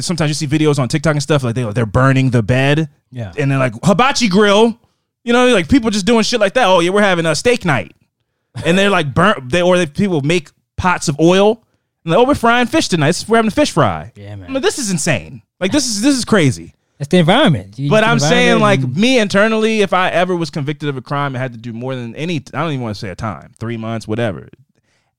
[0.00, 3.32] Sometimes you see videos on TikTok and stuff like they they're burning the bed, Yeah.
[3.36, 4.78] and then like hibachi grill,
[5.24, 6.66] you know, like people just doing shit like that.
[6.68, 7.92] Oh yeah, we're having a steak night,
[8.64, 11.64] and they're like burn they or they people make pots of oil.
[12.04, 13.24] Like, oh, we're frying fish tonight.
[13.28, 14.12] We're having a fish fry.
[14.16, 14.48] Yeah, man.
[14.48, 15.42] I'm like, this is insane.
[15.60, 16.74] Like this is this is crazy.
[16.98, 17.78] That's the environment.
[17.78, 21.34] You- But I'm saying, like me internally, if I ever was convicted of a crime
[21.34, 23.52] and had to do more than any, I don't even want to say a time,
[23.58, 24.48] three months, whatever.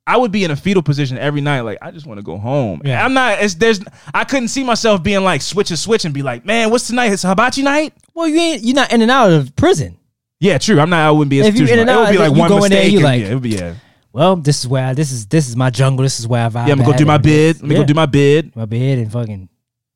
[0.07, 1.61] I would be in a fetal position every night.
[1.61, 2.81] Like I just want to go home.
[2.83, 3.05] Yeah.
[3.05, 3.41] I'm not.
[3.41, 3.79] It's, there's.
[4.13, 7.11] I couldn't see myself being like switch and switch and be like, man, what's tonight?
[7.13, 7.93] It's hibachi night.
[8.15, 9.97] well, you ain't you're not in and out of prison.
[10.39, 10.79] Yeah, true.
[10.79, 10.99] I'm not.
[11.07, 11.81] I wouldn't be If you in institutional.
[11.81, 12.91] and It would be like one in there, mistake.
[12.93, 13.73] you like- yeah, it would be yeah.
[14.13, 16.03] Well, this is where I, this is this is my jungle.
[16.03, 16.67] This is where I vibe.
[16.67, 17.61] Yeah, I'm gonna go do my bid.
[17.61, 17.81] Let me Yeah.
[17.81, 18.55] go do my bid.
[18.55, 19.49] my bed and fucking.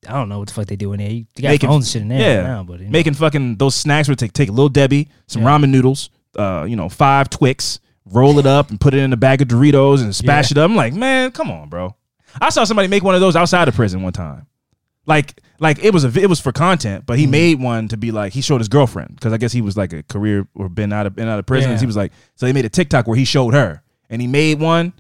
[0.08, 1.10] I don't know what the fuck they do in there.
[1.10, 2.92] You, you got Making- phones and shit in there Yeah, now, but you know.
[2.92, 5.48] making fucking those snacks would take take a little Debbie, some Yeah.
[5.50, 7.80] ramen noodles, uh, you know, five Twix,
[8.12, 10.60] roll it up and put it in a bag of Doritos and spash Yeah.
[10.60, 10.70] it up.
[10.70, 11.96] I'm like, man, come on, bro.
[12.40, 14.46] I saw somebody make one of those outside of prison one time.
[15.08, 17.32] Like, like it was a it was for content, but he Mm-hmm.
[17.32, 19.92] made one to be like he showed his girlfriend because I guess he was like
[19.92, 21.72] a career or been out of been out of prison.
[21.72, 21.80] Yeah.
[21.80, 24.60] He was like, so he made a TikTok where he showed her and he made
[24.60, 24.94] one.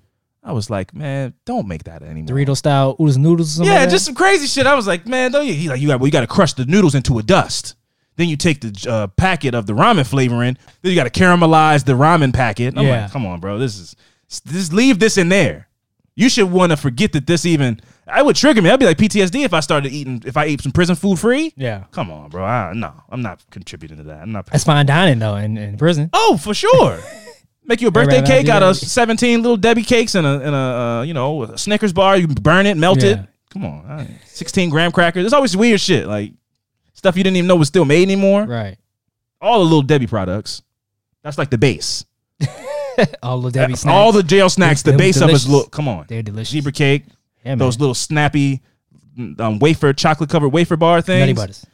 [0.43, 2.35] I was like, man, don't make that anymore.
[2.37, 3.59] Dorito style oodles noodles.
[3.59, 4.67] Or Yeah, like just some crazy shit.
[4.67, 5.53] I was like, man, don't you?
[5.53, 7.75] He like, you got, well, you got to crush the noodles into a dust.
[8.17, 10.55] Then you take the uh, packet of the ramen flavoring.
[10.81, 12.77] Then you got to caramelize the ramen packet.
[12.77, 13.01] I'm Yeah.
[13.03, 13.57] like, come on, bro.
[13.57, 13.95] This is
[14.29, 15.67] just leave this in there.
[16.15, 17.81] You should want to forget that this even.
[18.07, 18.69] I would trigger me.
[18.69, 21.53] I'd be like PTSD if I started eating if I ate some prison food free.
[21.57, 21.85] Yeah.
[21.91, 22.45] Come on, bro.
[22.45, 24.21] I, no, I'm not contributing to that.
[24.21, 24.45] I'm not.
[24.45, 26.11] That's fine dining though in, in prison.
[26.13, 26.99] Oh, for sure.
[27.67, 30.57] Make you a birthday cake out of 17 little Debbie cakes and a, and a
[30.57, 32.15] uh, you know, a Snickers bar.
[32.17, 33.19] You burn it, melt it.
[33.49, 34.07] Come on.
[34.25, 35.23] 16 graham crackers.
[35.23, 36.07] There's always weird shit.
[36.07, 36.33] Like
[36.93, 38.43] stuff you didn't even know was still made anymore.
[38.43, 38.77] Right.
[39.41, 40.61] All the little Debbie products.
[41.23, 42.05] That's like the base.
[43.23, 43.93] All the Debbie snacks.
[43.93, 45.71] All the jail snacks, the They're base of us look.
[45.71, 46.05] Come on.
[46.07, 46.51] They're delicious.
[46.51, 47.03] Zebra cake,
[47.43, 47.57] yeah, man.
[47.57, 48.61] those little snappy
[49.39, 51.19] um, wafer, chocolate covered wafer bar things.
[51.21, 51.65] nutty butters.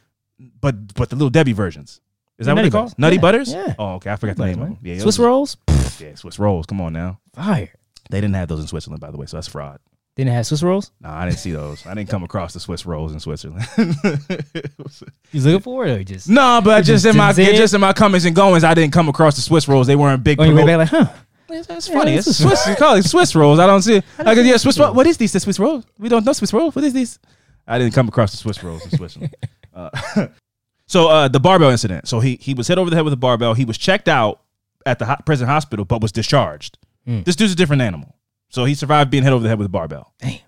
[0.60, 2.00] But but the little Debbie versions.
[2.42, 2.82] Is that what they call?
[2.82, 2.98] Butters.
[2.98, 3.52] Nutty Yeah, butters?
[3.52, 3.74] yeah.
[3.78, 4.10] Oh, okay.
[4.10, 4.78] I forgot the name of them.
[4.82, 5.56] Yeah, Swiss those- rolls.
[5.98, 6.66] Yeah, Swiss rolls.
[6.66, 7.18] Come on now.
[7.34, 7.70] Fire.
[8.10, 9.78] They didn't have those in Switzerland, by the way, so that's fraud.
[10.14, 10.90] Didn't it have Swiss rolls?
[11.00, 11.86] No, I didn't see those.
[11.86, 13.64] I didn't come across the Swiss rolls in Switzerland.
[15.32, 16.28] You looking for it or you just?
[16.28, 17.56] no, but just just in my didn't see it?
[17.56, 19.86] just in my comings and goings, I didn't come across the Swiss rolls.
[19.86, 20.38] They weren't big.
[20.38, 21.12] On your way back, like, huh?
[21.48, 22.14] That's funny.
[22.16, 22.66] It's a- Swiss.
[22.68, 23.58] You call it Swiss rolls.
[23.58, 23.96] I don't see.
[23.96, 24.04] It.
[24.18, 24.92] I go, yeah, Swiss roll.
[24.92, 25.32] What is these?
[25.32, 25.84] The Swiss rolls?
[25.98, 26.74] We don't know Swiss rolls.
[26.74, 27.18] What is these?
[27.66, 29.34] I didn't come across the Swiss rolls in Switzerland.
[29.74, 30.26] uh,
[30.92, 32.06] so uh, the barbell incident.
[32.06, 33.54] So he he was hit over the head with a barbell.
[33.54, 34.42] He was checked out
[34.84, 36.76] at the ho- prison hospital, but was discharged.
[37.08, 37.24] Mm.
[37.24, 38.14] This dude's a different animal.
[38.50, 40.12] So he survived being hit over the head with a barbell.
[40.18, 40.38] Damn.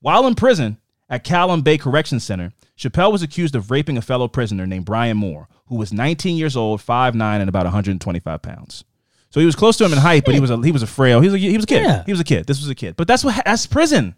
[0.00, 0.78] While in prison
[1.10, 5.18] at Clallam Bay Correction Center, Chappelle was accused of raping a fellow prisoner named Brian
[5.18, 8.84] Moore, who was 19 years old, 5'9", and about 125 pounds.
[9.28, 10.86] So he was close to him in height, but he was a he was a
[10.86, 11.20] frail.
[11.20, 11.82] He was a, he was a kid.
[11.82, 12.04] Yeah.
[12.06, 12.46] He was a kid.
[12.46, 12.96] This was a kid.
[12.96, 14.14] But that's what that's prison.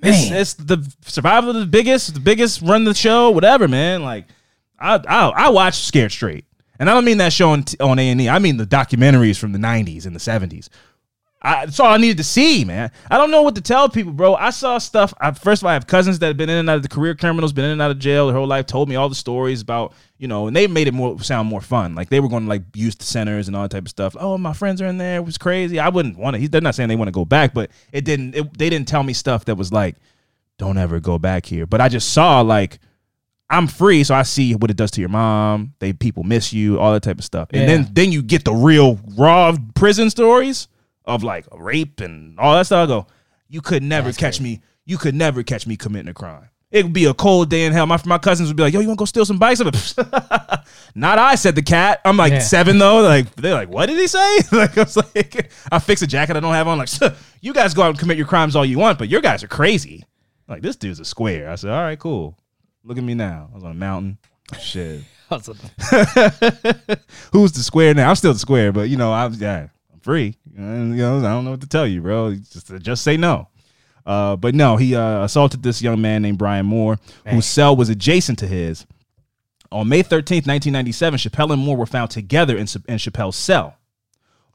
[0.00, 0.40] It's, Man.
[0.40, 4.04] it's the survival of the biggest, the biggest run the show, whatever, man.
[4.04, 4.26] Like
[4.78, 6.44] I I, I watch Scared Straight,
[6.78, 8.28] and I don't mean that show on on A and E.
[8.28, 10.68] I mean the documentaries from the '90s and the '70s.
[11.40, 12.90] I, that's all I needed to see, man.
[13.10, 14.34] I don't know what to tell people, bro.
[14.34, 15.14] I saw stuff.
[15.20, 16.88] I, first of all, I have cousins that have been in and out of the
[16.88, 19.14] career criminals, been in and out of jail their whole life, told me all the
[19.14, 21.94] stories about, you know, and they made it more sound more fun.
[21.94, 24.16] Like they were going to like youth centers and all that type of stuff.
[24.18, 25.18] Oh, my friends are in there.
[25.18, 25.78] It was crazy.
[25.78, 26.48] I wouldn't want to.
[26.48, 28.34] They're not saying they want to go back, but it didn't.
[28.34, 29.94] It, they didn't tell me stuff that was like,
[30.58, 31.66] don't ever go back here.
[31.66, 32.80] But I just saw like.
[33.50, 35.72] I'm free, so I see what it does to your mom.
[35.78, 37.66] They people miss you, all that type of stuff, and Yeah.
[37.68, 40.68] then then you get the real raw prison stories
[41.06, 42.84] of like rape and all that stuff.
[42.84, 43.06] I go,
[43.48, 44.56] you could never That's catch crazy.
[44.56, 44.60] me.
[44.84, 46.48] You could never catch me committing a crime.
[46.70, 47.86] It would be a cold day in hell.
[47.86, 49.66] My my cousins would be like, "Yo, you want to go steal some bikes?" I'm
[49.68, 49.74] like,
[50.94, 52.00] Not I said the cat.
[52.04, 52.38] I'm like Yeah.
[52.40, 53.00] seven though.
[53.00, 56.36] Like they're like, "What did he say?" like I was like, I fix a jacket
[56.36, 56.76] I don't have on.
[56.76, 56.90] Like,
[57.40, 59.48] you guys go out and commit your crimes all you want, but your guys are
[59.48, 60.04] crazy.
[60.46, 61.50] Like this dude's a square.
[61.50, 62.36] I said, "All right, cool.
[62.88, 63.50] Look at me now.
[63.52, 64.18] I was on a mountain.
[64.58, 65.46] Shit." Who's
[67.52, 68.08] the square now?
[68.08, 70.36] I'm still the square, but you know, I'm yeah, I'm free.
[70.56, 72.34] You know, I don't know what to tell you, bro.
[72.34, 73.48] Just just say no.
[74.06, 77.90] Uh, but no, he uh, assaulted this young man named Brian Moore, whose cell was
[77.90, 78.86] adjacent to his.
[79.70, 83.76] On May 13th, 1997, Chappelle and Moore were found together in, in Chappelle's cell.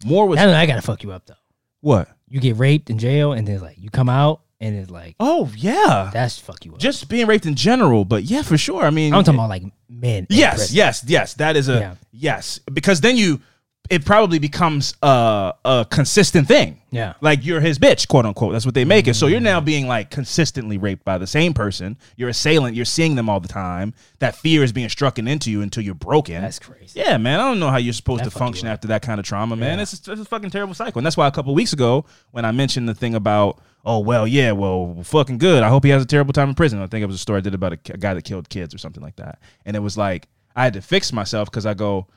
[0.04, 1.36] Moore was I, I gotta fuck you up though.
[1.82, 2.10] what?
[2.28, 5.52] You get raped in jail, and then like you come out, and it's like Oh
[5.56, 6.80] yeah, that's fuck you up.
[6.80, 8.06] just being raped in general.
[8.06, 8.84] But yeah, for sure.
[8.84, 10.26] I mean, I'm talking about like men.
[10.30, 11.34] Yes, yes, yes.
[11.36, 11.96] That is a Yeah.
[12.12, 13.42] yes because then you
[13.90, 16.82] it probably becomes a a consistent thing.
[16.90, 17.14] Yeah.
[17.22, 18.54] Like you're his bitch, quote unquote.
[18.54, 19.16] That's what they make it.
[19.16, 19.66] So you're now mm.
[19.66, 21.98] being like consistently raped by the same person.
[22.16, 22.76] You're assailant.
[22.76, 23.94] You're seeing them all the time.
[24.20, 26.42] That fear is being struck into you until you're broken.
[26.42, 27.00] That's crazy.
[27.00, 27.40] Yeah, man.
[27.40, 29.80] I don't know how you're supposed That to function after that kind of trauma, man.
[29.80, 29.84] Yeah.
[29.84, 31.00] It's, it's a fucking terrible cycle.
[31.00, 34.26] And that's why a couple weeks ago, when I mentioned the thing about, oh, well,
[34.26, 35.62] yeah, well, fucking good.
[35.64, 36.80] I hope he has a terrible time in prison.
[36.80, 38.74] I think it was a story I did about a, a guy that killed kids
[38.74, 39.40] or something like that.
[39.66, 42.08] And it was like, I had to fix myself because I go,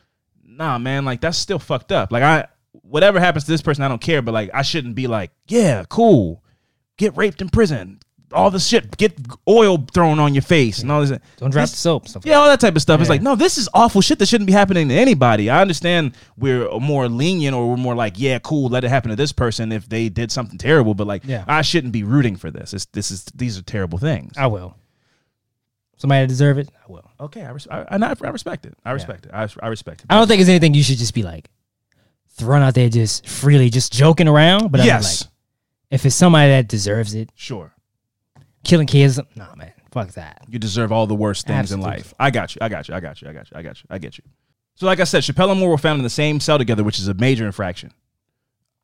[0.47, 2.13] nah, man, like that's still fucked up.
[2.13, 2.47] Like, I,
[2.83, 4.23] whatever happens to this person, I don't care.
[4.23, 6.43] But like, I shouldn't be like, yeah, cool.
[6.97, 7.99] Get raped in prison.
[8.33, 8.97] All this shit.
[8.97, 9.17] Get
[9.49, 11.17] oil thrown on your face and all this.
[11.37, 12.09] Don't drop This- the soap.
[12.09, 13.01] Stuff like yeah, all that type of stuff.
[13.01, 15.49] It's like, no, this is awful shit that shouldn't be happening to anybody.
[15.49, 19.17] I understand we're more lenient or we're more like, yeah, cool, let it happen to
[19.17, 21.45] this person if they did something terrible, but like, Yeah.
[21.47, 22.75] I shouldn't be rooting for this.
[22.75, 24.33] It's, this is these are terrible things.
[24.37, 24.75] I will.
[25.97, 27.11] Somebody that deserve it, I will.
[27.21, 28.75] okay, I, res- I, and I, I respect it.
[28.85, 29.33] I respect it.
[29.33, 30.07] I, I respect it.
[30.11, 31.51] I don't think it's anything you should just be like
[32.29, 34.71] thrown out there just freely, just joking around.
[34.71, 35.31] But yes, like,
[35.91, 37.73] if it's somebody that deserves it, sure.
[38.63, 40.43] killing kids, nah, man, fuck that.
[40.49, 42.13] You deserve all the worst things in life.
[42.19, 42.59] I got you.
[42.61, 42.95] I got you.
[42.95, 43.29] I got you.
[43.29, 43.57] I got you.
[43.57, 43.87] I got you.
[43.89, 44.25] I get you.
[44.75, 46.99] So, like I said, Chappelle and Moore were found in the same cell together, which
[46.99, 47.93] is a major infraction.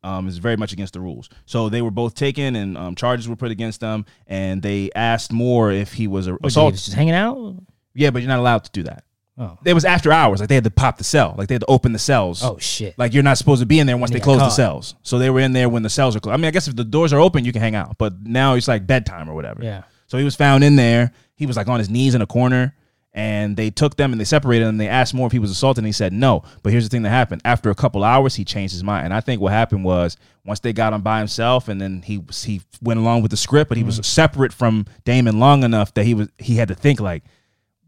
[0.04, 1.28] Um, is very much against the rules.
[1.46, 4.04] So they were both taken, and um, charges were put against them.
[4.26, 6.74] And they asked Moore if he was a assault.
[6.74, 7.54] Just hanging out.
[7.94, 9.04] Yeah, but you're not allowed to do that.
[9.38, 10.40] Oh, It was after hours.
[10.40, 11.34] Like they had to pop the cell.
[11.38, 12.42] Like they had to open the cells.
[12.44, 12.98] oh shit.
[12.98, 14.94] Like you're not supposed to be in there once they they close the cells.
[15.02, 16.34] So they were in there when the cells are closed.
[16.34, 17.96] I mean, I guess if the doors are open, you can hang out.
[17.96, 19.62] But now it's like bedtime or whatever.
[19.62, 19.82] yeah.
[20.08, 21.12] So he was found in there.
[21.36, 22.74] He was like on his knees in a corner,
[23.14, 24.70] and they took them and they separated them.
[24.70, 26.42] And they asked more if he was assaulted, and he said no.
[26.62, 29.04] But here's the thing that happened: after a couple hours, he changed his mind.
[29.04, 32.18] And I think what happened was once they got him by himself, and then he
[32.18, 34.04] was, he went along with the script, but he was mm.
[34.04, 37.24] separate from Damon long enough that he was he had to think like,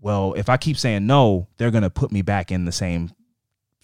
[0.00, 3.10] well, if I keep saying no, they're gonna put me back in the same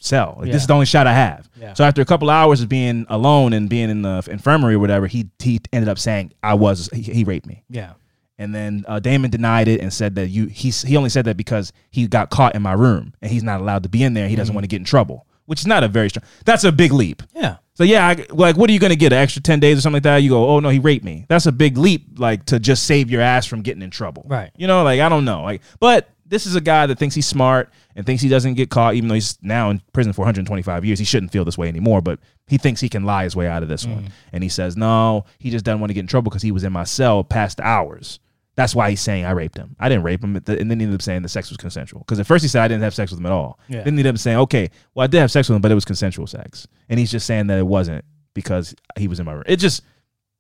[0.01, 0.37] cell.
[0.39, 1.49] Like, This is the only shot I have.
[1.57, 1.75] Yeah.
[1.75, 5.07] So after a couple hours of being alone and being in the infirmary or whatever,
[5.07, 7.63] he he ended up saying I was he, he raped me.
[7.69, 7.93] Yeah.
[8.41, 11.37] And then uh, Damon denied it and said that you he he only said that
[11.37, 14.29] because he got caught in my room and he's not allowed to be in there.
[14.29, 16.25] He doesn't want to get in trouble, which is not a very strong.
[16.47, 17.23] That's a big leap.
[17.35, 17.59] Yeah.
[17.75, 19.13] So yeah, I, like what are you going to get?
[19.13, 20.17] An extra ten days or something like that?
[20.19, 21.27] You go, oh no, he raped me.
[21.29, 24.25] That's a big leap, like to just save your ass from getting in trouble.
[24.27, 24.51] Right.
[24.57, 27.27] You know, like I don't know, like, but this is a guy that thinks he's
[27.27, 30.85] smart and thinks he doesn't get caught, even though he's now in prison for 125
[30.85, 30.99] years.
[30.99, 33.63] He shouldn't feel this way anymore, but he thinks he can lie his way out
[33.63, 34.13] of this one.
[34.33, 36.65] And he says, no, he just doesn't want to get in trouble because he was
[36.65, 38.21] in my cell past hours.
[38.57, 39.77] That's why he's saying I raped him.
[39.79, 42.01] I didn't rape him, and then he ended up saying the sex was consensual.
[42.01, 43.59] Because at first he said I didn't have sex with him at all.
[43.69, 43.83] Yeah.
[43.83, 45.77] Then he ended up saying, okay, well I did have sex with him, but it
[45.77, 46.67] was consensual sex.
[46.89, 48.05] And he's just saying that it wasn't
[48.35, 49.45] because he was in my room.
[49.47, 49.83] It just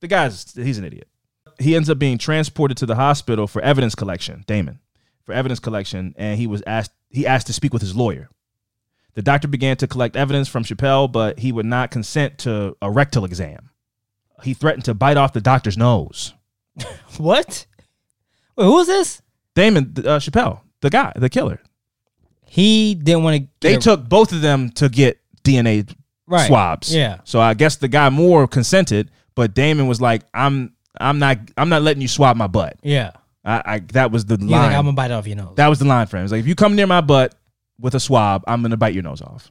[0.00, 1.08] the guy's he's an idiot.
[1.58, 4.80] He ends up being transported to the hospital for evidence collection, Damon,
[5.24, 8.28] for evidence collection, and he was asked he asked to speak with his lawyer.
[9.14, 12.90] The doctor began to collect evidence from Chappelle, but he would not consent to a
[12.90, 13.70] rectal exam.
[14.42, 16.34] He threatened to bite off the doctor's nose.
[17.18, 17.66] What?
[18.60, 19.22] Wait, who was this?
[19.54, 21.60] Damon uh, Chappelle, the guy, the killer.
[22.46, 23.48] He didn't want to.
[23.60, 25.90] They took both of them to get DNA
[26.26, 26.46] Right.
[26.46, 26.94] swabs.
[26.94, 27.20] Yeah.
[27.24, 31.68] So I guess the guy Moore consented, but Damon was like, "I'm, I'm not, I'm
[31.68, 33.12] not letting you swab my butt." Yeah.
[33.44, 34.62] I, I that was the He's line.
[34.68, 35.54] like, I'm gonna bite off your nose.
[35.56, 36.24] that was the line for him.
[36.24, 37.34] It's like if you come near my butt
[37.80, 39.50] with a swab, I'm gonna bite your nose off.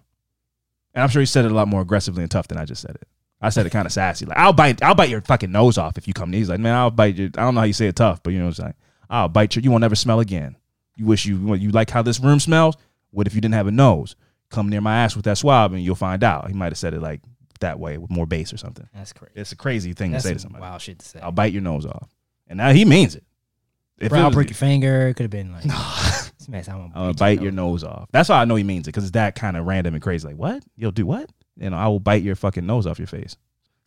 [0.94, 2.82] And I'm sure he said it a lot more aggressively and tough than I just
[2.82, 3.08] said it.
[3.42, 5.98] I said it kind of sassy, like I'll bite, I'll bite your fucking nose off
[5.98, 6.40] if you come near.
[6.40, 7.26] He's like, man, I'll bite you.
[7.38, 8.74] I don't know how you say it tough, but you know what I'm saying.
[9.10, 9.62] I'll bite you.
[9.62, 10.56] You won't ever smell again.
[10.96, 12.76] You wish you, you like how this room smells.
[13.12, 14.16] What if you didn't have a nose?
[14.50, 16.48] Come near my ass with that swab and you'll find out.
[16.48, 17.22] He might have said it like
[17.60, 18.88] that way with more bass or something.
[18.94, 19.34] That's crazy.
[19.36, 20.62] It's a crazy thing That's to say to somebody.
[20.62, 21.20] wild shit to say.
[21.20, 22.10] I'll bite your nose off,
[22.48, 23.24] and now he means it.
[23.98, 25.10] If Bro, I'll break your finger.
[25.10, 28.08] It could have been like, this said, I'm gonna I'm gonna bite your nose off.
[28.12, 30.28] That's why I know he means it because it's that kind of random and crazy.
[30.28, 30.64] Like, what?
[30.78, 31.30] You'll do what?
[31.58, 33.36] You know, I will bite your fucking nose off your face.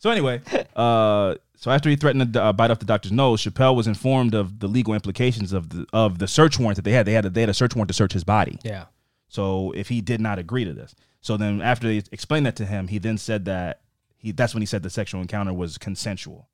[0.03, 0.41] So anyway,
[0.75, 4.35] uh, so after he threatened to uh, bite off the doctor's nose, Chappelle was informed
[4.35, 7.05] of the legal implications of the of the search warrant that they had.
[7.05, 8.59] They had a, they had a search warrant to search his body.
[8.63, 8.87] Yeah.
[9.29, 12.65] So if he did not agree to this, so then after they explained that to
[12.65, 13.79] him, he then said that
[14.17, 16.49] he that's when he said the sexual encounter was consensual.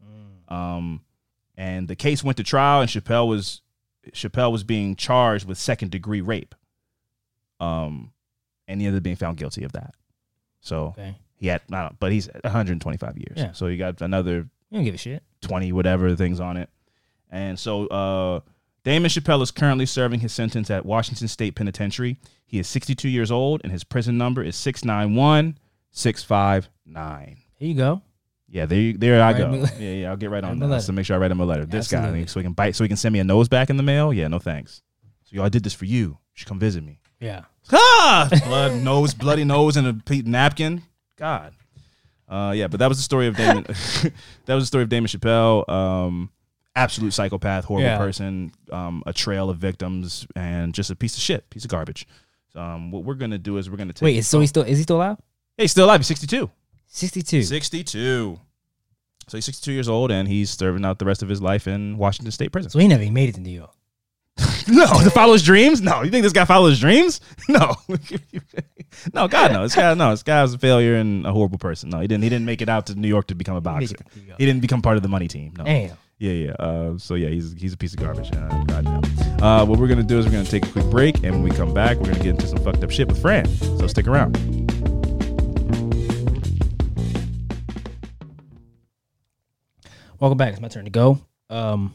[0.47, 1.01] Um,
[1.57, 3.61] and the case went to trial, and Chappelle was
[4.11, 6.53] Chappelle was being charged with second degree rape.
[7.59, 8.11] Um,
[8.67, 9.95] and he ended up being found guilty of that.
[10.61, 11.15] So Okay.
[11.39, 13.33] He had, I don't, but he's 125 years.
[13.37, 13.51] Yeah.
[13.53, 15.23] So he got another You don't give a shit.
[15.41, 16.69] 20 whatever things on it.
[17.31, 18.41] And so uh
[18.83, 22.17] Damon Chappelle is currently serving his sentence at Washington State Penitentiary.
[22.45, 24.55] He is 62 years old and his prison number is
[25.93, 27.37] 691659.
[27.57, 28.01] Here you go.
[28.51, 29.51] Yeah, there you, there I go.
[29.79, 30.81] Yeah, yeah, I'll get right on that.
[30.81, 31.65] So make sure I write him a letter.
[31.65, 33.77] This guy, so he can bite, so he can send me a nose back in
[33.77, 34.11] the mail.
[34.11, 34.81] Yeah, no thanks.
[35.25, 35.99] So yo, I did this for you.
[35.99, 36.99] You should come visit me.
[37.19, 37.43] Yeah.
[37.71, 40.81] Ah, blood nose, bloody nose, and a napkin.
[41.19, 41.53] God.
[42.27, 43.63] Uh, yeah, but that was the story of Damon.
[44.45, 45.67] that was the story of Damon Chappelle.
[45.69, 46.29] Um,
[46.75, 47.97] absolute psychopath, horrible Yeah.
[47.97, 48.51] person.
[48.71, 52.07] Um, a trail of victims, and just a piece of shit, piece of garbage.
[52.53, 54.03] So, um, what we're gonna do is we're gonna take.
[54.05, 55.17] Wait, is- so he's still is he still alive?
[55.57, 55.99] Hey, he's still alive.
[55.99, 56.49] He's 62.
[56.87, 57.43] 62.
[57.43, 58.39] 62.
[59.27, 61.97] So he's 62 years old, and he's serving out the rest of his life in
[61.97, 62.71] Washington State prison.
[62.71, 63.71] So he never even made it to New York.
[64.67, 65.81] No, to follow his dreams?
[65.81, 67.21] No, you think this guy followed his dreams?
[67.49, 67.75] No,
[69.13, 69.63] no, God, no.
[69.63, 71.89] This guy, no, this guy was a failure and a horrible person.
[71.89, 72.21] No, he didn't.
[72.23, 73.95] He didn't make it out to New York to become a boxer.
[73.95, 74.39] it to New York.
[74.39, 75.53] He didn't become part of the money team.
[75.57, 75.63] No.
[75.63, 75.97] Damn.
[76.19, 76.51] Yeah, yeah.
[76.51, 78.29] Uh, so yeah, he's he's a piece of garbage.
[78.31, 79.43] Uh, God damn.
[79.43, 81.49] Uh, what we're gonna do is we're gonna take a quick break, and when we
[81.49, 83.47] come back, we're gonna get into some fucked up shit with Fran.
[83.79, 84.35] So stick around.
[90.19, 90.51] Welcome back.
[90.51, 91.19] It's my turn to go.
[91.49, 91.93] Um,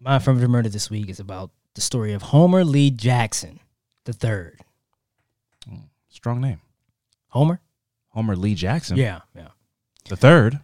[0.00, 3.60] my affirmative murder this week is about the story of Homer Lee Jackson
[4.04, 4.60] the third.
[6.08, 6.60] Strong name,
[7.28, 7.60] Homer?
[8.10, 8.96] Homer Lee Jackson.
[8.96, 9.48] Yeah, yeah.
[10.08, 10.60] the third.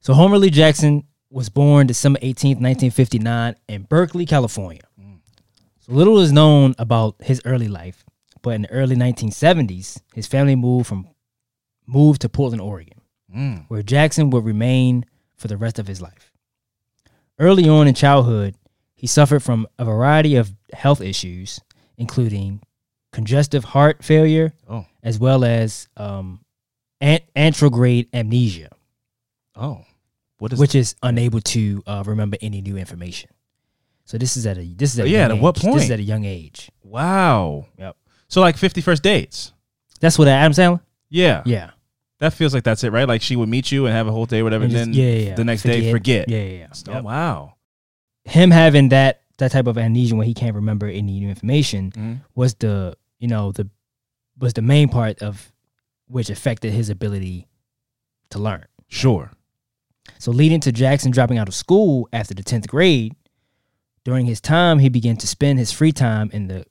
[0.00, 4.82] So Homer Lee Jackson was born December 18th, 1959 in Berkeley, California.
[5.80, 8.04] So little is known about his early life,
[8.42, 11.08] but in the early 1970s, his family moved from
[11.86, 13.00] moved to Portland, Oregon,
[13.34, 13.64] Mm.
[13.68, 15.04] where Jackson would remain
[15.36, 16.32] for the rest of his life.
[17.38, 18.54] Early on in childhood,
[19.04, 21.60] he suffered from a variety of health issues,
[21.98, 22.62] including
[23.12, 26.40] congestive heart failure, Oh, as well as um,
[27.02, 28.70] an- anterograde amnesia
[29.56, 29.84] oh.
[30.38, 33.28] What is which is unable to uh, remember any new information.
[34.06, 35.74] So this is at a this is at a Yeah, young at what age.
[35.74, 36.70] This is at a young age.
[36.82, 37.66] Wow.
[37.78, 37.96] Yep.
[38.28, 39.52] So like fifty first dates.
[40.00, 40.80] That's what Adam Sandler.
[41.10, 41.42] Yeah.
[41.44, 41.70] Yeah.
[42.20, 43.06] That feels like that's it, right?
[43.06, 45.28] Like she would meet you and have a whole day, whatever, and, just- then yeah,
[45.28, 46.26] yeah, the next day forget.
[46.30, 46.66] Yeah, yeah, yeah.
[46.88, 47.04] Oh, Yep.
[47.04, 47.53] wow.
[48.24, 52.20] Him having that that type of amnesia when he can't remember any new information Mhm.
[52.34, 53.68] was the you know the
[54.38, 55.52] was the main part of
[56.06, 57.46] which affected his ability
[58.30, 58.64] to learn.
[58.88, 59.30] Sure.
[60.18, 63.14] So leading to Jackson dropping out of school after the tenth grade.
[64.04, 66.64] During his time, he began to spend his free time in the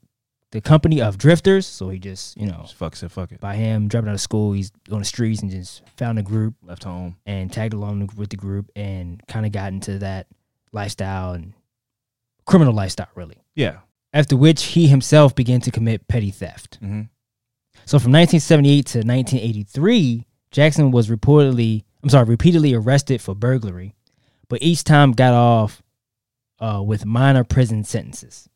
[0.51, 1.65] the company of drifters.
[1.65, 3.39] So he just you know Just fuck it, fuck it.
[3.41, 6.53] by him dropping out of school, he's on the streets and just found a group
[6.63, 7.17] Left home.
[7.25, 10.27] and tagged along with the group and kind of got into that
[10.73, 11.53] lifestyle and
[12.45, 13.37] criminal lifestyle really.
[13.55, 13.79] Yeah.
[14.11, 16.79] After which he himself began to commit petty theft.
[16.81, 17.03] Mm-hmm.
[17.85, 23.95] So from 1978 to 1983, Jackson was reportedly, I'm sorry, repeatedly arrested for burglary,
[24.47, 25.81] but each time got off
[26.59, 28.47] uh, with minor prison sentences.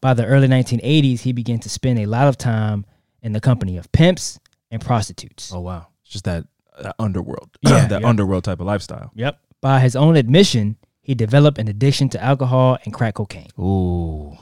[0.00, 2.86] By the early 1980s, he began to spend a lot of time
[3.22, 4.38] in the company of pimps
[4.70, 5.52] and prostitutes.
[5.52, 5.88] Oh wow.
[6.04, 6.44] It's just that,
[6.80, 7.50] that underworld.
[7.62, 8.08] Yeah, that yeah.
[8.08, 9.10] underworld type of lifestyle.
[9.14, 9.38] Yep.
[9.60, 10.76] By his own admission,
[11.10, 13.48] he developed an addiction to alcohol and crack cocaine.
[13.58, 14.38] Ooh.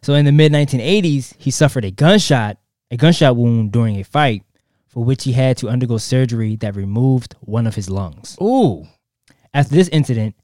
[0.00, 2.56] So in the mid 1980s, he suffered a gunshot,
[2.92, 4.44] a gunshot wound during a fight,
[4.86, 8.38] for which he had to undergo surgery that removed one of his lungs.
[8.40, 8.86] Ooh.
[9.52, 10.36] After this incident,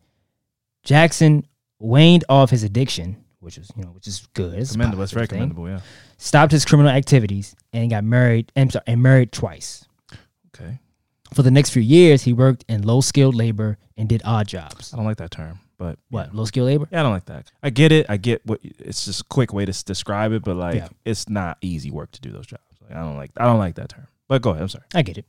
[0.82, 1.46] Jackson
[1.78, 4.58] waned off his addiction, which is you know which is good.
[4.58, 5.04] It's Commendable.
[5.04, 5.68] It's very commendable.
[5.68, 5.82] Yeah.
[6.16, 8.50] Stopped his criminal activities and got married.
[8.56, 9.84] I'm sorry, and married twice.
[10.48, 10.80] Okay.
[11.34, 14.92] For the next few years, he worked in low skilled labor and did odd jobs.
[14.92, 16.38] I don't like that term, but What yeah.
[16.38, 16.88] low skilled labor?
[16.90, 17.50] Yeah, I don't like that.
[17.62, 18.06] I get it.
[18.08, 20.88] I get what it's just a quick way to describe it, but like Yeah.
[21.04, 22.62] it's not easy work to do those jobs.
[22.80, 23.30] Like, I don't like.
[23.36, 24.06] I don't like that term.
[24.28, 24.62] But go ahead.
[24.62, 24.84] I'm sorry.
[24.94, 25.26] I get it.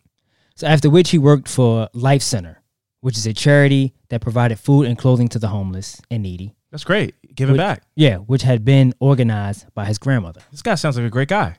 [0.56, 2.62] So after which he worked for Life Center,
[3.02, 6.56] which is a charity that provided food and clothing to the homeless and needy.
[6.72, 7.16] That's great.
[7.36, 7.84] Give it back.
[7.96, 10.42] Yeah, which had been organized by his grandmother.
[10.52, 11.58] This guy sounds like a great guy.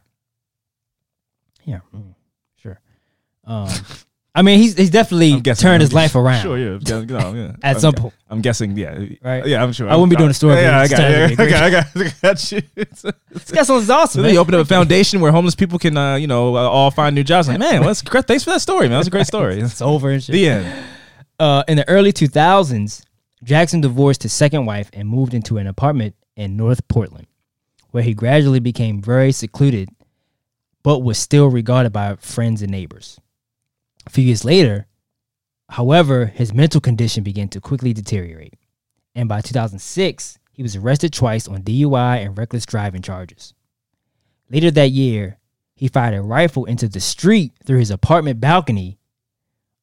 [1.65, 2.15] Yeah, mm,
[2.57, 2.81] sure.
[3.45, 3.69] Um,
[4.37, 5.63] I mean, he's he's definitely guessing.
[5.63, 6.43] turned I'm his life around.
[6.43, 6.79] Sure, yeah.
[7.07, 7.53] No, yeah.
[7.63, 8.15] At I'm some point.
[8.29, 8.99] I'm guessing, yeah.
[9.23, 9.47] Right?
[9.47, 9.89] Yeah, I'm sure.
[9.89, 11.55] I wouldn't be doing a story, Yeah, but I got, yeah, to be a great-
[11.55, 12.63] I got, I got, you.
[13.55, 14.09] Guy sounds awesome.
[14.09, 14.35] So then man.
[14.35, 17.15] you open up a foundation where homeless people can, uh, you know, uh, all find
[17.15, 17.49] new jobs.
[17.49, 18.99] Like, man, let's thanks for that story, man.
[18.99, 19.61] That's a great story.
[19.63, 20.35] It's over and shit.
[20.35, 20.85] the end.
[21.39, 23.05] Uh, in the early 2000s,
[23.43, 27.27] Jackson divorced his second wife and moved into an apartment in North Portland,
[27.91, 29.89] where he gradually became very secluded,
[30.83, 33.19] but was still regarded by friends and neighbors.
[34.07, 34.87] A few years later,
[35.71, 38.55] however, his mental condition began to quickly deteriorate,
[39.15, 43.53] and by 2006, he was arrested twice on DUI and reckless driving charges.
[44.49, 45.39] Later that year,
[45.75, 48.99] he fired a rifle into the street through his apartment balcony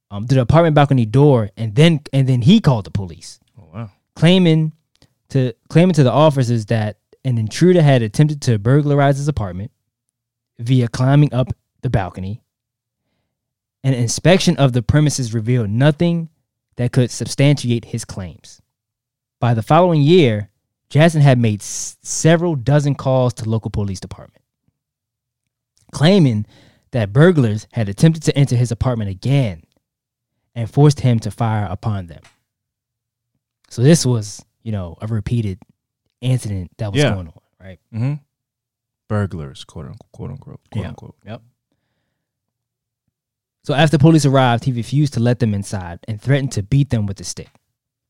[0.10, 3.68] um, to the apartment balcony door, and then and then he called the police, Oh,
[3.74, 3.92] wow.
[4.16, 4.74] claiming
[5.30, 9.72] to claiming to the officers that an intruder had attempted to burglarize his apartment
[10.60, 12.42] via climbing up the balcony.
[13.84, 16.30] An inspection of the premises revealed nothing
[16.78, 18.62] that could substantiate his claims.
[19.40, 20.50] By the following year,
[20.90, 24.42] Jackson had made s- several dozen calls to local police department,
[25.92, 26.46] claiming
[26.92, 29.64] that burglars had attempted to enter his apartment again
[30.56, 32.22] and forced him to fire upon them.
[33.70, 35.60] So this was, you know, a repeated
[36.22, 37.14] incident that was Yeah.
[37.16, 37.80] going on, right?
[37.94, 38.14] Mm-hmm.
[39.10, 40.90] Burglars, quote unquote, quote unquote, quote Yeah.
[40.90, 41.16] unquote.
[41.26, 41.42] Yep.
[43.64, 47.06] So after police arrived, he refused to let them inside and threatened to beat them
[47.06, 47.50] with a stick.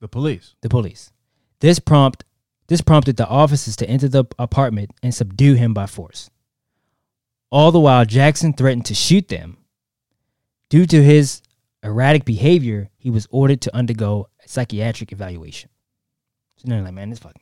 [0.01, 0.55] The police.
[0.61, 1.11] The police.
[1.59, 2.25] This prompt
[2.67, 6.29] this prompted the officers to enter the apartment and subdue him by force.
[7.51, 9.57] All the while Jackson threatened to shoot them.
[10.69, 11.41] Due to his
[11.83, 15.69] erratic behavior, he was ordered to undergo a psychiatric evaluation.
[16.55, 17.41] So they're like, man, this fucking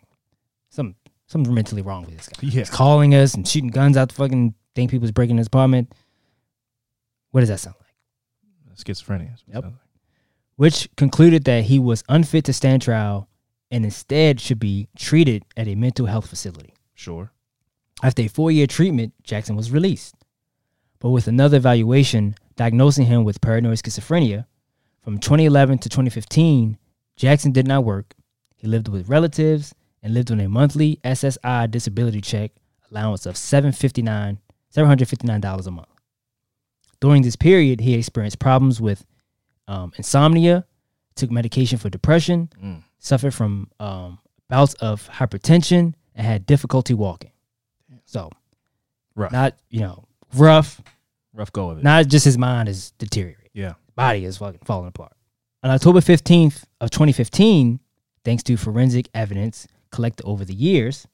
[0.70, 0.96] some
[1.28, 2.40] something's mentally wrong with this guy.
[2.42, 2.60] Yeah.
[2.60, 5.94] He's calling us and shooting guns out the fucking thing people's breaking his apartment.
[7.30, 7.91] What does that sound like?
[8.76, 9.38] Schizophrenia.
[9.48, 9.64] Yep.
[9.64, 9.74] like.
[10.56, 13.28] which concluded that he was unfit to stand trial
[13.70, 16.74] and instead should be treated at a mental health facility.
[16.94, 17.32] Sure.
[18.04, 20.16] After a four year treatment, Jackson was released.
[21.00, 24.46] But with another evaluation diagnosing him with paranoid schizophrenia,
[25.02, 26.78] from 2011 to 2015,
[27.16, 28.14] Jackson did not work.
[28.56, 29.74] He lived with relatives
[30.04, 32.52] and lived on a monthly SSI disability check
[32.92, 34.40] allowance of 759,
[34.76, 35.88] $759 a month.
[37.02, 39.06] During this period, he experienced problems with
[39.68, 40.66] um, insomnia,
[41.16, 42.84] took medication for depression, Mm.
[43.00, 44.20] suffered from um,
[44.50, 47.32] bouts of hypertension, and had difficulty walking.
[48.06, 48.30] So,
[49.16, 49.32] Rough.
[49.32, 50.06] not you know
[50.36, 50.80] rough.
[51.34, 51.84] Rough go of it.
[51.84, 53.74] Not just his mind is deteriorating, yeah.
[53.96, 55.14] body is fucking falling apart.
[55.64, 57.80] On October fifteenth of 2015,
[58.26, 61.08] thanks to forensic evidence, collected over the years,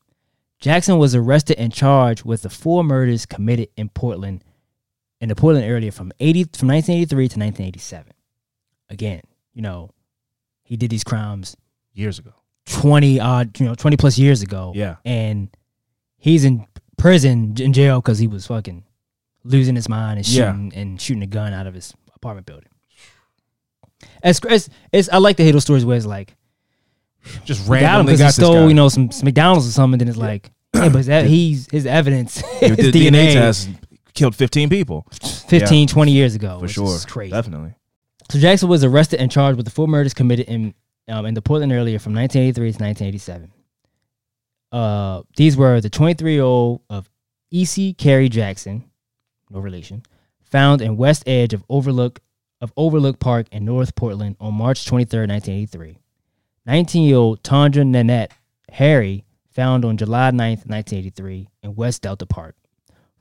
[0.59, 4.43] Jackson was arrested and charged with the four murders committed in Portland
[5.21, 8.13] in the Portland area from 80 from 1983 to 1987.
[8.89, 9.21] Again,
[9.53, 9.91] you know,
[10.63, 11.55] he did these crimes
[11.93, 12.33] Years ago.
[12.67, 14.71] 20 odd, you know, 20 plus years ago.
[14.75, 14.97] Yeah.
[15.03, 15.49] And
[16.17, 16.67] he's in
[16.97, 18.83] prison in jail cuz he was fucking
[19.43, 20.51] losing his mind and Yeah.
[20.51, 22.69] shooting and shooting a gun out of his apartment building.
[24.21, 26.35] As, it's, it's I like to hear those stories where it's like
[27.45, 29.93] Just we got him randomly because he stole, you know, some, some McDonald's or something.
[29.93, 33.69] And then it's like, yeah, but that, he's his evidence, his DNA, DNA test
[34.17, 35.05] killed 15 people
[35.49, 36.95] 15, 20 years ago, for sure.
[36.95, 37.31] is crazy.
[37.31, 37.75] Definitely.
[38.29, 40.73] So Jackson was arrested and charged with the four murders committed in
[41.07, 43.51] um, in the Portland area from 1983 to 1987.
[44.71, 47.09] Uh, these were the 23 year old of
[47.53, 48.89] Essie Carey Jackson,
[49.49, 50.03] no relation,
[50.43, 52.19] found in west edge of Overlook
[52.59, 55.99] of Overlook Park in North Portland on March 23, 1983.
[56.65, 58.33] 19 year old Tandra Nanette
[58.73, 62.55] Harry found on July 9th, 1983 in West Delta Park.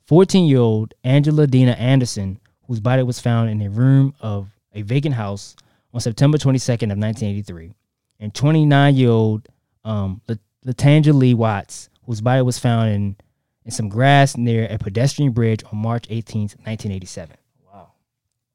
[0.06, 4.82] 14 year old Angela Dina Anderson, whose body was found in a room of a
[4.82, 5.56] vacant house
[5.92, 7.72] on September 22nd of 1983,
[8.20, 9.48] and 29 year old
[9.84, 10.20] um,
[10.64, 13.16] Latanja Lee Watts, whose body was found in,
[13.64, 17.36] in some grass near a pedestrian bridge on March 18th, 1987.
[17.72, 17.88] Wow.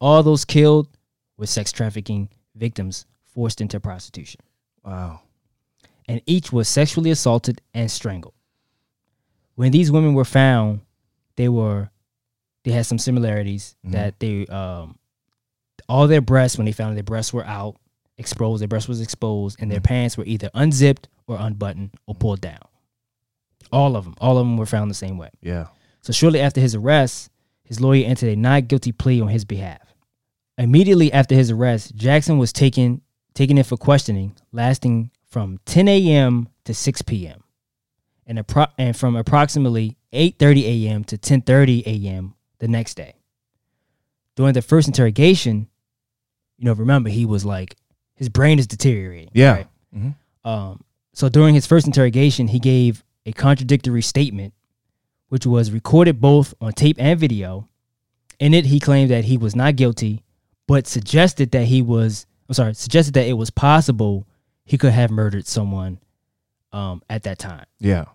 [0.00, 0.88] All those killed
[1.36, 4.40] were sex trafficking victims forced into prostitution
[4.84, 5.20] Wow.
[6.06, 8.34] and each was sexually assaulted and strangled.
[9.54, 10.80] When these women were found,
[11.36, 11.90] they were
[12.64, 13.94] they had some similarities mm-hmm.
[13.94, 14.98] that they um
[15.88, 17.76] all their breasts when they found their breasts were out,
[18.18, 19.88] exposed, their breast was exposed, and their mm-hmm.
[19.94, 22.54] pants were either unzipped or unbuttoned or pulled mm-hmm.
[22.54, 22.68] down.
[23.70, 25.30] All of them, all of them were found the same way.
[25.40, 25.68] Yeah.
[26.02, 27.30] So shortly after his arrest,
[27.64, 29.80] his lawyer entered a not guilty plea on his behalf.
[30.58, 33.00] Immediately after his arrest, Jackson was taken
[33.34, 36.48] taken in for questioning, lasting from 10 a.m.
[36.64, 37.42] to 6 p.m.
[38.26, 41.04] and appro- and from approximately 8:30 a.m.
[41.04, 42.34] to 10:30 a.m.
[42.58, 43.14] the next day.
[44.36, 45.68] During the first interrogation,
[46.58, 47.76] you know, remember he was like
[48.14, 49.30] his brain is deteriorating.
[49.34, 49.52] Yeah.
[49.52, 49.68] right?
[49.96, 50.14] Mhm.
[50.44, 54.54] Um, so during his first interrogation, he gave a contradictory statement,
[55.28, 57.68] which was recorded both on tape and video.
[58.38, 60.24] In it, he claimed that he was not guilty,
[60.66, 62.26] but suggested that he was.
[62.48, 64.26] I'm sorry, suggested that it was possible
[64.64, 65.98] he could have murdered someone
[66.72, 67.66] um, at that time.
[67.78, 68.06] Yeah.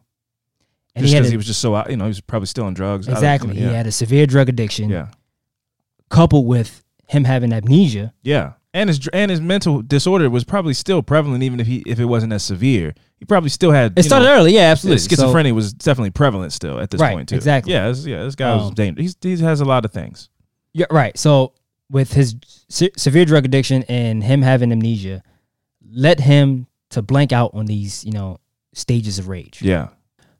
[0.98, 2.66] And Just he because a- he was just so you know, he was probably still
[2.66, 3.08] on drugs.
[3.08, 3.56] Exactly.
[3.56, 5.08] He had a severe drug addiction, yeah.
[6.10, 8.14] coupled with him having amnesia.
[8.24, 8.54] Yeah.
[8.74, 12.06] And his and his mental disorder was probably still prevalent, even if he if it
[12.06, 12.94] wasn't as severe.
[13.18, 13.98] He probably still had.
[13.98, 15.00] It started know, early, yeah, absolutely.
[15.00, 17.36] So- Schizophrenia was definitely prevalent still at this Right, point too.
[17.36, 17.74] exactly.
[17.74, 17.88] Yeah.
[17.88, 18.24] this- yeah.
[18.24, 19.16] This guy was Um, dangerous.
[19.22, 20.30] He's, he has a lot of things.
[20.74, 21.18] Yeah, right.
[21.18, 21.54] So
[21.90, 22.36] with his
[22.70, 25.24] se- severe drug addiction and him having amnesia,
[25.90, 28.38] led him to blank out on these, you know,
[28.74, 29.62] stages of rage.
[29.62, 29.88] Yeah.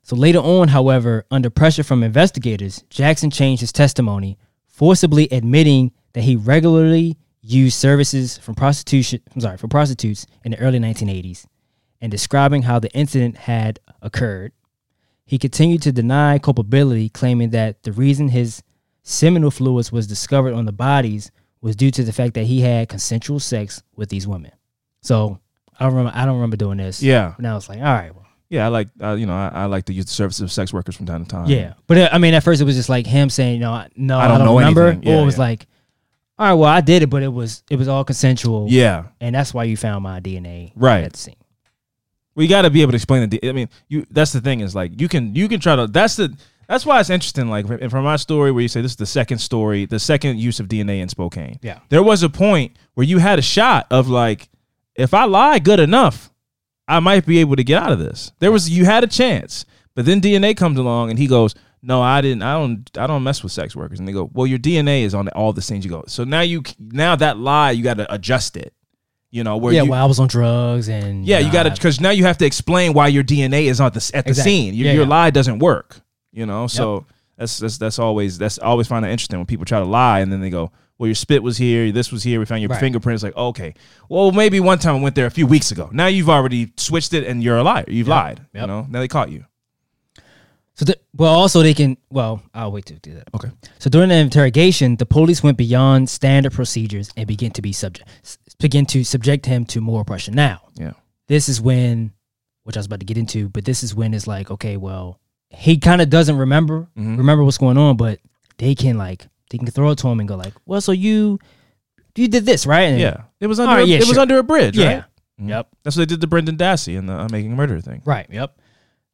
[0.08, 6.22] So later on, however, under pressure from investigators, Jackson changed his testimony, forcibly admitting that
[6.22, 9.20] he regularly used services from prostitution.
[9.34, 11.44] I'm sorry, for prostitutes in the early 1980s,
[12.00, 14.52] and describing how the incident had occurred.
[15.26, 18.62] He continued to deny culpability, claiming that the reason his
[19.02, 21.30] seminal fluids was discovered on the bodies
[21.60, 24.52] was due to the fact that he had consensual sex with these women.
[25.02, 25.38] So
[25.78, 26.18] I don't remember.
[26.18, 27.02] I don't remember doing this.
[27.02, 27.34] Yeah.
[27.38, 28.64] Now it's like, all right, well, Yeah.
[28.64, 30.96] I like uh, you know I, I like to use the services of sex workers
[30.96, 31.48] from time to time.
[31.48, 33.88] Yeah, but uh, I mean, at first it was just like him saying, "No, I-
[33.96, 34.98] no, I I don't don't, know remember,".
[35.02, 35.40] Yeah, or it was yeah.
[35.42, 35.66] like,
[36.38, 39.04] "All right, well, I did it, but it was it was all consensual." Yeah.
[39.20, 41.04] and that's why you found my DNA Right.
[41.04, 41.34] at the scene.
[42.34, 43.44] We got to be able to explain it.
[43.44, 44.06] I mean, you.
[44.10, 45.86] That's the thing is like you can you can try to.
[45.86, 46.34] That's the.
[46.68, 47.48] That's why it's interesting.
[47.48, 50.60] Like from my story, where you say this is the second story, the second use
[50.60, 51.58] of DNA in Spokane.
[51.62, 51.80] Yeah.
[51.88, 54.48] There was a point where you had a shot of like,
[54.94, 56.30] if I lie good enough,
[56.88, 58.32] I might be able to get out of this.
[58.38, 62.00] There was you had a chance, but then DNA comes along and he goes, "No,
[62.02, 62.42] I didn't.
[62.42, 62.90] I don't.
[62.98, 65.52] I don't mess with sex workers." And they go, "Well, your DNA is on all
[65.52, 68.72] the things you go." So now you now that lie you got to adjust it.
[69.30, 71.70] You know where yeah, you, well, I was on drugs, and yeah, you got to
[71.70, 74.50] because now you have to explain why your DNA is on the at the Exactly.
[74.50, 74.74] scene.
[74.74, 75.08] Your, Yeah, your yeah.
[75.10, 76.00] lie doesn't work.
[76.32, 77.04] You know, so
[77.36, 80.20] that's that's that's always that's I always find it interesting when people try to lie
[80.20, 82.68] and then they go, "Well, your spit was here, this was here, we found your
[82.70, 82.80] Right.
[82.80, 83.74] fingerprints." Like, okay,
[84.08, 85.88] well, maybe one time I went there a few weeks ago.
[85.92, 87.84] Now you've already switched it and you're a liar.
[87.88, 88.40] You've lied.
[88.54, 89.44] You know, now they caught you.
[90.74, 91.96] So, the, well, also they can.
[92.08, 93.28] Well, I'll wait to do that.
[93.34, 93.50] Okay.
[93.80, 98.08] So during the interrogation, the police went beyond standard procedures and began to be subject,
[98.60, 100.34] begin to subject him to more oppression.
[100.34, 100.92] Now, Yeah.
[101.26, 102.12] this is when,
[102.62, 105.18] which I was about to get into, but this is when it's like, okay, well,
[105.50, 107.18] he kind of doesn't remember Mhm.
[107.18, 108.20] remember what's going on, but
[108.58, 111.38] they can like they can throw it to him and go like, well, so you
[112.14, 112.82] you did this right?
[112.84, 114.76] And Yeah, it was under right, a, yeah, it was under a bridge.
[114.76, 114.94] yeah.
[114.94, 115.04] right?
[115.40, 115.68] Yep.
[115.84, 118.02] That's what they did to Brendan Dassey in the uh, Making a Murderer thing.
[118.04, 118.26] Right.
[118.28, 118.58] Yep.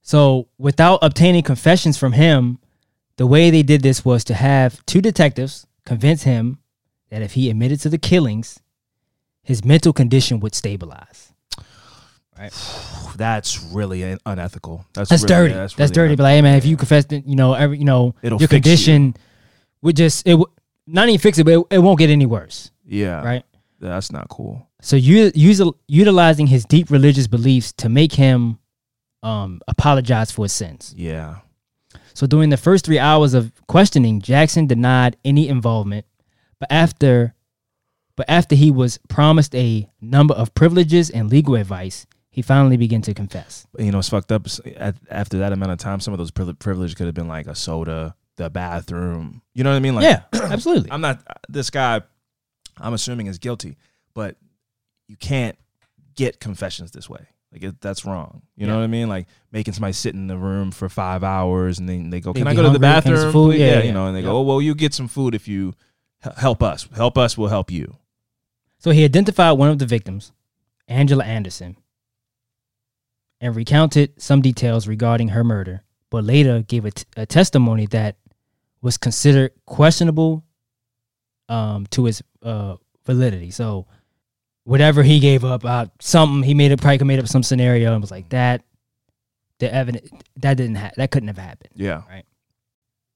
[0.01, 2.59] So without obtaining confessions from him,
[3.17, 6.59] the way they did this was to have two detectives convince him
[7.11, 8.59] that if he admitted to the killings,
[9.43, 11.33] his mental condition would stabilize.
[12.39, 12.53] Right.
[13.17, 14.87] that's really unethical.
[14.95, 15.55] That's That's really- dirty.
[15.55, 16.11] yeah, that's really dirty.
[16.13, 18.49] un- But like, hey man, if you confess, you know, every you know, It'll your
[18.49, 19.07] condition.
[19.09, 19.15] you.
[19.85, 20.37] Would just it
[20.87, 23.45] not even fix it, but it, it won't get any worse, yeah, right?
[23.81, 24.67] That's not cool.
[24.81, 28.59] So you util, utilizing his deep religious beliefs to make him
[29.23, 30.95] um, apologize for his sins.
[30.97, 31.37] Yeah,
[32.15, 36.05] So during the first three hours of questioning, Jackson denied any involvement,
[36.59, 37.35] but after,
[38.17, 43.01] but after he was promised a number of privileges and legal advice, he finally began
[43.03, 43.67] to confess.
[43.79, 44.47] you know, it's fucked up.
[45.11, 47.55] After that amount of time, some of those privi- privileges could have been like a
[47.55, 49.43] soda, the bathroom.
[49.55, 49.95] You know what I mean?
[49.95, 50.91] Like, yeah, absolutely.
[50.91, 52.03] I'm not this guy.
[52.79, 53.77] I'm assuming is guilty,
[54.15, 54.37] but
[55.09, 55.57] you can't
[56.17, 57.27] get confessions this way.
[57.53, 58.43] Like it, that's wrong.
[58.57, 59.09] You know what I mean?
[59.09, 62.41] Like making somebody sit in the room for five hours and then they go, They
[62.41, 63.93] "Can I be go to the hungry, I get some bathroom?" Yeah, Yeah, yeah, you
[63.93, 65.75] know, and they go, "Oh, well, you get some food if you
[66.37, 66.89] help us.
[66.97, 67.97] Help us, we'll help you."
[68.79, 70.33] So he identified one of the victims,
[70.89, 71.77] Angela Anderson,
[73.41, 78.17] and recounted some details regarding her murder, but later gave a, t- a testimony that
[78.85, 80.45] was considered questionable
[81.49, 83.51] um, to his uh, validity.
[83.51, 83.87] So
[84.65, 88.03] whatever he gave up, uh, something he made it probably made up some scenario and
[88.03, 88.63] was like that.
[89.59, 91.71] The evidence that didn't ha- that couldn't have happened.
[91.75, 92.03] Yeah.
[92.09, 92.27] Right.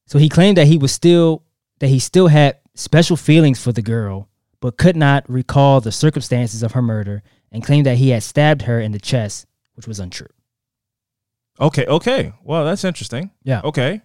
[0.06, 1.44] So he claimed that he was still
[1.80, 4.28] that he still had special feelings for the girl,
[4.60, 7.22] but could not recall the circumstances of her murder,
[7.52, 10.28] and claimed that he had stabbed her in the chest, which was untrue.
[11.60, 11.84] Okay.
[11.84, 12.32] Okay.
[12.42, 13.32] Well, that's interesting.
[13.42, 13.60] Yeah.
[13.64, 14.00] Okay.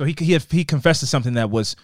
[0.00, 1.76] So he he he confessed to something that was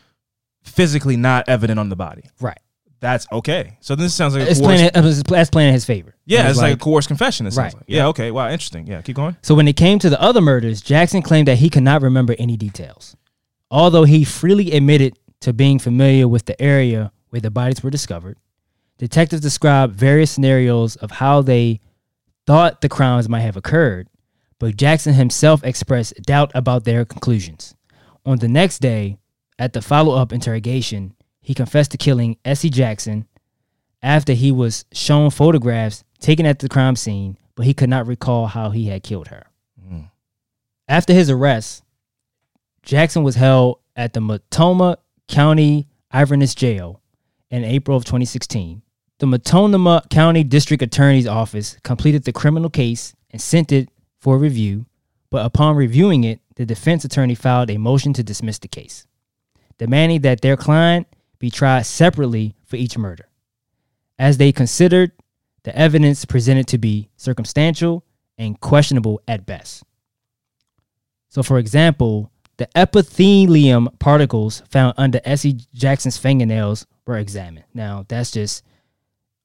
[0.62, 2.22] physically not evident on the body.
[2.40, 2.58] Right.
[2.98, 3.76] That's okay.
[3.80, 4.90] So this sounds like a It's playing,
[5.28, 6.14] that's playing in his favor.
[6.24, 7.46] yeah, It it's was like, a coerced confession.
[7.46, 7.84] It sounds Right, like.
[7.88, 7.96] yeah.
[7.98, 8.06] Yeah.
[8.08, 8.30] Okay.
[8.30, 8.48] Wow.
[8.48, 8.86] Interesting.
[8.86, 9.02] Yeah.
[9.02, 9.36] Keep going.
[9.42, 12.34] So when it came to the other murders, Jackson claimed that he could not remember
[12.38, 13.14] any details.
[13.70, 18.38] Although he freely admitted to being familiar with the area where the bodies were discovered,
[18.96, 21.80] detectives described various scenarios of how they
[22.46, 24.08] thought the crimes might have occurred,
[24.58, 27.74] but Jackson himself expressed doubt about their conclusions.
[28.26, 29.18] On the next day,
[29.56, 33.28] at the follow up interrogation, he confessed to killing Essie Jackson
[34.02, 38.48] after he was shown photographs taken at the crime scene, but he could not recall
[38.48, 39.46] how he had killed her.
[39.80, 40.10] Mm.
[40.88, 41.84] After his arrest,
[42.82, 44.98] Jackson was held at the Multnomah
[45.28, 47.00] County Inverness Jail
[47.48, 48.82] in April of 2016.
[49.18, 53.88] The Multnomah County District Attorney's Office completed the criminal case and sent it
[54.20, 54.86] for review,
[55.30, 59.06] but upon reviewing it, the defense attorney filed a motion to dismiss the case,
[59.78, 61.06] demanding that their client
[61.38, 63.28] be tried separately for each murder,
[64.18, 65.12] as they considered
[65.62, 68.04] the evidence presented to be circumstantial
[68.38, 69.84] and questionable at best.
[71.28, 77.66] So, for example, the epithelium particles found under Essie Jackson's fingernails were examined.
[77.74, 78.64] Now, that's just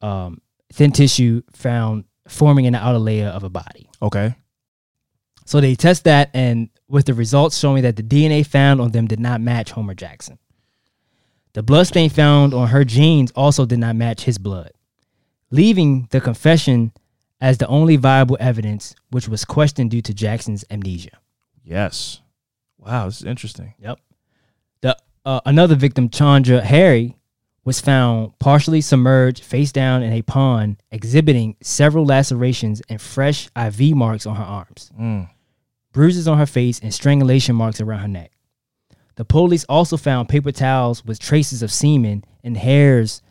[0.02, 3.90] um, thin tissue found forming in the outer layer of a body.
[4.02, 4.36] Okay.
[5.46, 9.08] So they test that, and with the results showing that the DNA found on them
[9.08, 10.38] did not match Homer Jackson.
[11.54, 14.72] The bloodstain found on her jeans also did not match his blood,
[15.50, 16.92] leaving the confession
[17.40, 21.18] as the only viable evidence, which was questioned due to Jackson's amnesia.
[21.64, 22.22] Yes.
[22.78, 23.06] Wow.
[23.06, 23.74] This is interesting.
[23.80, 24.00] Yep.
[24.82, 27.18] The uh, another victim, Chandra Harry,
[27.64, 33.96] was found partially submerged, face down in a pond, exhibiting several lacerations and fresh IV
[33.96, 35.30] marks on her arms, Mm.
[35.92, 38.32] Bruises on her face, and strangulation marks around her neck.
[39.16, 43.22] The police also found paper towels with traces of semen and hairs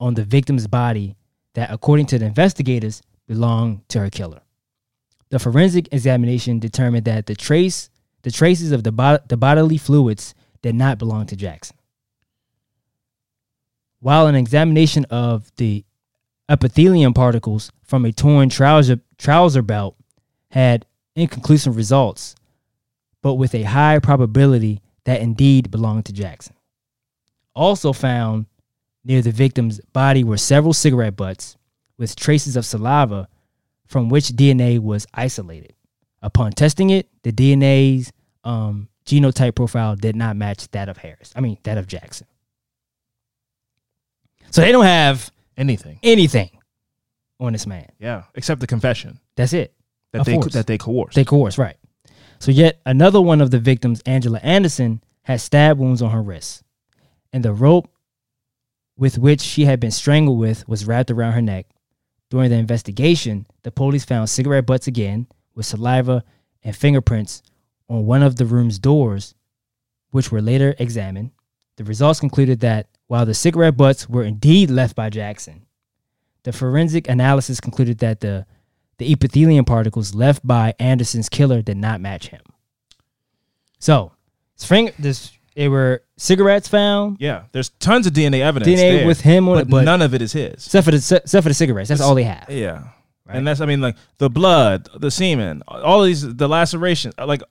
[0.00, 1.16] on the victim's body
[1.54, 4.40] that, according to the investigators, belonged to her killer.
[5.28, 7.90] The forensic examination determined that the trace,
[8.22, 11.76] the traces of the, bo- the bodily fluids did not belong to Jackson.
[14.00, 15.84] While an examination of the
[16.48, 19.96] epithelium particles from a torn trouser, trouser belt
[20.50, 20.86] had
[21.16, 22.36] inconclusive results,
[23.22, 26.54] but with a high probability that indeed belonged to Jackson.
[27.54, 28.46] Also found
[29.04, 31.56] near the victim's body were several cigarette butts
[31.96, 33.28] with traces of saliva
[33.86, 35.72] from which DNA was isolated.
[36.22, 38.12] Upon testing it, the DNA's
[38.44, 41.32] um, genotype profile did not match that of Harris.
[41.36, 42.26] I mean, that of Jackson.
[44.50, 45.98] So they don't have Anything.
[46.02, 46.50] anything
[47.40, 47.88] on this man.
[47.98, 48.24] Yeah.
[48.34, 49.72] Except the confession That's it.
[50.16, 50.52] That Of they course.
[50.54, 51.14] that they coerced.
[51.14, 51.76] They coerced, right.
[52.38, 56.62] So yet another one of the victims, Angela Anderson, had stab wounds on her wrists.
[57.32, 57.88] And the rope
[58.96, 61.66] with which she had been strangled with was wrapped around her neck,
[62.30, 66.24] During the investigation, the police found cigarette butts again with saliva
[66.64, 67.42] and fingerprints
[67.88, 69.34] on one of the room's doors,
[70.10, 71.30] which were later examined.
[71.76, 75.66] The results concluded that while the cigarette butts were indeed left by Jackson,
[76.42, 78.44] the forensic analysis concluded that the,
[78.98, 82.40] the epithelium particles left by Anderson's killer did not match him.
[83.78, 84.12] So,
[84.58, 88.68] finger, this, there were cigarettes found, Yeah, there's tons of DNA evidence.
[88.70, 90.54] DNA there, with him on but it, but- none of it is his.
[90.54, 91.88] except for the except for the cigarettes.
[91.88, 92.46] That's all they have.
[92.48, 92.84] Yeah.
[93.26, 93.38] Right.
[93.38, 97.42] And that's, I mean, like the blood, the semen, all these, the laceration, uh, like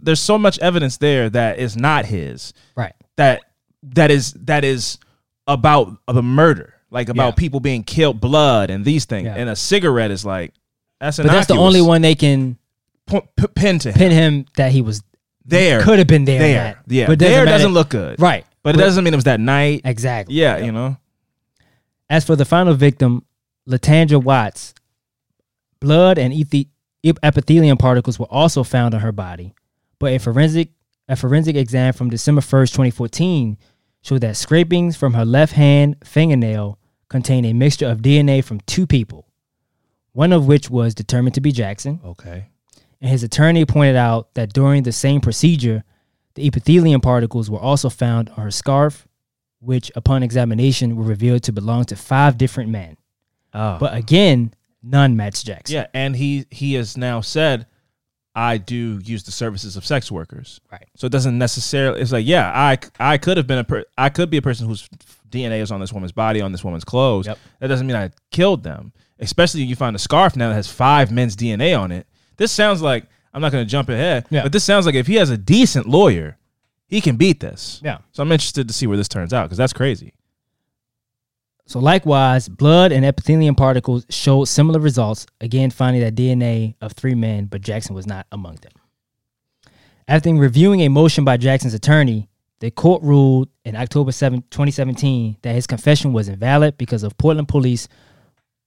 [0.00, 2.52] there's so much evidence there that is not his.
[2.76, 2.92] Right.
[3.16, 3.42] That,
[3.84, 4.98] that is, that is
[5.46, 7.34] about the murder, like about Yeah.
[7.36, 9.26] people being killed, blood and these things.
[9.26, 9.36] Yeah.
[9.36, 10.54] And a cigarette is like,
[11.02, 12.56] that's But that's the only one they can
[13.54, 13.94] pin to him.
[13.94, 15.02] pin him that he was
[15.44, 15.82] there.
[15.82, 16.38] Could have been there.
[16.38, 16.82] There.
[16.86, 17.06] Yeah.
[17.06, 17.50] But there matter.
[17.58, 18.20] doesn't look good.
[18.20, 18.46] right.
[18.62, 19.80] But it doesn't mean it was that night.
[19.84, 20.36] exactly.
[20.36, 20.96] Yeah, you know?
[22.08, 23.24] As for the final victim,
[23.68, 24.72] Latandra Watts,
[25.80, 26.68] blood and ethi-
[27.04, 29.52] epithelium particles were also found on her body,
[29.98, 30.68] but a forensic
[31.08, 33.58] a forensic exam from December 1st, 2014
[34.02, 38.86] showed that scrapings from her left hand fingernail contained a mixture of DNA from two
[38.86, 39.26] people,
[40.12, 42.46] one of which was determined to be Jackson, Okay.
[43.00, 45.84] and his attorney pointed out that during the same procedure,
[46.34, 49.06] the epithelium particles were also found on her scarf,
[49.60, 52.96] which upon examination were revealed to belong to five different men.
[53.54, 53.76] Oh.
[53.78, 55.74] But again, none matched Jackson.
[55.76, 57.66] Yeah, and he he has now said,
[58.34, 60.58] I do use the services of sex workers.
[60.70, 60.88] Right.
[60.96, 62.00] So it doesn't necessarily.
[62.00, 64.66] It's like, yeah, I I could have been a per, I could be a person
[64.66, 64.88] whose
[65.32, 67.26] DNA is on this woman's body, on this woman's clothes.
[67.26, 67.38] Yep.
[67.60, 68.92] That doesn't mean I killed them.
[69.18, 72.06] Especially you find a scarf now that has five men's DNA on it.
[72.36, 74.42] This sounds like I'm not going to jump ahead, Yeah.
[74.42, 76.38] but this sounds like if he has a decent lawyer,
[76.86, 77.80] he can beat this.
[77.84, 77.98] Yeah.
[78.12, 80.12] So I'm interested to see where this turns out because that's crazy.
[81.66, 87.14] So likewise, blood and epithelium particles showed similar results, again finding that DNA of three
[87.14, 88.72] men, but Jackson was not among them.
[90.08, 92.28] After reviewing a motion by Jackson's attorney,
[92.62, 97.48] the court ruled in October 7, 2017 that his confession was invalid because of Portland
[97.48, 97.88] police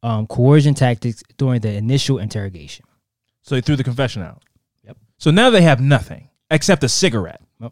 [0.03, 2.83] um, coercion tactics during the initial interrogation.
[3.43, 4.43] So he threw the confession out.
[4.83, 4.97] Yep.
[5.17, 7.39] So now they have nothing except a cigarette.
[7.61, 7.71] Yep.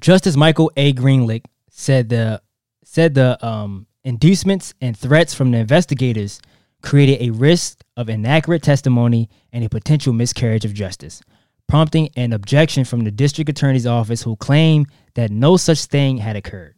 [0.00, 0.92] Justice Michael A.
[0.94, 2.42] Greenlick said the
[2.82, 6.40] said the um, inducements and threats from the investigators
[6.82, 11.22] created a risk of inaccurate testimony and a potential miscarriage of justice,
[11.70, 16.34] prompting an objection from the district attorney's office, who claimed that no such thing had
[16.34, 16.74] occurred.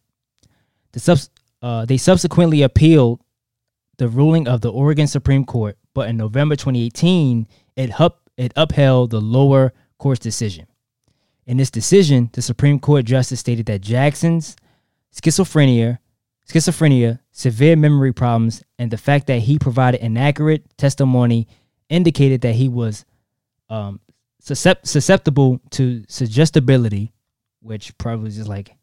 [0.92, 1.30] The subs-
[1.62, 3.20] uh, they subsequently appealed
[3.96, 7.90] the ruling of the Oregon Supreme Court, but in November 2018, it,
[8.36, 10.66] it upheld the lower court's decision.
[11.46, 14.56] In this decision, the Supreme Court justice stated that Jackson's
[15.14, 16.00] schizophrenia,
[16.46, 21.48] schizophrenia, severe memory problems, and the fact that he provided inaccurate testimony
[21.88, 23.06] indicated that he was
[23.70, 23.98] um,
[24.42, 27.12] susceptible to suggestibility,
[27.60, 28.74] which probably is just like,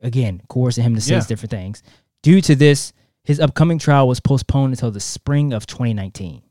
[0.00, 1.24] again, coercing him to say Yeah.
[1.26, 1.82] different things.
[2.22, 6.42] Due to this, his upcoming trial was postponed until the spring of 2019.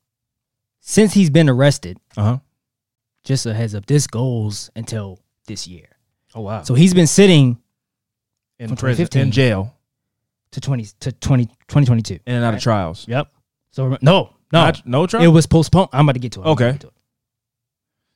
[0.81, 2.37] Since he's been arrested, Uh huh.
[3.23, 5.87] just a heads up, this goes until this year.
[6.35, 6.63] Oh wow.
[6.63, 7.57] So he's been sitting
[8.59, 9.75] in prison, in jail,
[10.51, 12.15] to 20 to 20, 2022.
[12.25, 13.07] in and out of trials.
[13.07, 13.31] Yep.
[13.71, 15.23] So no, no, Not- no trial.
[15.23, 15.89] it was postponed.
[15.93, 16.43] I'm about to get to it.
[16.43, 16.77] I'm Okay.
[16.77, 16.92] to it.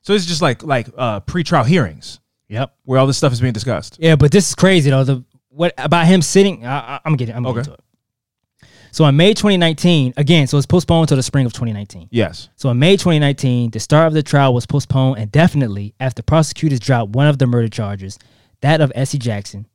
[0.08, 2.18] So it's just like like uh, pre-trial hearings
[2.48, 2.74] Yep.
[2.84, 3.98] where all this stuff is being discussed.
[4.00, 5.04] Yeah, but this is crazy though.
[5.04, 6.64] The what about him sitting?
[6.64, 7.34] I, I'm getting.
[7.36, 7.56] I'm Okay.
[7.58, 8.68] get to it.
[8.90, 12.08] So in May 2019, again, so it's postponed until the spring of 2019.
[12.10, 12.48] Yes.
[12.56, 17.10] So in May 2019, the start of the trial was postponed indefinitely after prosecutors dropped
[17.12, 18.18] one of the murder charges,
[18.62, 19.66] that of Essie Jackson,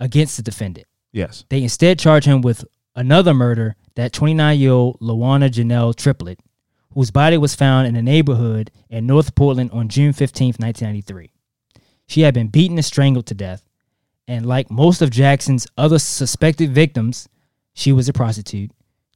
[0.00, 0.88] against the defendant.
[1.12, 1.44] Yes.
[1.48, 2.64] They instead charged him with
[2.96, 6.40] another murder, that 29 year old Lawana Janelle Triplett,
[6.98, 11.30] whose body was found in a neighborhood in North Portland on June 15, 1993.
[12.08, 13.62] She had been beaten and strangled to death,
[14.26, 17.28] and like most of Jackson's other suspected victims,
[17.72, 18.72] she was a prostitute.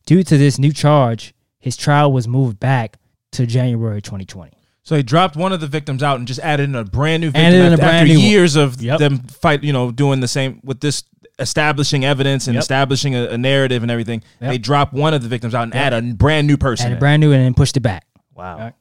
[0.07, 2.99] Due to this new charge, his trial was moved back
[3.33, 4.53] to January 2020.
[4.85, 7.31] So he dropped one of the victims out and just added in a brand new
[7.31, 8.29] victim Added in a brand after new one.
[8.29, 8.99] years of Yep.
[9.01, 11.03] them fight, you know, doing the same with this
[11.39, 12.61] establishing evidence and Yep.
[12.63, 14.23] establishing a, a narrative and everything.
[14.41, 14.51] Yep.
[14.51, 15.83] They drop one of the victims out and Yep.
[15.85, 16.87] add a brand new person.
[16.87, 17.01] Added in.
[17.01, 18.07] brand new and then pushed it back.
[18.35, 18.59] wow.
[18.59, 18.75] Right.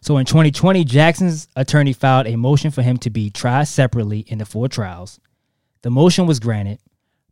[0.00, 4.38] So in 2020, Jackson's attorney filed a motion for him to be tried separately in
[4.38, 5.18] the four trials.
[5.82, 6.78] The motion was granted,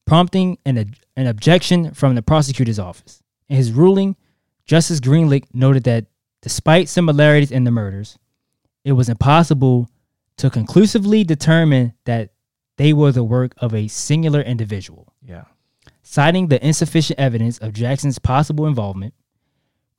[0.05, 3.23] prompting an, an objection from the prosecutor's office.
[3.49, 4.17] In his ruling,
[4.65, 6.07] Justice Greenlick noted that
[6.43, 8.19] despite similarities in the murders,
[8.85, 9.89] it was impossible
[10.39, 12.31] to conclusively determine that
[12.77, 15.13] they were the work of a singular individual.
[15.23, 15.45] Yeah.
[16.03, 19.15] Citing the insufficient evidence of Jackson's possible involvement,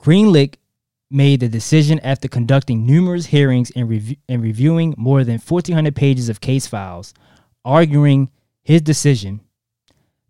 [0.00, 0.54] Greenlick
[1.10, 6.28] made the decision after conducting numerous hearings and, rev- and reviewing more than 1,400 pages
[6.28, 7.14] of case files,
[7.64, 8.30] arguing
[8.62, 9.40] his decision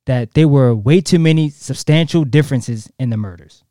[0.06, 3.62] that there were way too many substantial differences in the murders.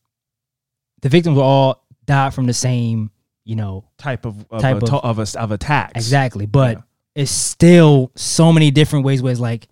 [1.02, 3.12] The victims were all died from the same,
[3.44, 5.94] you know, Type of of, Type a, of- of, a, of attacks.
[5.96, 6.82] exactly, but Yeah.
[7.18, 9.68] It's still so many different ways where it's like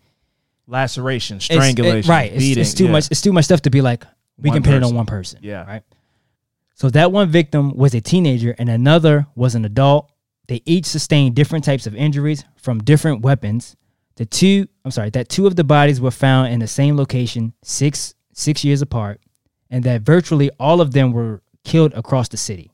[0.68, 2.32] Laceration, it's- it- strangulation, right?
[2.32, 2.62] It's, beating.
[2.62, 2.92] it's too yeah.
[2.92, 3.08] much.
[3.12, 4.04] It's too much stuff to be like
[4.38, 5.40] we One can pin it on one person.
[5.44, 5.64] Yeah.
[5.64, 5.84] right.
[6.74, 10.12] So that one victim was a teenager and another was an adult.
[10.48, 13.76] They each sustained different types of injuries from different weapons.
[14.16, 17.54] The two, I'm sorry, that two of the bodies were found in the same location,
[17.64, 19.22] six six years apart,
[19.70, 22.72] and that virtually all of them were killed across the city.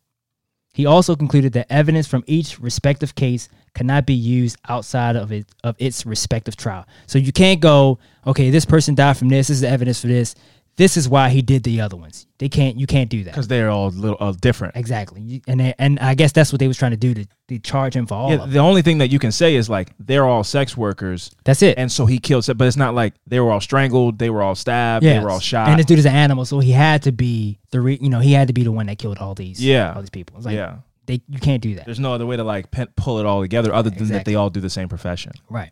[0.74, 5.46] He also concluded that evidence from each respective case cannot be used outside of it
[5.64, 6.86] of its respective trial.
[7.08, 9.48] So you can't go, okay, this person died from this.
[9.48, 10.36] This is the evidence for this.
[10.78, 12.26] This is why he did the other ones.
[12.40, 12.76] They can't.
[12.80, 13.32] You can't do that.
[13.32, 14.76] because they're all little uh, different.
[14.76, 15.42] Exactly.
[15.48, 17.96] And they, and I guess that's what they was trying to do to, to charge
[17.96, 18.52] him for all Yeah, of them.
[18.52, 21.78] the only thing that you can say is like they're all sex workers, That's it.
[21.78, 22.46] and so he killed.
[22.58, 25.40] But it's not like they were all strangled, they were all stabbed, they were all
[25.40, 25.68] shot.
[25.70, 28.20] And this dude is an animal, so he had to be the re, you know
[28.20, 29.94] he had to be the one that killed all these Yeah.
[29.94, 30.38] all these people.
[30.38, 31.86] It's like yeah, they you can't do that.
[31.86, 34.50] there's no other way to like pull it all together other than that they all
[34.50, 35.34] do the same profession.
[35.50, 35.72] Right.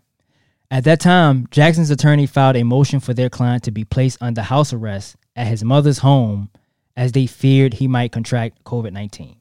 [0.72, 4.42] At that time, Jackson's attorney filed a motion for their client to be placed under
[4.42, 6.50] house arrest at his mother's home
[6.96, 9.36] as they feared he might contract COVID 19.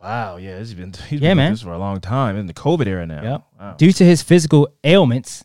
[0.00, 1.52] Wow, yeah, he's been he's Yeah, been man.
[1.52, 3.22] this for a long time in the COVID era now.
[3.22, 3.42] Yep.
[3.60, 3.74] Wow.
[3.76, 5.44] Due to his physical ailments,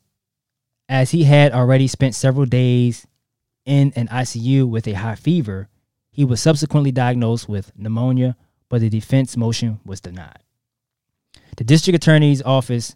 [0.88, 3.07] as he had already spent several days
[3.66, 5.68] in an ICU with a high fever,
[6.12, 8.38] he was subsequently diagnosed with pneumonia,
[8.70, 10.40] but the defense motion was denied.
[11.57, 12.95] The district attorney's office,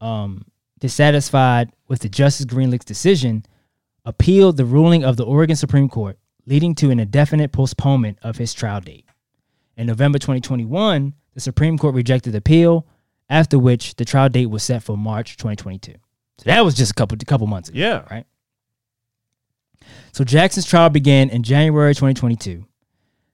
[0.00, 0.46] um,
[0.78, 3.44] dissatisfied with the Justice Greenlick's decision,
[4.04, 8.54] appealed the ruling of the Oregon Supreme Court, leading to an indefinite postponement of his
[8.54, 9.04] trial date.
[9.76, 12.86] In November 2021, the Supreme Court rejected the appeal,
[13.28, 15.92] after which the trial date was set for March 2022.
[15.92, 17.78] So that was just a couple a couple months ago.
[17.78, 18.04] Yeah.
[18.10, 18.24] Right.
[20.12, 22.64] So Jackson's trial began in January 2022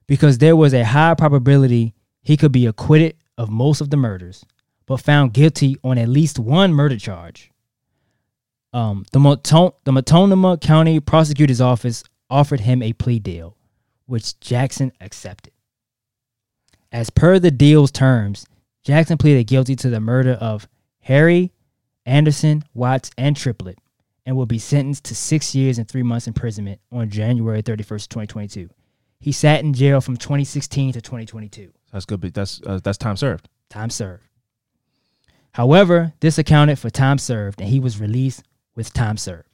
[0.06, 4.44] because there was a high probability he could be acquitted of most of the murders,
[4.86, 7.50] but found guilty on at least one murder charge.
[8.72, 13.56] Um, the, Maton- the County Prosecutor's Office offered him a plea deal,
[14.06, 15.52] which Jackson accepted.
[16.90, 18.46] As per the deal's terms,
[18.84, 20.68] Jackson pleaded guilty to the murder of
[21.00, 21.52] Harry,
[22.06, 23.78] Anderson, Watts, and Triplett,
[24.26, 28.68] and will be sentenced to six years and three months imprisonment on January 31st, 2022.
[29.20, 31.72] He sat in jail from 2016 to 2022.
[31.92, 32.20] That's good.
[32.20, 33.48] But that's uh, that's time served.
[33.70, 34.24] Time served.
[35.54, 38.42] However, this accounted for time served, and he was released
[38.74, 39.48] with time served.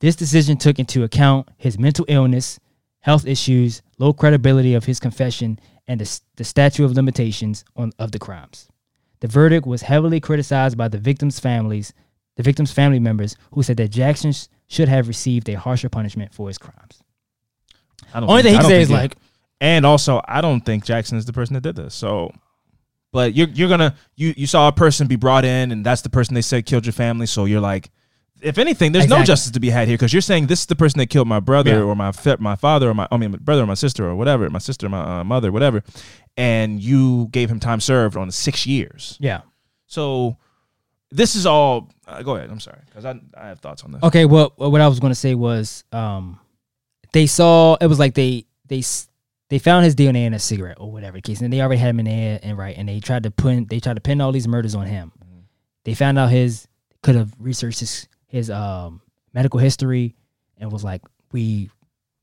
[0.00, 2.60] This decision took into account his mental illness,
[3.00, 8.12] health issues, low credibility of his confession, and the, the statute of limitations on, of
[8.12, 8.68] the crimes.
[9.20, 11.94] The verdict was heavily criticized by the victims' families,
[12.36, 16.34] the victims' family members, who said that Jackson sh- should have received a harsher punishment
[16.34, 17.02] for his crimes.
[18.12, 19.16] I don't Only thing he say is think- like,
[19.60, 21.94] and also I don't think Jackson is the person that did this.
[21.94, 22.30] So,
[23.12, 26.10] but you're you're gonna you you saw a person be brought in, and that's the
[26.10, 27.26] person they said killed your family.
[27.26, 27.90] So you're like,
[28.40, 30.76] if anything, there's no justice to be had here because you're saying this is the
[30.76, 31.82] person that killed my brother Yeah.
[31.82, 34.48] or my my father or my I mean my brother or my sister or whatever,
[34.50, 35.82] my sister, my uh, mother, whatever,
[36.36, 39.16] and you gave him time served on six years.
[39.20, 39.40] yeah.
[39.86, 40.36] So
[41.10, 41.90] this is all.
[42.06, 42.50] Uh, go ahead.
[42.50, 44.02] I'm sorry because I I have thoughts on this.
[44.02, 46.38] Okay, well, what I was going to say was, um,
[47.12, 48.82] they saw it was like they they
[49.50, 51.90] they found his DNA in a cigarette or whatever the case, and they already had
[51.90, 54.32] him in there and right, and they tried to put they tried to pin all
[54.32, 55.12] these murders on him.
[55.84, 56.68] They found out his
[57.02, 59.00] could have researched his his um
[59.32, 60.14] medical history
[60.58, 61.02] and was like,
[61.32, 61.70] we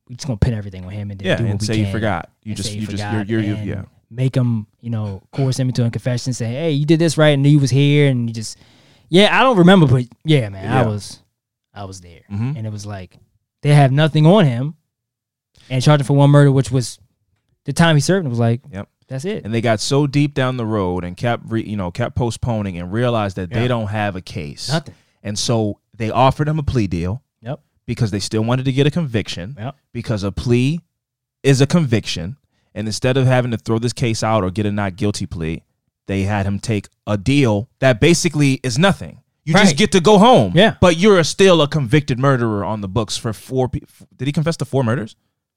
[0.07, 1.75] we just gonna pin everything on him and then Yeah, do what and we say
[1.77, 2.29] you forgot.
[2.43, 3.81] You just say you just you're you're, you're yeah.
[4.11, 7.29] Make him, you know, coerce him into a confession, say, "Hey, you did this right,
[7.29, 8.55] and you was here, and you just,
[9.09, 11.21] yeah, I don't remember, but yeah, man, I was,
[11.73, 12.55] I was there, Mhm.
[12.55, 13.17] and it was like
[13.63, 14.75] they have nothing on him,
[15.71, 16.99] and charged him for one murder, which was
[17.65, 18.27] the time he served.
[18.27, 18.87] Was like, Yep.
[19.07, 19.43] that's it.
[19.45, 22.77] and they got so deep down the road and kept re, you know kept postponing
[22.77, 23.59] and realized that Yeah.
[23.59, 24.95] they don't have a case Nothing.
[25.23, 27.59] and so they offered him a plea deal Yep.
[27.85, 29.75] because they still wanted to get a conviction Yep.
[29.93, 30.79] because a plea
[31.43, 32.37] is a conviction
[32.73, 35.61] and instead of having to throw this case out or get a not guilty plea
[36.07, 40.17] they had him take a deal that basically is nothing you just get to go
[40.17, 40.75] home Yeah.
[40.81, 43.81] but you're still a convicted murderer on the books for four pe-
[44.17, 45.15] did he confess to four murders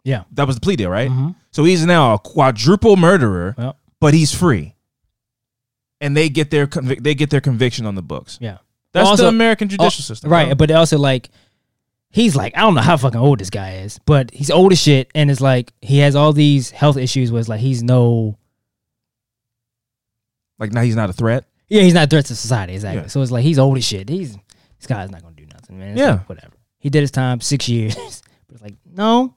[0.08, 0.24] Yeah.
[0.32, 1.34] that was the plea deal right Mhm.
[1.50, 3.76] so he's now a quadruple murderer Yep.
[4.00, 4.74] but he's free,
[6.00, 8.38] and they get their convic- they get their conviction on the books.
[8.40, 8.58] Yeah.
[8.92, 10.46] That's Also- the American judicial Oh, system, right?
[10.46, 10.54] bro.
[10.54, 11.30] But also like
[12.10, 14.80] he's like I don't know how fucking old this guy is, but he's old as
[14.80, 18.36] shit, and it's like he has all these health issues where it's like he's no
[20.58, 21.44] Like now he's not a threat.
[21.68, 23.02] yeah he's not a threat to society exactly.
[23.02, 23.08] Yeah.
[23.08, 24.08] So it's like he's old as shit.
[24.08, 24.32] He's
[24.78, 25.90] this guy's not gonna do nothing, man.
[25.92, 26.12] It's Yeah.
[26.12, 26.54] like, whatever.
[26.78, 27.94] He did his time six years,
[28.46, 29.34] but it's like no,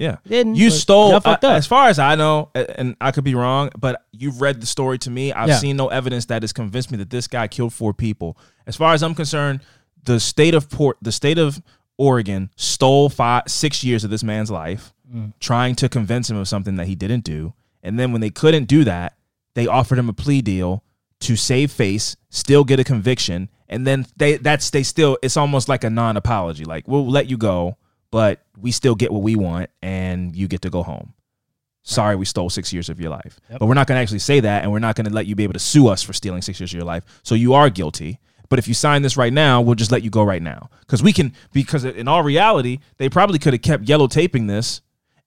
[0.00, 0.16] Yeah.
[0.26, 0.54] didn't.
[0.56, 4.40] You stole, I- as far as I know, and I could be wrong, but you've
[4.40, 5.32] read the story to me.
[5.32, 5.58] I've Yeah.
[5.58, 8.36] seen no evidence that has convinced me that this guy killed four people.
[8.66, 9.60] As far as I'm concerned,
[10.04, 11.60] the state of Port, the state of
[11.98, 15.34] Oregon stole five, six years of this man's life, Mm.
[15.38, 17.52] trying to convince him of something that he didn't do.
[17.82, 19.14] And then when they couldn't do that,
[19.54, 20.82] they offered him a plea deal
[21.20, 25.68] to save face, still get a conviction, and then they that's they still it's almost
[25.68, 26.64] like a non-apology.
[26.64, 27.76] Like we'll let you go,
[28.10, 31.14] but we still get what we want, and you get to go home.
[31.82, 34.40] Sorry, we stole six years of your life, but we're not going to actually say
[34.40, 36.42] that, and we're not going to let you be able to sue us for stealing
[36.42, 37.04] six years of your life.
[37.22, 38.18] So you are guilty.
[38.50, 41.04] But if you sign this right now, we'll just let you go right now because
[41.04, 41.32] we can.
[41.52, 44.80] Because in all reality, they probably could have kept yellow taping this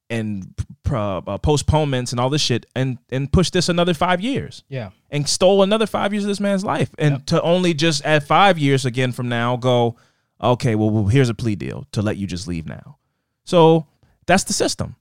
[0.10, 0.54] and
[0.92, 4.90] uh, uh, postponements and all this shit, and and pushed this another five years yeah,
[5.10, 8.60] and stole another five years of this man's life, and to only just at five
[8.60, 9.96] years again from now go,
[10.44, 12.98] okay, well, well, here's a plea deal to let you just leave now.
[13.44, 13.88] So
[14.26, 14.95] that's the system.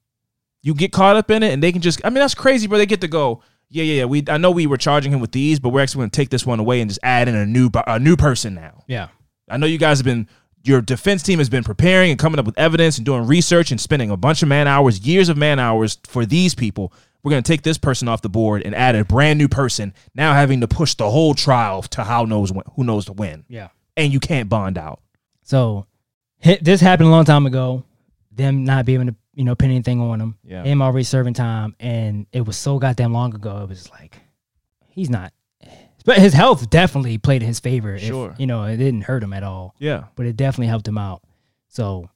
[0.63, 2.01] You get caught up in it, and they can just.
[2.05, 2.79] I mean, that's crazy, bro.
[2.79, 3.43] They get to go.
[3.69, 4.05] Yeah, yeah, yeah.
[4.05, 6.31] We I know we were charging him with these, but we're actually going to take
[6.31, 8.85] this one away and just add in a new a new person now.
[8.87, 9.09] yeah,
[9.49, 10.29] I know you guys have been
[10.65, 13.81] your defense team has been preparing and coming up with evidence and doing research and
[13.81, 16.93] spending a bunch of man hours, years of man hours for these people.
[17.23, 19.95] We're going to take this person off the board and add a brand new person.
[20.15, 23.45] Now having to push the whole trial to how knows when, who knows to win,
[23.49, 23.69] yeah.
[23.97, 25.01] and you can't bond out.
[25.43, 25.87] So
[26.41, 27.85] this happened a long time ago.
[28.31, 30.39] Them not being able to, you know, pin anything on him.
[30.45, 30.65] Yeah.
[30.65, 33.63] Him already serving time, and it was so goddamn long ago.
[33.63, 34.19] It was like
[34.89, 35.33] he's not.
[36.05, 37.95] But his health definitely played in his favor.
[37.95, 38.35] if, Sure.
[38.37, 41.23] you know, it didn't hurt him at all, Yeah, but it definitely helped him out.
[41.69, 42.09] So,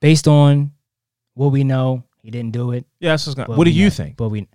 [0.00, 0.72] based on
[1.34, 2.86] what we know, he didn't do it.
[3.00, 3.10] yeah.
[3.12, 4.16] That's what's what do you think?
[4.16, 4.48] But we,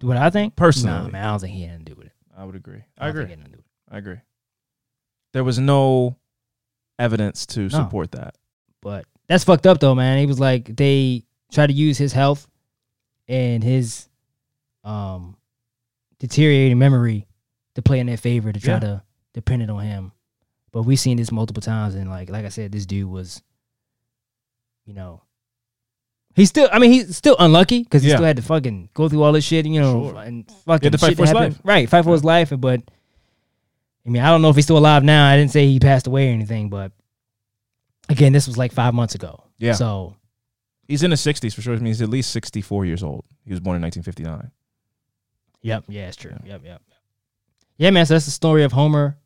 [0.00, 0.96] what I think Personally.
[0.96, 2.12] nah, man, I don't think he had to do with it.
[2.36, 2.82] I would agree.
[2.98, 3.26] I, I agree.
[3.26, 3.64] think he had to do it.
[3.94, 4.16] I agree.
[5.32, 6.16] There was no
[6.98, 7.68] evidence to No.
[7.68, 8.36] support that.
[8.82, 10.18] But that's fucked up though, man.
[10.18, 12.46] He was like they tried to use his health
[13.28, 14.08] and his
[14.84, 15.36] um
[16.18, 17.26] deteriorating memory
[17.74, 18.80] to play in their favor to try Yeah.
[18.80, 19.02] to
[19.34, 20.12] depend it on him.
[20.72, 23.42] But we've seen this multiple times and like like I said, this dude was
[24.84, 25.22] you know
[26.36, 28.14] He's still, I mean, he's still unlucky because he Yeah.
[28.14, 30.22] still had to fucking go through all this shit, you know, Sure.
[30.22, 31.54] and fucking to fight shit for his happened.
[31.56, 31.60] life.
[31.64, 32.52] Right, fight for his life.
[32.56, 32.82] But
[34.06, 35.28] I mean, I don't know if he's still alive now.
[35.28, 36.92] I didn't say he passed away or anything, but
[38.08, 39.44] again, this was like five months ago.
[39.58, 39.72] Yeah.
[39.74, 40.16] So
[40.88, 41.74] He's in his 60s for sure.
[41.74, 43.24] I mean, he's at least 64 years old.
[43.44, 44.50] He was born in 1959.
[45.62, 45.84] Yep.
[45.88, 46.34] Yeah, it's true.
[46.44, 46.62] Yep.
[46.64, 46.82] Yep.
[47.76, 48.06] Yeah, man.
[48.06, 49.16] So that's the story of Homer.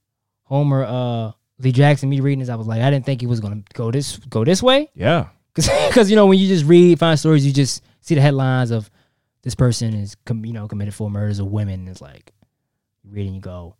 [0.43, 0.85] Homer.
[0.85, 2.11] Uh, Lee Jackson.
[2.11, 4.45] Me reading this, I was like, I didn't think he was gonna go this go
[4.45, 4.91] this way.
[4.95, 5.29] Yeah.
[5.55, 8.91] Because you know when you just read find stories, you just see the headlines of
[9.43, 11.81] this person is com- you know committed four murders of women.
[11.81, 12.33] And it's like
[13.09, 13.77] reading, you go,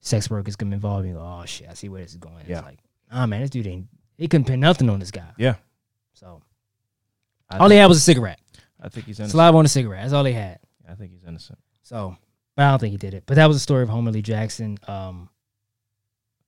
[0.00, 1.04] sex workers come involved.
[1.04, 2.44] And you go, oh shit, I see where this is going.
[2.46, 2.58] Yeah.
[2.58, 2.78] It's like,
[3.10, 3.88] ah man, this dude ain't.
[4.16, 5.28] He couldn't pin nothing on this guy.
[5.36, 5.56] Yeah.
[6.14, 6.42] So
[7.50, 8.40] I, all he had was a cigarette.
[8.80, 9.32] I think he's innocent.
[9.32, 10.02] Saliva on a cigarette.
[10.02, 10.58] That's all he had.
[10.88, 11.58] I think he's innocent.
[11.82, 12.16] So,
[12.54, 13.24] but I don't think he did it.
[13.26, 14.78] But that was the story of Homer Lee Jackson.
[14.88, 15.28] Um,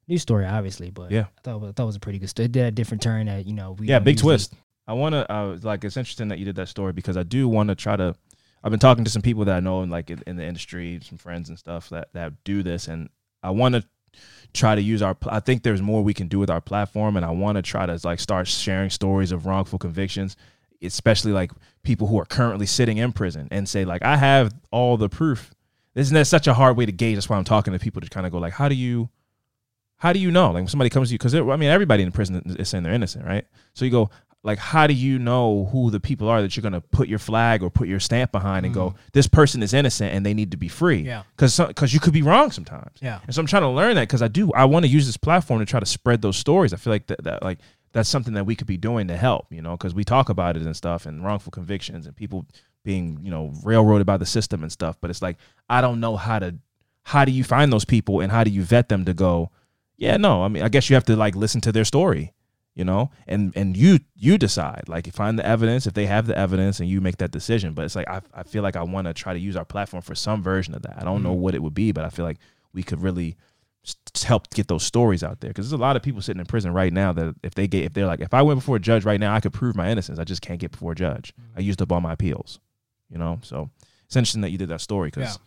[0.06, 1.26] new story, obviously, but Yeah.
[1.38, 2.46] I thought it was, I thought it was a pretty good story.
[2.46, 4.54] It did a different turn that you know we yeah, big twist.
[4.86, 7.48] I want to uh, like it's interesting that you did that story because I do
[7.48, 8.14] want to try to.
[8.64, 10.98] I've been talking to some people that I know in like in, in the industry,
[11.02, 13.10] some friends and stuff that that do this, and
[13.42, 13.84] I want to
[14.52, 15.16] try to use our.
[15.26, 17.86] I think there's more we can do with our platform, and I want to try
[17.86, 20.36] to like start sharing stories of wrongful convictions,
[20.82, 21.52] especially like
[21.82, 25.52] people who are currently sitting in prison, and say like I have all the proof.
[25.94, 27.16] Isn't that such a hard way to gauge?
[27.16, 29.08] That's why I'm talking to people to kind of go like, how do you
[29.98, 30.46] how do you know?
[30.46, 32.92] Like when somebody comes to you, because I mean, everybody in prison is saying they're
[32.92, 33.44] innocent, right?
[33.74, 34.10] So you go,
[34.44, 37.62] like, how do you know who the people are that you're gonna put your flag
[37.62, 38.98] or put your stamp behind and go, mm-hmm.
[39.12, 41.00] this person is innocent and they need to be free?
[41.00, 41.24] Yeah.
[41.36, 42.98] Because because you could be wrong sometimes.
[43.00, 43.20] Yeah.
[43.26, 45.16] And so I'm trying to learn that because I do I want to use this
[45.16, 46.72] platform to try to spread those stories.
[46.72, 47.58] I feel like that, that like
[47.92, 50.56] that's something that we could be doing to help, you know, because we talk about
[50.56, 52.46] it and stuff and wrongful convictions and people
[52.84, 54.96] being, you know, railroaded by the system and stuff.
[55.00, 55.36] But it's like
[55.68, 56.54] I don't know how to
[57.02, 59.50] how do you find those people and how do you vet them to go,
[59.96, 62.34] yeah, no, I mean, I guess you have to like listen to their story,
[62.78, 66.28] you know, and and you you decide like you find the evidence if they have
[66.28, 67.74] the evidence and you make that decision.
[67.74, 70.00] But it's like I I feel like I want to try to use our platform
[70.00, 70.94] for some version of that.
[70.96, 71.40] I don't know mm-hmm.
[71.40, 72.38] what it would be, but I feel like
[72.72, 73.36] we could really
[74.22, 76.72] help get those stories out there because there's a lot of people sitting in prison
[76.72, 79.04] right now that if they get if they're like if I went before a judge
[79.04, 80.20] right now I could prove my innocence.
[80.20, 81.34] I just can't get before a judge.
[81.34, 81.58] Mm-hmm.
[81.58, 82.60] I used up all my appeals,
[83.10, 83.40] you know.
[83.42, 83.70] So
[84.06, 85.44] it's interesting that you did that story because Yeah.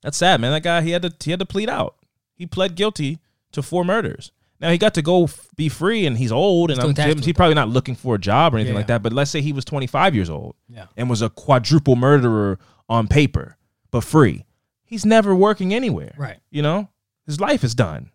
[0.00, 0.52] that's sad, man.
[0.52, 1.96] That guy he had to he had to plead out.
[2.34, 3.18] He pled guilty
[3.52, 4.32] to four murders.
[4.64, 7.54] Now he got to go f- be free, and he's old, and I'm, he's probably
[7.54, 8.78] not looking for a job or anything Yeah.
[8.78, 9.02] like that.
[9.02, 10.86] But let's say he was 25 years old, Yeah.
[10.96, 12.58] and was a quadruple murderer
[12.88, 13.58] on paper,
[13.90, 14.46] but free.
[14.84, 16.14] He's never working anywhere.
[16.16, 16.38] Right.
[16.50, 16.88] You know,
[17.26, 18.10] his life is done.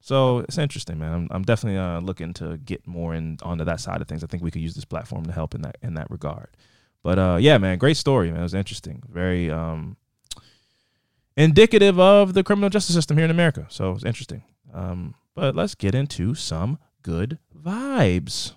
[0.00, 1.12] So it's interesting, man.
[1.12, 4.24] I'm, I'm definitely uh, looking to get more in onto that side of things.
[4.24, 6.48] I think we could use this platform to help in that in that regard.
[7.02, 8.40] But uh, yeah, man, great story, man.
[8.40, 9.98] It was interesting, very um,
[11.36, 13.66] indicative of the criminal justice system here in America.
[13.68, 14.42] So it's interesting.
[14.72, 18.52] Um, but let's get into some good vibes.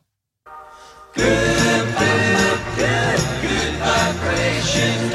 [1.13, 5.09] Good, good, good, good vibration.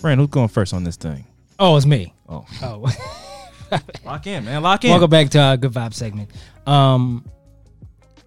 [0.00, 1.26] Fran, who's going first on this thing?
[1.58, 2.14] Oh, it's me.
[2.28, 2.88] Oh, Oh.
[4.04, 4.62] lock in, man.
[4.62, 4.90] Lock in.
[4.90, 6.30] Welcome back to our good vibe segment.
[6.68, 7.24] Um,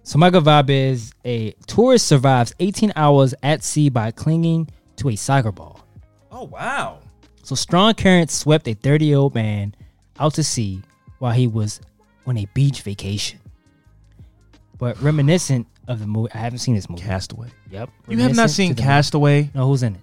[0.08, 4.66] so my good vibe is a tourist survives 18 hours at sea by clinging
[4.96, 5.84] to a soccer ball.
[6.32, 7.00] Oh wow.
[7.42, 9.74] So strong currents swept a 30 year old man
[10.18, 10.80] out to sea
[11.18, 11.82] while he was
[12.26, 13.38] on a beach vacation.
[14.78, 17.02] But reminiscent of the movie, I haven't seen this movie.
[17.02, 17.50] Castaway.
[17.70, 17.90] Yep.
[18.08, 19.42] You have not seen Castaway?
[19.42, 19.50] movie.
[19.54, 20.00] No, who's in it?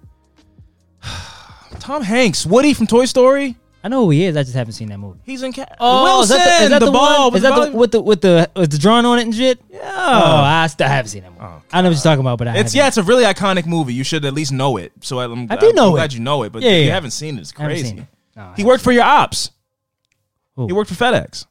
[1.80, 3.56] Tom Hanks, Woody from Toy Story.
[3.86, 4.36] I know who he is.
[4.36, 5.20] I just haven't seen that movie.
[5.24, 7.30] He's in Ca- Oh, Wilson, is that the, is that the, ball.
[7.30, 7.36] one?
[7.36, 9.60] Is that the, with the with the with the drawing on it and shit?
[9.70, 9.78] yeah.
[9.84, 11.44] Oh, I, still haven't seen that movie.
[11.44, 12.74] Oh, I know what you're talking about, but I It's haven't.
[12.74, 13.94] yeah, it's a really iconic movie.
[13.94, 14.90] You should at least know it.
[15.02, 15.96] So I'm, I do know I'm it.
[15.98, 17.98] glad you know it, but Yeah, if you haven't seen it, it's crazy.
[17.98, 18.06] it.
[18.34, 19.50] No, He worked for your ops.
[20.56, 20.66] Who?
[20.66, 21.46] He worked for FedEx.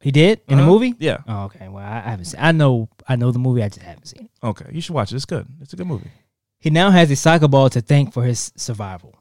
[0.00, 0.72] He did in the Uh-huh.
[0.72, 0.94] movie.
[0.98, 1.18] Yeah.
[1.28, 1.68] Oh, okay.
[1.68, 2.40] Well, I, I haven't seen.
[2.40, 2.88] I know.
[3.06, 3.62] I know the movie.
[3.62, 4.46] I just haven't seen it.
[4.46, 5.16] Okay, you should watch it.
[5.16, 5.46] It's good.
[5.60, 6.10] It's a good movie.
[6.58, 9.14] He now has a soccer ball to thank for his survival.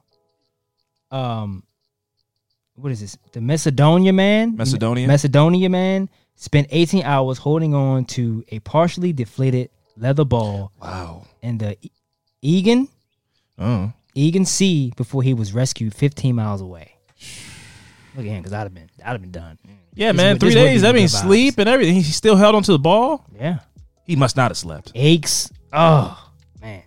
[1.12, 1.64] Um,
[2.76, 3.18] what is this?
[3.34, 4.56] The Macedonia man.
[4.56, 5.08] Macedonia?
[5.08, 11.26] Macedonia man spent 18 hours holding on to a partially deflated leather ball Wow.
[11.44, 11.78] And the
[12.42, 12.88] Aegean
[13.60, 13.92] Oh.
[14.16, 16.96] Aegean Sea before he was rescued 15 miles away.
[18.16, 19.58] Look at him, because I'd have been, I'd have been done.
[19.94, 20.34] Yeah, This man.
[20.36, 20.82] would- Three days.
[20.82, 21.96] That means sleep and everything.
[21.96, 23.26] He still held onto the ball.
[23.38, 23.60] Yeah.
[24.06, 24.92] He must not have slept.
[24.96, 25.50] Aches.
[25.72, 26.18] Oh
[26.62, 26.84] man.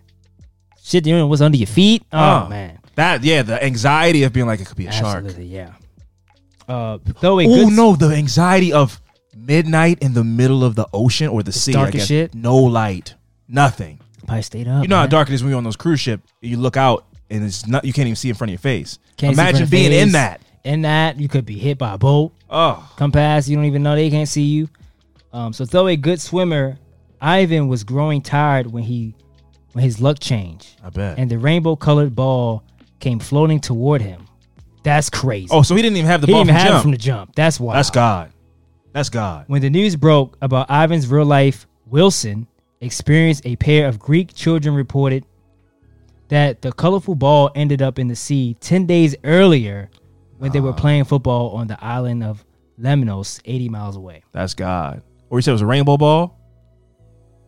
[0.83, 2.03] Shit, you know what's under your feet?
[2.11, 2.49] Oh, Oh.
[2.49, 2.77] man.
[2.95, 5.25] That yeah, the anxiety of being like it could be a shark.
[5.25, 5.73] Absolutely, yeah.
[6.67, 8.99] Uh, though a Oh good no, the anxiety of
[9.35, 11.73] midnight in the middle of the ocean or the sea.
[11.73, 12.07] dark I as guess.
[12.07, 12.33] shit.
[12.35, 13.15] No light,
[13.47, 13.99] nothing.
[14.25, 14.81] probably stayed up.
[14.81, 15.09] You know how man.
[15.09, 16.21] dark it is when you're on those cruise ship.
[16.41, 17.85] You look out and it's not.
[17.85, 18.97] You can't even see in front of your face.
[19.17, 20.13] Can't see Imagine front of being in face.
[20.13, 20.41] that.
[20.63, 22.31] In that, you could be hit by a boat.
[22.49, 24.67] Oh, Come past, you don't even know they can't see you.
[25.31, 26.79] Um, so though a good swimmer,
[27.21, 29.13] Ivan was growing tired when he
[29.73, 30.69] when his luck changed.
[30.83, 31.19] I bet.
[31.19, 32.63] And the rainbow colored ball
[32.99, 34.27] came floating toward him.
[34.83, 35.47] That's crazy.
[35.51, 36.91] oh, so he didn't even have the he ball didn't from even have it from
[36.91, 37.35] the jump.
[37.35, 37.73] That's why.
[37.75, 38.31] That's God.
[38.93, 39.45] That's God.
[39.47, 42.47] When the news broke about Ivan's real life, Wilson
[42.81, 45.25] experienced a pair of Greek children reported
[46.29, 49.89] that the colorful ball ended up in the sea 10 days earlier
[50.37, 52.45] when they were playing football on the island of
[52.79, 54.23] Lemnos, 80 miles away.
[54.31, 55.01] That's God.
[55.29, 56.39] Or you said it was a rainbow ball.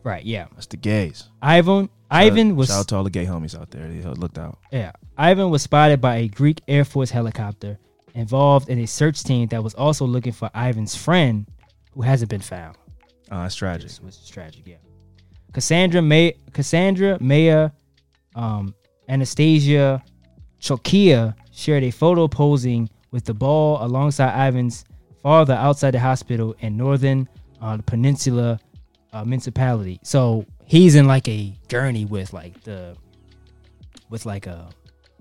[0.02, 0.46] Right, yeah.
[0.54, 1.28] That's the gays.
[1.42, 3.88] Ivan Ivan was shout out to all the gay homies out there.
[3.88, 4.58] They looked out.
[4.72, 4.92] yeah.
[5.16, 7.78] Ivan was spotted by a Greek Air Force helicopter
[8.14, 11.46] involved in a search team that was also looking for Ivan's friend
[11.92, 12.76] who hasn't been found.
[13.30, 13.90] Oh, that's tragic.
[14.02, 14.76] Which is tragic, yeah.
[15.52, 17.70] Cassandra May Cassandra Maya
[18.34, 18.74] um,
[19.08, 20.02] Anastasia
[20.60, 24.84] Chokia shared a photo posing with the ball alongside Ivan's
[25.22, 27.28] father outside the hospital in northern
[27.60, 28.60] uh, peninsula
[29.12, 29.98] uh, municipality.
[30.02, 32.96] So he's in like a journey with like the
[34.08, 34.68] with like a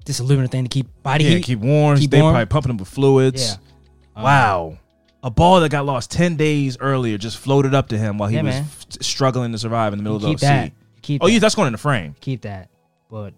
[0.06, 1.44] this aluminum thing to keep body Yeah, heat.
[1.44, 1.98] keep warm.
[1.98, 2.34] Keep they warm.
[2.34, 3.44] probably pumping him with fluids.
[3.50, 3.54] Yeah.
[4.16, 4.78] Um, Wow.
[5.24, 8.36] A ball that got lost 10 days earlier just floated up to him while he
[8.38, 10.68] Yeah, was f- struggling to survive in the middle keep of the that.
[10.68, 10.74] sea.
[11.02, 11.34] Keep Oh, that.
[11.34, 12.16] yeah, that's going in the frame.
[12.22, 12.70] keep that.
[13.10, 13.34] But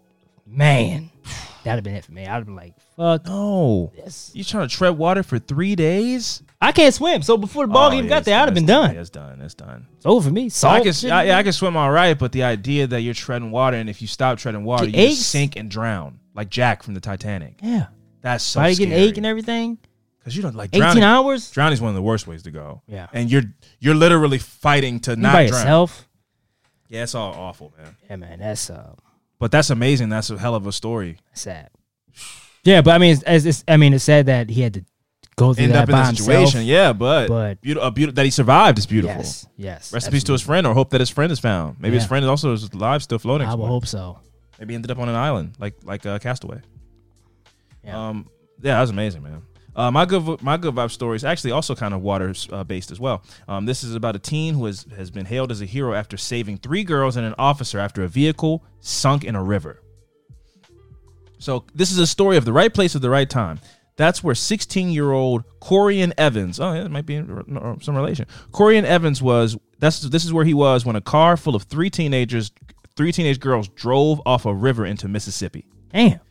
[0.46, 1.10] man,
[1.64, 2.24] that'd have been it for me.
[2.28, 3.92] I'd have been like, fuck No.
[4.34, 6.44] You trying to tread water for three days?
[6.62, 7.22] I can't swim.
[7.22, 8.94] So before the ball Oh, even yeah, got there, I'd have been done.
[8.94, 9.40] Yeah, it's done.
[9.42, 9.88] It's done.
[9.96, 10.50] It's over for me.
[10.50, 11.10] So I can, shit.
[11.12, 13.90] I, yeah, I can swim all right, but the idea that you're treading water and
[13.90, 15.20] if you stop treading water, you aches.
[15.20, 17.60] sink and drown, like Jack from the Titanic.
[17.64, 17.88] yeah.
[18.22, 18.90] That's so Body scary.
[18.90, 19.78] getting ache and everything.
[20.20, 21.50] Because you don't like 18 hours?
[21.52, 22.82] Drowning is one of the worst ways to go.
[22.86, 23.08] Yeah.
[23.14, 23.44] and you're
[23.80, 25.62] you're literally fighting to You not by drown.
[25.62, 26.10] yourself?
[26.90, 27.96] Yeah, it's all awful, man.
[28.10, 28.96] Yeah, man, that's uh
[29.40, 30.10] But that's amazing.
[30.10, 31.20] That's a hell of a story.
[31.34, 31.70] sad.
[32.66, 34.84] Yeah, but I mean, as I mean, it's sad that he had to
[35.40, 36.66] go through End that up in that situation, himself.
[36.66, 39.18] yeah, but, But- beautiful, a beautiful that he survived is beautiful.
[39.18, 39.94] Yes, yes.
[39.94, 41.78] Rest in peace to his friend, or hope that his friend is found.
[41.80, 43.48] Maybe his friend is also is alive, still floating.
[43.48, 43.70] I would somewhere.
[43.70, 44.20] hope so.
[44.60, 46.62] Maybe he ended up on an island, like like uh, Castaway.
[47.84, 48.10] Yeah.
[48.10, 48.28] Um,
[48.62, 49.42] yeah, that was amazing, man.
[49.76, 52.92] Uh, my good my good vibe story is actually also kind of water uh, based
[52.92, 53.24] as well.
[53.48, 56.18] Um, this is about a teen who has has been hailed as a hero after
[56.18, 59.82] saving three girls and an officer after a vehicle sunk in a river.
[61.38, 63.62] So this is a story of the right place at the right time.
[64.00, 66.58] That's where 16 year old Corian Evans.
[66.58, 68.28] Oh, yeah, it might be some relation.
[68.54, 69.58] Corian Evans was.
[69.80, 72.52] That's this is where he was when a car full of three teenagers,
[72.96, 75.66] three teenage girls, drove off a river into Mississippi.
[75.92, 76.22] Damn.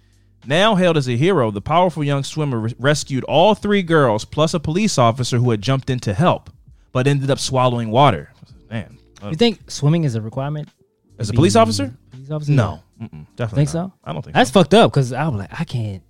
[0.47, 4.55] Now hailed as a hero, the powerful young swimmer re- rescued all three girls plus
[4.55, 6.49] a police officer who had jumped in to help,
[6.93, 8.33] but ended up swallowing water.
[8.71, 10.71] Man, uh, You think swimming is a requirement?
[11.19, 11.93] as a police officer?
[12.13, 12.53] Police officer?
[12.53, 13.91] No, Mm-mm, definitely Think not.
[13.91, 13.93] so?
[14.05, 14.61] I don't think That's so.
[14.61, 16.03] fucked up because I was like, I can't.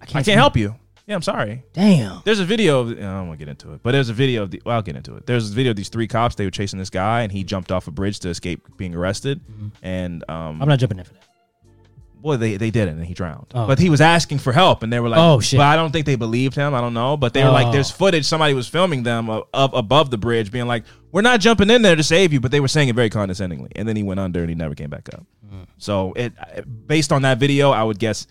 [0.00, 0.16] I can't.
[0.16, 0.74] I can't help you.
[1.06, 1.62] Yeah, I'm sorry.
[1.72, 2.20] Damn.
[2.24, 2.80] There's a video.
[2.80, 4.60] Of, I don't want to get into it, but there's a video of the.
[4.64, 5.26] Well, I'll get into it.
[5.26, 6.34] There's a video of these three cops.
[6.34, 9.40] They were chasing this guy, and he jumped off a bridge to escape being arrested.
[9.82, 11.22] And um, I'm not jumping in for that.
[12.22, 13.46] well, they they didn't, and he drowned.
[13.54, 13.68] Oh.
[13.68, 15.58] But he was asking for help, and they were like, Oh, shit.
[15.58, 16.74] But I don't think they believed him.
[16.74, 17.16] I don't know.
[17.16, 17.72] But they were like, Oh.
[17.72, 18.24] there's footage.
[18.24, 20.82] Somebody was filming them up, up above the bridge, being like,
[21.12, 23.70] "We're not jumping in there to save you," but they were saying it very condescendingly.
[23.76, 25.24] And then he went under, and he never came back up.
[25.46, 25.66] Mm.
[25.78, 26.32] So it
[26.88, 28.26] based on that video, I would guess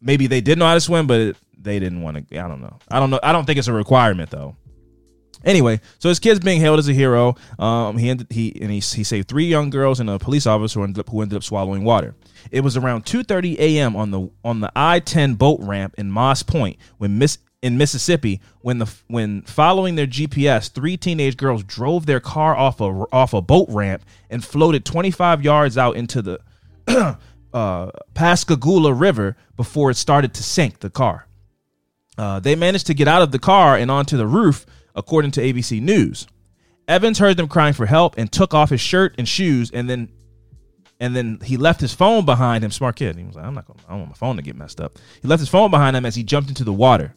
[0.00, 2.38] maybe they did know how to swim, but they didn't want to.
[2.38, 2.78] I don't know.
[2.88, 3.20] I don't know.
[3.22, 4.56] I don't think it's a requirement though.
[5.44, 7.36] Anyway, so his kid's being hailed as a hero.
[7.58, 10.80] Um, he ended, he and he, he saved three young girls and a police officer
[10.80, 12.14] who ended up, who ended up swallowing water.
[12.50, 13.94] It was around 2:30 a.m.
[13.96, 18.78] on the on the I-10 boat ramp in Moss Point when Miss in Mississippi when
[18.78, 23.42] the when following their GPS, three teenage girls drove their car off a off a
[23.42, 26.40] boat ramp and floated 25 yards out into the
[27.56, 31.26] uh, Pascagoula River before it started to sink the car.
[32.18, 35.40] Uh, they managed to get out of the car and onto the roof, according to
[35.40, 36.26] ABC News.
[36.86, 40.10] Evans heard them crying for help and took off his shirt and shoes, and then
[41.00, 42.70] and then he left his phone behind him.
[42.70, 43.16] Smart kid.
[43.16, 43.80] He was like, "I'm not going.
[43.88, 46.04] I don't want my phone to get messed up." He left his phone behind him
[46.04, 47.14] as he jumped into the water.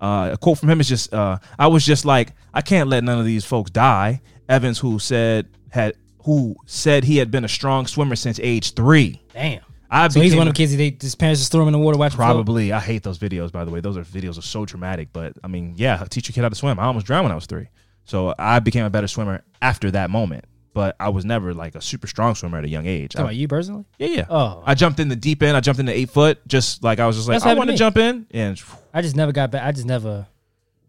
[0.00, 3.02] Uh, a quote from him is just, uh, "I was just like, I can't let
[3.02, 5.94] none of these folks die." Evans, who said had
[6.24, 9.20] who said he had been a strong swimmer since age three.
[9.32, 9.62] Damn.
[9.90, 10.76] I So he's one of the kids.
[10.76, 12.26] They his parents just threw him in the water, watch him float?
[12.26, 12.72] Probably.
[12.72, 13.80] I hate those videos, by the way.
[13.80, 15.08] Those are videos are so traumatic.
[15.12, 16.78] But I mean, yeah, teach your kid how to swim.
[16.78, 17.68] I almost drowned when I was three.
[18.04, 20.44] So I became a better swimmer after that moment.
[20.72, 23.12] But I was never like a super strong swimmer at a young age.
[23.12, 23.84] Talking I- about you personally?
[23.98, 24.26] yeah, yeah.
[24.30, 24.62] Oh.
[24.64, 25.56] I jumped in the deep end.
[25.56, 26.46] I jumped in the eight foot.
[26.46, 28.26] Just like I was just like, That's I want to jump in.
[28.30, 28.62] And
[28.94, 29.64] I just never got back.
[29.64, 30.28] I just never.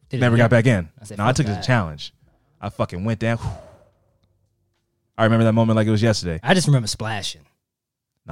[0.10, 0.90] Did never got back in.
[1.02, 2.14] I said, no, I took it as a challenge.
[2.60, 3.40] I fucking went down.
[5.18, 6.40] I remember that moment like it was yesterday.
[6.44, 7.42] I just remember splashing.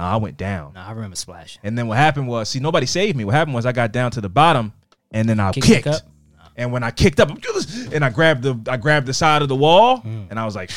[0.00, 0.72] No, I went down.
[0.74, 1.60] No, I remember splashing.
[1.62, 3.24] And then what happened was, see, nobody saved me.
[3.24, 4.72] What happened was I got down to the bottom,
[5.10, 5.86] and then I Kicked kicked.
[5.86, 6.02] up?
[6.56, 7.30] And when I kicked up,
[7.92, 10.22] and I grabbed the I grabbed the side of the wall, Hmm.
[10.30, 10.70] and I was like,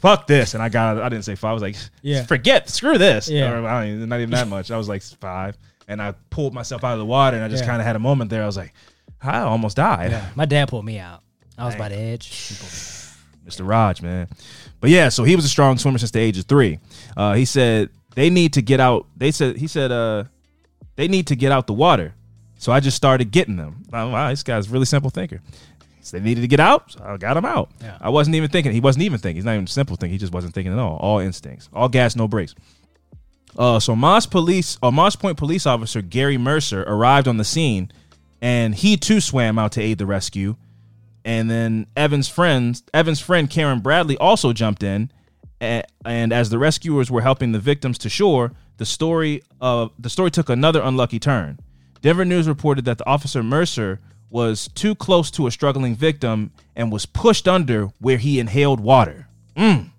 [0.00, 1.50] "Fuck this!" And I got I didn't say five.
[1.50, 2.24] I was like, Yeah.
[2.24, 3.50] forget, screw this." Yeah.
[3.52, 4.70] Or, I don't even, not even that much.
[4.70, 5.56] I was like five,
[5.88, 7.70] and I pulled myself out of the water, and I just Yeah.
[7.70, 8.42] kind of had a moment there.
[8.42, 8.72] I was like,
[9.22, 10.10] I almost died.
[10.12, 10.24] Yeah.
[10.36, 11.22] My dad pulled me out.
[11.56, 12.26] I was by the edge.
[12.26, 12.78] He pulled me.
[13.50, 13.66] Mr.
[13.68, 14.28] Raj, man.
[14.80, 16.78] But yeah, so he was a strong swimmer since the age of three.
[17.16, 17.88] Uh, he said
[18.18, 19.06] they need to get out.
[19.16, 20.24] They said he said uh,
[20.96, 22.14] they need to get out the water.
[22.56, 23.84] So I just started getting them.
[23.92, 25.40] Wow, wow, this guy's a really simple thinker.
[26.00, 26.90] So they needed to get out.
[26.90, 27.70] So I got him out.
[27.80, 27.96] Yeah.
[28.00, 28.72] I wasn't even thinking.
[28.72, 29.36] He wasn't even thinking.
[29.36, 30.10] He's not even a simple thing.
[30.10, 30.96] He just wasn't thinking at all.
[30.96, 31.68] All instincts.
[31.72, 32.56] All gas, no brakes.
[33.56, 37.92] Uh, so Moss police, or Moss Point police officer Gary Mercer arrived on the scene,
[38.42, 40.56] and he too swam out to aid the rescue.
[41.24, 45.12] And then Evan's friends, Evan's friend Karen Bradley also jumped in,
[45.60, 50.30] and, as the rescuers were helping the victims to shore, the story of the story
[50.30, 51.58] took another unlucky turn.
[52.00, 56.92] Denver News reported that the officer Mercer was too close to a struggling victim and
[56.92, 59.26] was pushed under where he inhaled water.
[59.56, 59.90] Mm.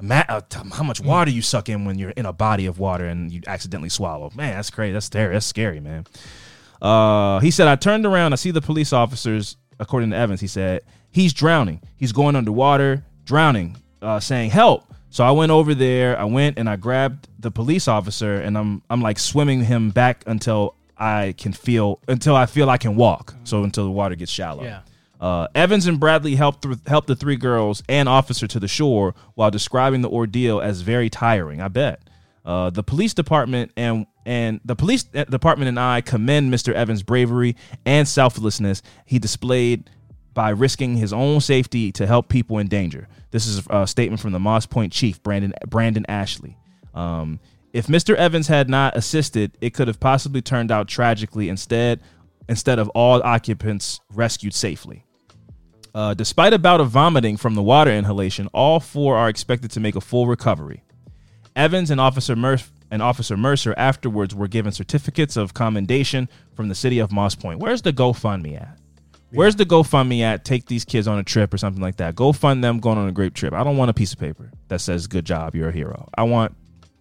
[0.00, 0.40] Uh,
[0.72, 3.40] how much water you suck in when you're in a body of water and you
[3.46, 4.30] accidentally swallow?
[4.34, 4.92] Man, that's crazy.
[4.92, 5.32] That's scary.
[5.32, 6.06] That's scary, man.
[6.80, 8.32] Uh, he said, I turned around.
[8.32, 9.56] I see the police officers.
[9.80, 11.80] According to Evans, he said, he's drowning.
[11.96, 14.84] He's going underwater, drowning, uh, saying, help.
[15.10, 16.18] So I went over there.
[16.18, 20.22] I went and I grabbed the police officer and I'm, I'm like swimming him back
[20.26, 23.34] until I can feel, until I feel I can walk.
[23.44, 24.64] So until the water gets shallow.
[24.64, 24.80] Yeah.
[25.20, 29.14] Uh, Evans and Bradley helped th- helped the three girls and officer to the shore
[29.34, 31.60] while describing the ordeal as very tiring.
[31.60, 32.02] I bet.
[32.44, 36.72] Uh, the police department and and the police department and I commend Mr.
[36.72, 39.90] Evans' bravery and selflessness he displayed
[40.38, 43.08] by risking his own safety to help people in danger.
[43.32, 46.56] This is a statement from the Moss Point chief, Brandon Brandon Ashley.
[46.94, 47.40] Um,
[47.72, 48.14] if Mr.
[48.14, 51.48] Evans had not assisted, it could have possibly turned out tragically.
[51.48, 52.00] Instead,
[52.48, 55.04] instead of all occupants rescued safely.
[55.92, 59.80] Uh, despite a bout of vomiting from the water inhalation, all four are expected to
[59.80, 60.84] make a full recovery.
[61.56, 62.34] Evans and Officer
[62.92, 67.58] and Officer Mercer afterwards were given certificates of commendation from the city of Moss Point.
[67.58, 68.78] Where's the GoFundMe at?
[69.30, 70.44] Where's the GoFundMe at?
[70.44, 72.14] Take these kids on a trip or something like that.
[72.14, 73.52] Go fund them going on a great trip.
[73.52, 76.22] I don't want a piece of paper that says "Good job, you're a hero." I
[76.22, 76.54] want,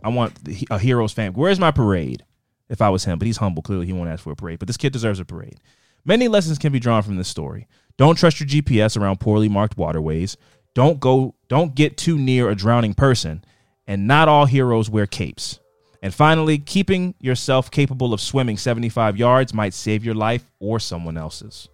[0.03, 0.33] I want
[0.69, 1.39] a hero's family.
[1.39, 2.23] Where's my parade?
[2.69, 3.63] If I was him, but he's humble.
[3.63, 4.59] Clearly, he won't ask for a parade.
[4.59, 5.61] But this kid deserves a parade.
[6.03, 7.67] Many lessons can be drawn from this story.
[7.97, 10.35] Don't trust your GPS around poorly marked waterways.
[10.73, 11.35] Don't go.
[11.47, 13.43] Don't get too near a drowning person.
[13.87, 15.59] And not all heroes wear capes.
[16.03, 21.17] And finally, keeping yourself capable of swimming 75 yards might save your life or someone
[21.17, 21.69] else's.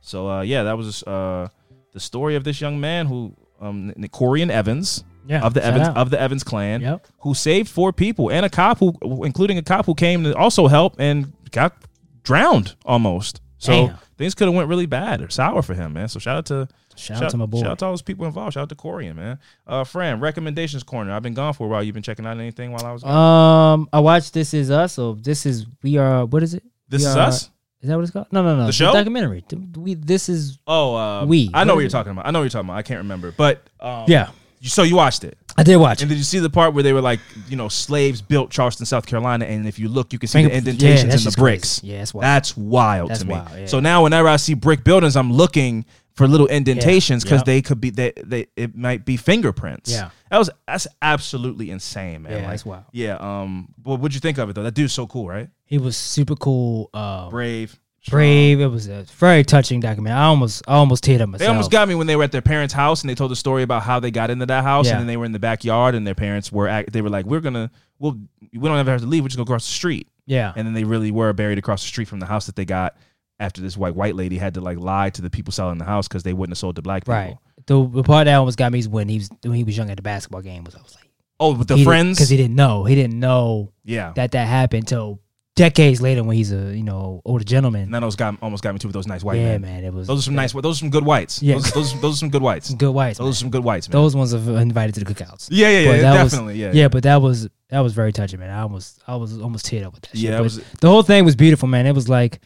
[0.00, 1.48] So uh, yeah, that was uh,
[1.92, 5.96] the story of this young man who um, Corion Evans Yeah, of the Evans out.
[5.96, 7.06] of the Evans clan Yep.
[7.20, 8.94] who saved four people and a cop who
[9.24, 11.74] including a cop who came to also help and got
[12.22, 13.40] drowned almost.
[13.58, 13.98] So Damn.
[14.16, 16.08] things could have went really bad or sour for him, man.
[16.08, 17.60] So shout out to Shout out to my boy.
[17.60, 18.54] Shout out to all those people involved.
[18.54, 19.38] Shout out to Corion, man.
[19.68, 21.12] Uh, Fran, recommendations corner.
[21.12, 21.80] I've been gone for a while.
[21.80, 23.74] You've been checking out anything while I was gone?
[23.74, 24.94] Um, I watched This Is Us.
[24.94, 26.24] So this is we are.
[26.26, 26.64] What is it?
[26.88, 27.50] this we is are- us.
[27.80, 28.26] Is that what it's called?
[28.32, 28.66] No, no, no.
[28.66, 28.92] The show?
[28.92, 29.44] documentary.
[29.76, 29.94] We.
[29.94, 30.58] This is.
[30.66, 31.50] Oh, uh, We.
[31.54, 31.90] I know What what you're it?
[31.90, 32.26] talking about.
[32.26, 32.76] I know what you're talking about.
[32.78, 34.30] I can't remember, but um, Yeah,
[34.60, 36.02] you- So you watched it, I did watch.
[36.02, 38.84] And did you see the part where they were like, you know, slaves built Charleston,
[38.86, 41.30] South Carolina, and if you look, you can see the Finger- yeah, indentations that's in
[41.30, 41.78] the bricks.
[41.80, 41.92] crazy.
[41.92, 42.24] Yeah, that's wild.
[42.24, 43.32] That's wild That's to me.
[43.34, 43.66] wild, yeah.
[43.66, 45.84] So now, whenever I see brick buildings, I'm looking
[46.18, 47.46] for little indentations because Yep.
[47.46, 49.90] they could be they, they it might be fingerprints.
[49.90, 50.10] Yeah.
[50.30, 52.32] that was that's absolutely insane, man.
[52.32, 52.84] Yeah, Like, that's wild.
[52.92, 53.16] Yeah.
[53.20, 53.68] Um.
[53.84, 54.64] What'd you think of it though?
[54.64, 55.48] That dude's so cool, right?
[55.64, 56.90] He was super cool.
[56.92, 57.78] Uh, Brave.
[58.00, 58.18] strong.
[58.18, 58.60] brave.
[58.60, 60.18] It was a very touching documentary.
[60.18, 61.38] I almost, I almost teared up myself.
[61.38, 63.36] They almost got me when they were at their parents' house and they told the
[63.36, 64.92] story about how they got into that house Yeah.
[64.92, 67.26] and then they were in the backyard and their parents were act, they were like,
[67.26, 67.70] we're gonna
[68.00, 68.18] well
[68.52, 69.22] we don't ever have to leave.
[69.22, 70.08] We're just gonna go across the street.
[70.26, 72.66] Yeah, And then they really were buried across the street from the house that they
[72.66, 72.96] got
[73.40, 76.08] after this white white lady had to like lie to the people selling the house
[76.08, 77.14] because they wouldn't have sold to black people.
[77.14, 77.36] right.
[77.66, 79.90] The, the part that almost got me is when he was when he was young
[79.90, 80.64] at the basketball game.
[80.64, 81.04] Was I was like
[81.40, 82.16] Oh, with the friends.
[82.18, 84.12] because he didn't know he didn't know yeah.
[84.16, 85.20] that that happened till
[85.54, 87.82] decades later when he's a you know older gentleman.
[87.82, 89.60] and that almost got almost got me too with those nice white yeah, men.
[89.62, 90.52] man, it was Those are some nice.
[90.52, 91.42] Those are some good whites.
[91.42, 91.54] Yeah.
[91.56, 92.72] Those, those, those are some good whites.
[92.74, 93.18] good whites.
[93.18, 93.30] Those man.
[93.30, 93.92] are some good whites, man.
[93.92, 95.48] Those ones are invited to the cookouts.
[95.50, 96.60] yeah, yeah, yeah, that was- definitely.
[96.60, 98.50] yeah, Yeah, but that was that was very touching, man.
[98.50, 100.14] I almost I was almost teared up with that.
[100.14, 100.38] Yeah, shit.
[100.38, 101.86] But was- the whole thing was beautiful, man.
[101.86, 102.40] It was like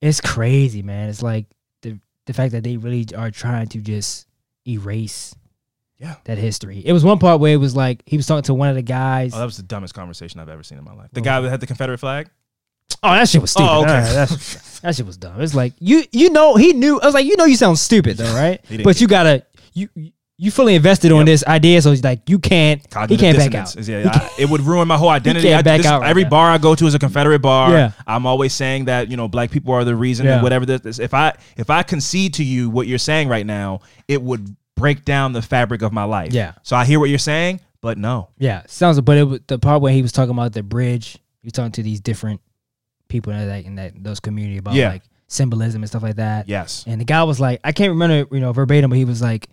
[0.00, 1.08] it's crazy, man.
[1.08, 1.46] It's like
[1.82, 4.26] the the fact that they really are trying to just
[4.66, 5.34] erase
[5.98, 6.16] Yeah.
[6.24, 6.82] that history.
[6.84, 8.82] It was one part where it was like he was talking to one of the
[8.82, 9.32] guys.
[9.34, 11.10] Oh, that was the dumbest conversation I've ever seen in my life.
[11.12, 12.28] The guy that had the Confederate flag.
[13.02, 13.68] Oh, that shit was stupid.
[13.70, 13.92] Oh, okay.
[13.98, 15.40] Uh, that's- that shit was dumb.
[15.40, 17.00] It's like you you know he knew.
[17.00, 18.60] I was like, you know, you sound stupid though, right?
[18.84, 19.44] But you gotta
[19.74, 19.88] you
[20.38, 23.70] you fully invested on this idea, so it's like you can't he can't back dissonance
[23.76, 23.80] out.
[23.80, 25.48] is- yeah, I- it would ruin my whole identity.
[25.48, 26.28] can't I- back this- out right every now.
[26.30, 27.70] bar I go to is a Confederate bar.
[27.70, 27.92] Yeah.
[28.06, 30.34] I'm always saying that you know black people are the reason Yeah.
[30.34, 30.98] and whatever this.
[30.98, 35.04] If I if I concede to you what you're saying right now, it would break
[35.06, 36.32] down the fabric of my life.
[36.34, 36.52] Yeah.
[36.62, 38.28] So I hear what you're saying, but no.
[38.36, 39.00] Yeah, sounds.
[39.00, 41.14] But it was the part where he was talking about the bridge.
[41.40, 42.42] He was talking to these different
[43.08, 44.90] people in that in that those community about Yeah.
[44.90, 46.46] like symbolism and stuff like that.
[46.48, 46.84] Yes.
[46.86, 49.48] And the guy was like, I can't remember, you know, verbatim, but he was like,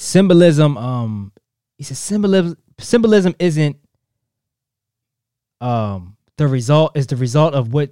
[0.00, 0.76] symbolism.
[0.76, 1.32] Um,
[1.76, 2.56] he said symbolism.
[2.78, 3.76] Symbolism isn't
[5.60, 7.90] um the result is the result of what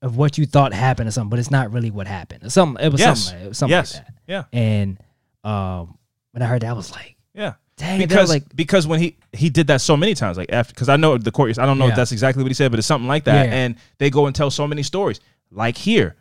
[0.00, 2.44] of what you thought happened or something, but it's not really what happened.
[2.44, 2.84] Or something.
[2.84, 3.24] It was Yes.
[3.24, 3.44] something.
[3.44, 3.94] It was something yes.
[3.96, 4.14] like that.
[4.28, 4.44] Yeah.
[4.52, 4.98] And
[5.42, 5.98] um,
[6.30, 7.54] when I heard that, I was like, Yeah.
[7.76, 10.88] dang, because like because when he he did that so many times like after because
[10.88, 11.90] I know the court I don't know Yeah.
[11.92, 13.54] if that's exactly what he said but it's something like that Yeah.
[13.54, 15.18] and they go and tell so many stories
[15.50, 16.14] like here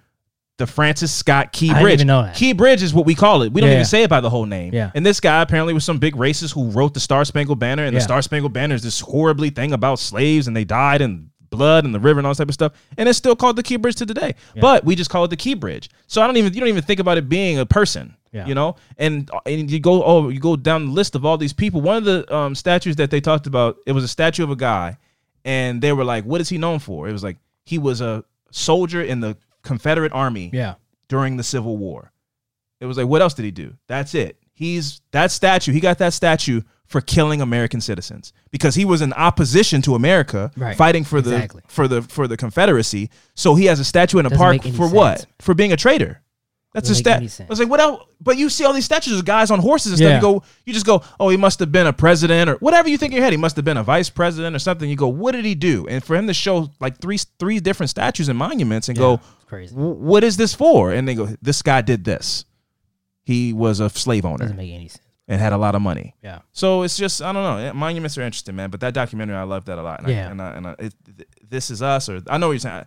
[0.57, 1.93] the Francis Scott Key Bridge.
[1.93, 2.35] even know that.
[2.35, 3.51] Key Bridge is what we call it.
[3.53, 3.75] We don't Yeah.
[3.77, 4.73] even say it by the whole name.
[4.73, 4.91] Yeah.
[4.95, 7.95] and this guy apparently was some big racist who wrote the Star Spangled Banner and
[7.95, 11.85] the Star Spangled Banner is this horribly thing about slaves and they died and blood
[11.85, 13.77] and the river and all this type of stuff and it's still called the Key
[13.77, 15.89] Bridge to today but we just call it the Key Bridge.
[16.07, 18.47] So I don't even you don't even think about it being a person Yeah.
[18.47, 18.75] you know?
[18.97, 21.81] And and you go oh you go down the list of all these people.
[21.81, 24.55] One of the um, statues that they talked about it was a statue of a
[24.55, 24.97] guy
[25.45, 27.07] and they were like what is he known for?
[27.07, 30.75] It was like he was a soldier in the confederate army yeah,
[31.09, 32.11] during the civil war
[32.79, 35.97] it was like what else did he do that's it he's that statue he got
[35.97, 40.77] that statue for killing american citizens because he was in opposition to america Right.
[40.77, 41.61] fighting for Exactly.
[41.65, 44.61] the for the for the confederacy so he has a statue in a Doesn't park
[44.75, 46.21] for what for being a traitor
[46.73, 47.47] that's a Doesn't make stat.
[47.47, 48.03] I was like, what else?
[48.21, 50.09] But you see all these statues of guys on horses and stuff.
[50.09, 50.15] Yeah.
[50.17, 52.99] You go, you just go, oh, he must have been a president or whatever you
[52.99, 53.33] think in your head.
[53.33, 54.87] He must have been a vice president or something.
[54.87, 55.87] You go, what did he do?
[55.87, 59.36] And for him to show like three three different statues and monuments and go, it's
[59.47, 59.73] crazy.
[59.75, 60.91] What is this for?
[60.91, 62.45] And they go, this guy did this.
[63.23, 65.03] He was a slave owner Doesn't make any sense.
[65.27, 66.15] and had a lot of money.
[66.23, 66.39] Yeah.
[66.53, 67.73] So it's just I don't know.
[67.73, 68.69] Monuments are interesting, man.
[68.69, 69.99] But that documentary, I love that a lot.
[70.01, 70.27] And Yeah.
[70.27, 70.93] I, and I, and I, it,
[71.49, 72.85] this is us, or I know what you're saying.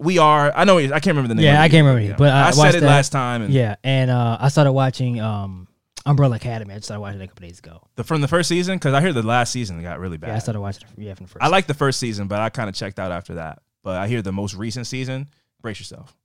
[0.00, 0.50] We are.
[0.54, 0.78] I know.
[0.78, 1.44] I can't remember the name.
[1.44, 2.16] Yeah, I can't remember Yeah.
[2.16, 2.86] but I I said watched it that.
[2.86, 3.42] last time.
[3.42, 5.68] And Yeah, and uh, I started watching um,
[6.06, 6.72] Umbrella Academy.
[6.72, 7.82] I just started watching it a couple days ago.
[7.96, 10.28] The from the first season because I hear the last season got really bad.
[10.28, 11.02] Yeah, I started watching it.
[11.02, 11.42] Yeah, from the first.
[11.42, 13.60] I like the first season, but I kind of checked out after that.
[13.82, 15.28] But I hear the most recent season.
[15.62, 16.16] Brace yourself.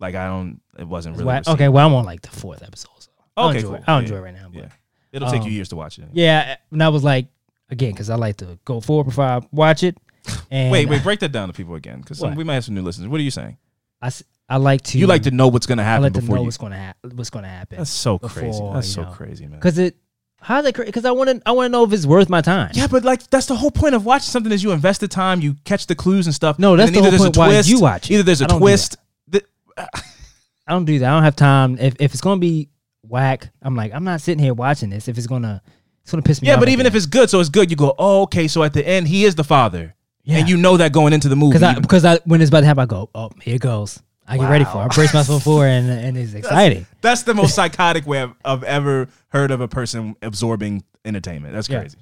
[0.00, 0.60] Like I don't.
[0.78, 1.26] It wasn't really.
[1.26, 2.88] Well, okay, well, I'm on like the fourth episode.
[2.98, 3.76] So I'll Okay, enjoy cool.
[3.76, 3.84] it.
[3.86, 4.48] I'll Yeah, enjoy it right now.
[4.52, 4.68] But Yeah.
[5.12, 6.08] It'll take you Um, years to watch it.
[6.12, 7.26] yeah, and I was like,
[7.68, 9.96] again, because I like to go forward before I watch it.
[10.50, 12.82] And Wait, wait, break that down to people again, because we might have some new
[12.82, 13.08] listeners.
[13.08, 13.56] What are you saying?
[14.00, 14.10] I,
[14.48, 14.98] I like to.
[14.98, 16.04] You like to know what's going to happen.
[16.04, 16.46] I like to before know you.
[16.46, 17.16] what's going to happen.
[17.16, 17.78] What's going to happen?
[17.78, 18.60] That's so crazy.
[18.72, 19.10] That's so know.
[19.10, 19.58] crazy, man.
[19.58, 19.96] Because it.
[20.42, 20.74] How's it?
[20.76, 21.40] Because I want to.
[21.46, 22.70] I want to know if it's worth my time.
[22.74, 25.40] Yeah, but like that's the whole point of watching something is you invest the time,
[25.40, 26.58] you catch the clues and stuff.
[26.58, 28.14] No, that's the whole point why you watch it.
[28.14, 28.96] Either there's a I do twist.
[29.28, 29.44] that-
[30.66, 31.08] I don't do that.
[31.10, 31.78] I don't have time.
[31.78, 32.68] If if it's gonna be
[33.02, 35.08] whack, I'm like, I'm not sitting here watching this.
[35.08, 35.62] If it's gonna,
[36.02, 36.50] it's gonna piss me off.
[36.50, 36.60] yeah, off.
[36.60, 37.70] but even if it's good, so it's good.
[37.70, 38.48] You go, oh, okay.
[38.48, 39.94] So at the end, he is the father,
[40.24, 41.52] yeah, and you know that going into the movie.
[41.58, 44.00] because I because I when it's about to happen, I go, oh, here it goes.
[44.26, 44.84] I get ready for it.
[44.84, 46.86] I brace myself for it, and and it's exciting.
[47.00, 51.54] That's the most psychotic way I've, I've ever heard of a person absorbing entertainment.
[51.54, 51.80] That's Yeah.
[51.80, 51.98] crazy.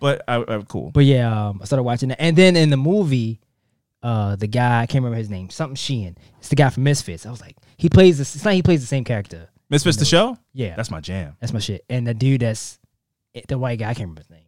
[0.00, 0.90] But I, I, cool.
[0.92, 3.40] But yeah, um, I started watching it, and then in the movie,
[4.02, 6.16] uh, the guy I can't remember his name, something Sheehan.
[6.38, 7.26] It's the guy from Misfits.
[7.26, 8.34] I was like, he plays this.
[8.36, 9.48] It's not he plays the same character.
[9.70, 10.38] Misfits the show.
[10.54, 11.36] Yeah, that's That's my jam.
[11.40, 11.84] that's my shit.
[11.90, 12.78] And the dude that's
[13.48, 14.46] the white guy, I can't remember his name.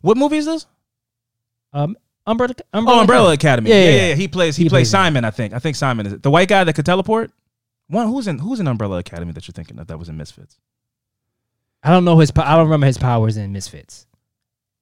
[0.00, 0.66] What movie is this?
[1.72, 1.96] Um,
[2.26, 2.54] Oh, Umbrella.
[2.72, 3.70] Umbrella Oh, Umbrella Academy.
[3.70, 4.14] Yeah, Yeah, yeah, yeah, yeah.
[4.14, 4.56] He plays.
[4.56, 5.02] He, He plays plays in it.
[5.04, 5.24] Simon.
[5.24, 5.52] I think.
[5.54, 6.22] I think Simon is it.
[6.22, 7.32] the white guy that could teleport.
[7.88, 10.58] One who's in who's in Umbrella Academy that you're thinking of that was in Misfits.
[11.82, 12.30] I don't know his.
[12.36, 14.06] I don't remember his powers in Misfits.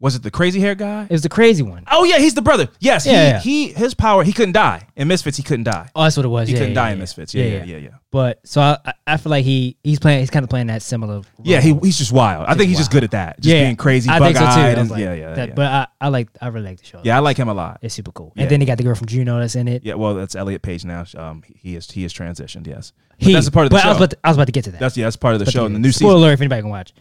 [0.02, 1.02] Was it the crazy hair guy?
[1.04, 1.84] It was the crazy one.
[1.90, 2.68] Oh yeah, he's the brother.
[2.80, 3.68] Yes, Yeah, he, yeah.
[3.68, 4.24] he his power.
[4.24, 5.36] He couldn't die in Misfits.
[5.36, 5.90] He couldn't die.
[5.94, 6.48] Oh, that's what it was.
[6.48, 6.98] He yeah, couldn't die in.
[6.98, 7.34] Misfits.
[7.34, 7.88] Yeah, yeah, yeah, yeah.
[8.10, 10.20] But so I, I- feel like he he's playing.
[10.20, 11.16] He's kind of playing that similar.
[11.16, 11.24] Role.
[11.42, 12.46] Yeah, he, he's just wild.
[12.48, 13.40] I think he's just good at that.
[13.40, 14.48] Just being crazy, I think so too.
[14.48, 15.54] eyed, I and like, yeah, yeah, that- yeah.
[15.54, 16.28] But I, I like.
[16.40, 17.00] I really like the show.
[17.04, 17.80] yeah, I like him a lot.
[17.82, 18.32] it's super cool.
[18.36, 19.84] And then they got the girl from Juno that's in it.
[19.84, 21.04] Yeah, well, that's Elliot Page now.
[21.14, 22.66] Um, he is he is transitioned.
[22.66, 23.88] Yes, but He, that's a part of the but show.
[23.88, 24.80] I was, about to, I was about to get to that.
[24.80, 25.66] that's yeah, that's part of the show.
[25.66, 25.92] And the new.
[25.92, 26.94] Spoiler season alert if anybody can watch.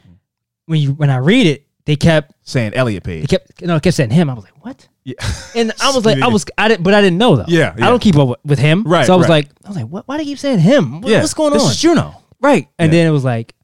[0.65, 3.29] When you when I read it, they kept saying Elliot they Page.
[3.29, 4.29] kept no, they kept saying him.
[4.29, 4.87] I was like, what?
[5.03, 5.15] Yeah.
[5.55, 7.45] And I was like, I was I didn't, but I didn't know though.
[7.47, 7.87] Yeah, yeah.
[7.87, 8.83] I don't keep up with, him.
[8.83, 9.45] Right, So I was right.
[9.47, 10.07] like, I was like, what?
[10.07, 11.01] Why do they keep saying him?
[11.01, 11.71] What- yeah, What's going this on?
[11.71, 12.21] is Juno.
[12.39, 12.67] Right.
[12.77, 12.99] And Yeah.
[12.99, 13.55] then it was like,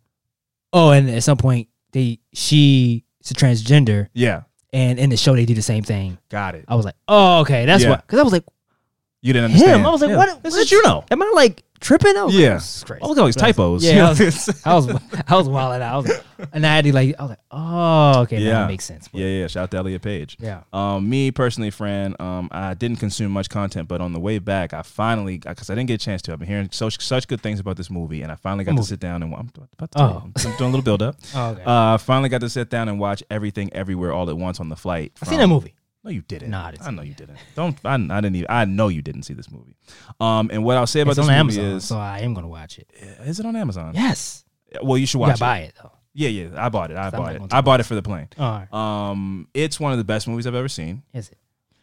[0.74, 4.42] oh, and at some point they she a transgender, Yeah,
[4.74, 6.18] and in the show they do the same thing.
[6.30, 6.66] got it.
[6.68, 7.92] I was like, oh, okay, that's Yeah.
[7.92, 7.96] why.
[7.98, 8.46] Because I was like,
[9.22, 9.56] You didn't him.
[9.58, 9.86] understand.
[9.86, 10.18] I was like, Yeah.
[10.18, 10.44] what?
[10.44, 10.62] This what?
[10.64, 11.06] is Juno.
[11.12, 12.16] Am I like tripping?
[12.18, 12.50] I was Yeah.
[12.50, 13.02] Like, this is crazy.
[13.04, 13.84] Oh, look at all these typos.
[13.86, 14.90] Yeah, I was, I was,
[15.28, 15.94] I was wilding out.
[15.94, 16.24] I was like,
[16.54, 18.52] and I had to like, I was like, oh, okay, Yeah.
[18.62, 19.08] that makes sense.
[19.14, 19.48] yeah, yeah.
[19.48, 20.38] Shout out to Elliot Page.
[20.40, 20.62] Yeah.
[20.74, 24.74] Um, me personally, friend, um, I didn't consume much content, but on the way back,
[24.74, 27.42] I finally, because I didn't get a chance to, I've been hearing such such good
[27.42, 29.92] things about this movie, and I finally got to sit down and wa- I'm about
[29.92, 30.24] to tell you, Oh.
[30.52, 31.16] I'm doing a little build up.
[31.36, 31.64] Oh, okay.
[31.64, 34.70] Uh, I finally got to sit down and watch everything, everywhere, all at once on
[34.70, 35.12] the flight.
[35.22, 35.76] I seen that movie.
[36.06, 36.52] No, you didn't.
[36.52, 37.38] Nah, I didn't I know you didn't.
[37.56, 37.78] Don't.
[37.84, 38.46] I, I didn't even.
[38.48, 39.76] I know you didn't see this movie.
[40.20, 42.34] Um, and what I'll say about It's this on movie Amazon, is, so I am
[42.36, 42.90] gonna watch it.
[43.26, 43.94] is it on Amazon?
[43.96, 44.46] Yes,
[44.84, 45.48] Well, you should you watch gotta it.
[45.48, 45.92] buy it though.
[46.14, 46.50] Yeah, yeah.
[46.66, 46.98] I bought it.
[46.98, 47.42] I bought it.
[47.52, 48.30] I bought it for the plane.
[48.38, 51.02] All right, Um, it's one of the best movies I've ever seen.
[51.14, 51.38] is it?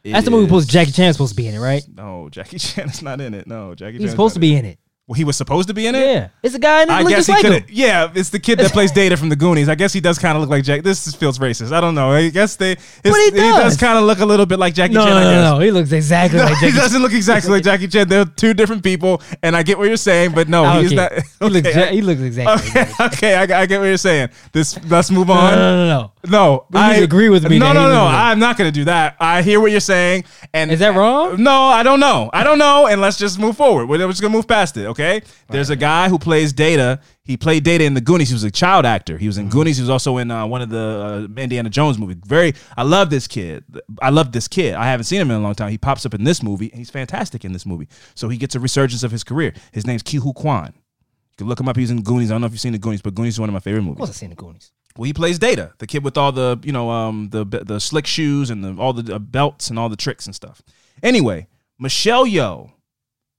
[0.04, 0.46] It That's the movie.
[0.46, 1.82] Supposed Jackie Chan's supposed to be in it, right?
[1.94, 3.46] No, Jackie Chan is not in it.
[3.46, 3.92] No, Jackie.
[3.92, 4.00] Chan.
[4.00, 4.78] He's Chan's supposed not to be in it.
[5.08, 6.06] Well, he was supposed to be in it.
[6.06, 6.92] Yeah, it's a guy in it.
[6.92, 7.70] I guess he like could.
[7.70, 9.68] Yeah, it's the kid that plays Data from the Goonies.
[9.68, 10.84] I guess he does kind of look like Jack.
[10.84, 11.72] This feels racist.
[11.72, 12.12] I don't know.
[12.12, 12.76] I guess they.
[13.02, 13.76] But he does does.
[13.78, 15.14] kind of look a little bit like Jackie No, Chan.
[15.14, 18.08] no, no, no, He looks exactly No, like he doesn't look exactly like Jackie Chan.
[18.08, 20.92] They're two different people, and I get what you're saying, but no, I don't he's
[20.92, 21.12] not.
[21.12, 21.68] He looks.
[21.90, 22.70] He looks exactly.
[22.70, 23.02] okay, Jackie.
[23.16, 24.28] okay, I, I get what you're saying.
[24.52, 25.52] This, let's move on.
[25.52, 26.12] no, no, no.
[26.24, 28.04] No, you I agree with me No, no, no.
[28.04, 29.16] I'm not going to do that.
[29.18, 30.22] I hear what you're saying,
[30.54, 31.42] and Is that wrong?
[31.42, 32.30] No, I don't know.
[32.32, 33.88] I don't know, and let's just move forward.
[33.88, 34.86] We're just gonna move past it.
[34.92, 35.22] Okay.
[35.48, 37.00] There's a guy who plays Data.
[37.24, 38.28] He played Data in the Goonies.
[38.30, 39.18] He was a child actor.
[39.18, 39.46] He was Mm-hmm.
[39.46, 39.76] in Goonies.
[39.76, 42.16] He was also in uh, one of the uh, Indiana Jones movies.
[42.24, 42.54] Very.
[42.76, 43.64] I love this kid.
[44.00, 44.74] I love this kid.
[44.74, 45.70] I haven't seen him in a long time.
[45.70, 46.70] He pops up in this movie.
[46.70, 47.88] and He's fantastic in this movie.
[48.14, 49.52] So he gets a resurgence of his career.
[49.72, 50.72] His name's Ki Hu Kwan.
[50.74, 51.76] You can look him up.
[51.76, 52.30] He's in Goonies.
[52.30, 53.82] I don't know if you've seen the Goonies, but Goonies is one of my favorite
[53.82, 53.94] movies.
[53.94, 54.72] Of course, I seen the Goonies.
[54.96, 58.06] Well, he plays Data, the kid with all the you know um the the slick
[58.06, 60.60] shoes and the, all the uh, belts and all the tricks and stuff.
[61.02, 61.46] Anyway,
[61.78, 62.72] Michelle Yeoh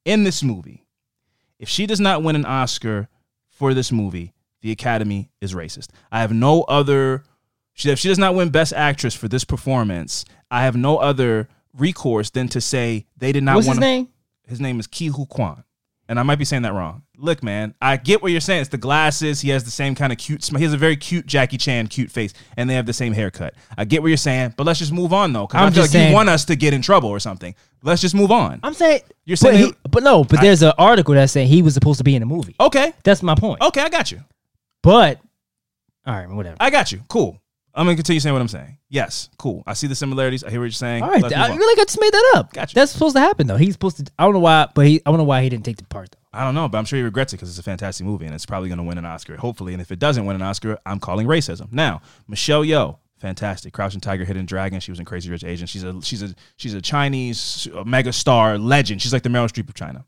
[0.03, 0.82] in this movie,
[1.63, 3.07] if she does not win an Oscar
[3.49, 5.87] for this movie, the Academy is racist.
[6.11, 7.23] I have no other.
[7.73, 11.47] She, if she does not win Best Actress for this performance, I have no other
[11.73, 14.09] recourse than to say they did not What's want his name?
[14.45, 15.63] his name is Ki Hu Kwan.
[16.09, 17.03] And I might be saying that wrong.
[17.17, 18.59] Look, man, I get what you're saying.
[18.61, 19.39] It's the glasses.
[19.39, 20.59] He has the same kind of cute smile.
[20.59, 23.53] He has a very cute Jackie Chan cute face, and they have the same haircut.
[23.77, 25.83] I get what you're saying, but let's just move on though, because I I'm feel
[25.83, 27.55] like just saying- you want us to get in trouble or something.
[27.83, 28.59] Let's just move on.
[28.63, 31.47] I'm saying You're but saying he- he- but no, but there's an article that's saying
[31.47, 32.55] he was supposed to be in the movie.
[32.59, 33.61] Okay, That's my point.
[33.61, 34.21] okay, I got you.
[34.81, 35.21] But
[36.05, 36.57] all right, whatever.
[36.59, 36.99] I got you.
[37.07, 37.39] Cool.
[37.75, 38.77] I'm gonna continue saying what I'm saying.
[38.89, 39.63] Yes, cool.
[39.65, 40.43] I see the similarities.
[40.43, 41.03] I hear what you're saying.
[41.03, 42.53] All right, I really got just made that up.
[42.53, 42.75] Gotcha.
[42.75, 43.57] That's supposed to happen though.
[43.57, 44.11] He's supposed to.
[44.19, 45.01] I don't know why, but he.
[45.05, 46.19] I don't know why he didn't take the part though.
[46.33, 48.33] I don't know, but I'm sure he regrets it because it's a fantastic movie and
[48.33, 49.73] it's probably going to win an Oscar, hopefully.
[49.73, 51.71] And if it doesn't win an Oscar, I'm calling racism.
[51.71, 54.79] Now, Michelle Yeoh, fantastic, Crouching Tiger, Hidden Dragon.
[54.79, 55.67] She was in Crazy Rich Asian.
[55.67, 59.01] She's a she's a she's a Chinese mega star legend.
[59.01, 60.05] She's like the Meryl Streep of China.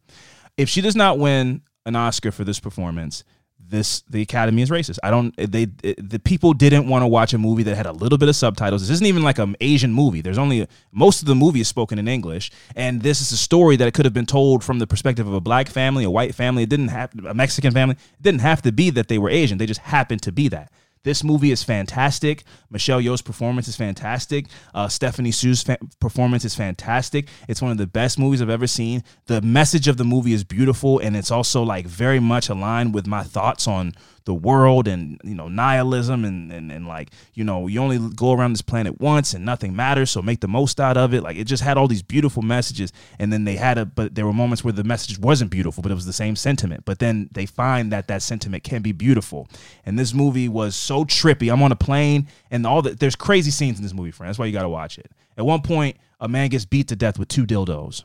[0.57, 3.23] If she does not win an Oscar for this performance,
[3.69, 4.99] this the Academy is racist.
[5.03, 5.35] I don't.
[5.37, 8.35] They the people didn't want to watch a movie that had a little bit of
[8.35, 8.81] subtitles.
[8.81, 10.21] This isn't even like an Asian movie.
[10.21, 13.75] There's only most of the movie is spoken in English, and this is a story
[13.77, 16.63] that could have been told from the perspective of a black family, a white family.
[16.63, 17.95] It didn't have a Mexican family.
[17.95, 19.57] It didn't have to be that they were Asian.
[19.57, 20.71] They just happened to be that.
[21.05, 22.43] This movie is fantastic.
[22.71, 24.47] Michelle Yeoh's performance is fantastic.
[24.73, 27.29] Uh, Stephanie Hsu's fa- performance is fantastic.
[27.47, 29.03] It's one of the best movies I've ever seen.
[29.27, 33.05] The message of the movie is beautiful, and it's also like very much aligned with
[33.05, 33.93] my thoughts on
[34.25, 38.33] the world and you know nihilism and, and and like you know you only go
[38.33, 41.21] around this planet once and nothing matters so make the most out of it.
[41.21, 44.25] Like it just had all these beautiful messages and then they had a but there
[44.25, 46.85] were moments where the message wasn't beautiful but it was the same sentiment.
[46.85, 49.47] But then they find that that sentiment can be beautiful.
[49.85, 51.51] And this movie was so trippy.
[51.53, 54.29] I'm on a plane and all the there's crazy scenes in this movie friend.
[54.29, 55.11] That's why you got to watch it.
[55.37, 58.03] At one point a man gets beat to death with two dildos.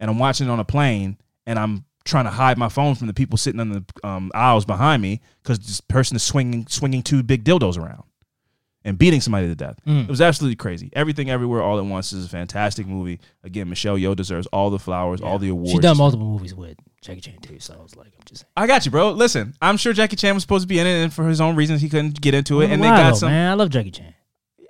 [0.00, 3.06] And i'm watching it on a plane and i'm trying to hide my phone from
[3.06, 7.02] the people sitting on the um, aisles behind me because this person is swinging swinging
[7.02, 8.04] two big dildos around
[8.84, 9.78] and beating somebody to death.
[9.84, 10.90] It was absolutely crazy.
[10.94, 13.20] Everything, everywhere, all at once is a fantastic movie.
[13.44, 15.72] Again, Michelle Yeoh deserves all the flowers, all the awards.
[15.72, 18.50] She done multiple movies with Jackie Chan too, so I was like, I'm just saying.
[18.56, 19.10] I got you, bro.
[19.10, 21.54] Listen, I'm sure Jackie Chan was supposed to be in it, and for his own
[21.56, 22.70] reasons, he couldn't get into it.
[22.70, 23.30] And they got though, some.
[23.30, 23.50] man.
[23.50, 24.14] I love Jackie Chan.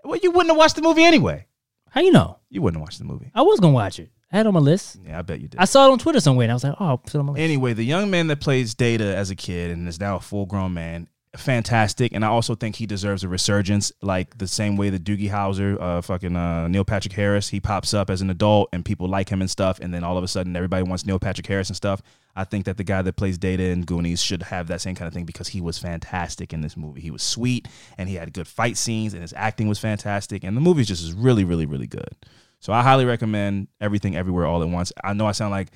[0.05, 1.47] Well, you wouldn't have watched the movie anyway.
[1.91, 2.39] How you know?
[2.51, 3.31] You wouldn't have watched the movie.
[3.35, 4.11] I was gonna watch it.
[4.31, 4.99] I had it on my list.
[5.05, 5.59] Yeah, I bet you did.
[5.59, 7.27] I saw it on Twitter somewhere, and I was like, oh, I'll put it on
[7.27, 7.43] my list.
[7.43, 10.45] Anyway, the young man that plays Data as a kid and is now a full
[10.45, 12.13] grown man, fantastic.
[12.13, 15.81] And I also think he deserves a resurgence, like the same way that Doogie Howser,
[15.81, 19.29] uh, fucking uh, Neil Patrick Harris, he pops up as an adult and people like
[19.29, 19.79] him and stuff.
[19.81, 22.03] And then all of a sudden, everybody wants Neil Patrick Harris and stuff.
[22.37, 25.09] I think that the guy that plays Data in Goonies should have that same kind
[25.09, 27.01] of thing because he was fantastic in this movie.
[27.01, 30.45] He was sweet and he had good fight scenes and his acting was fantastic.
[30.45, 32.15] And the movie just is really, really, really good.
[32.61, 34.93] So I highly recommend Everything Everywhere All at Once.
[35.03, 35.69] I know I sound like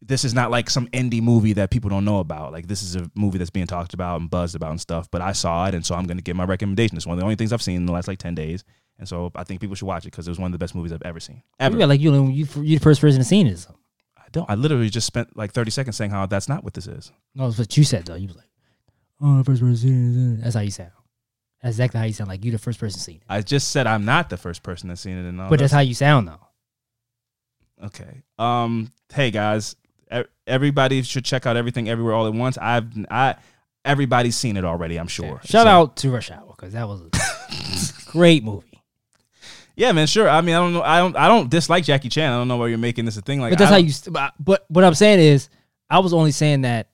[0.00, 2.52] this is not like some indie movie that people don't know about.
[2.52, 5.10] Like this is a movie that's being talked about and buzzed about and stuff.
[5.10, 6.96] But I saw it, and so I'm going to give my recommendation.
[6.96, 8.64] It's one of the only things I've seen in the last like ten days,
[8.98, 10.74] and so I think people should watch it because it was one of the best
[10.74, 11.42] movies I've ever seen.
[11.58, 11.74] Ever.
[11.74, 13.66] You got like you, you, you the first person to see it.
[14.16, 14.48] I don't.
[14.48, 17.10] I literally just spent like 30 seconds saying how that's not what this is.
[17.34, 18.14] No, that's what you said though.
[18.14, 18.50] You was like,
[19.20, 20.44] oh, the first person to see it.
[20.44, 20.92] That's how you sound.
[21.62, 22.28] That's exactly how you sound.
[22.28, 23.22] Like you the first person seen it.
[23.28, 25.72] I just said I'm not the first person that's seen it, and all but that's
[25.72, 26.40] how you sound though.
[27.86, 28.22] Okay.
[28.38, 28.90] Um.
[29.12, 29.76] Hey guys,
[30.46, 32.58] everybody should check out everything everywhere all at once.
[32.58, 33.36] I've I
[33.84, 34.98] everybody's seen it already.
[34.98, 35.40] I'm sure.
[35.44, 38.64] Shout So- out to Rush Hour because that was a great movie.
[39.76, 40.08] Yeah, man.
[40.08, 40.28] Sure.
[40.28, 40.82] I mean, I don't know.
[40.82, 41.16] I don't.
[41.16, 42.32] I don't dislike Jackie Chan.
[42.32, 43.40] I don't know why you're making this a thing.
[43.40, 43.92] Like, But that's how you.
[44.10, 45.48] But, but what I'm saying is,
[45.88, 46.88] I was only saying that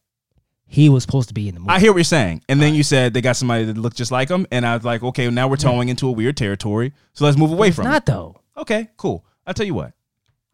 [0.75, 1.71] he was supposed to be in the movie.
[1.71, 4.11] I hear what you're saying, and then you said they got somebody that looked just
[4.11, 7.25] like him, and I was like, okay, now we're towing into a weird territory, so
[7.25, 8.07] let's move away it's from not it.
[8.07, 8.41] though.
[8.57, 9.25] Okay, cool.
[9.47, 9.93] I'll tell you what.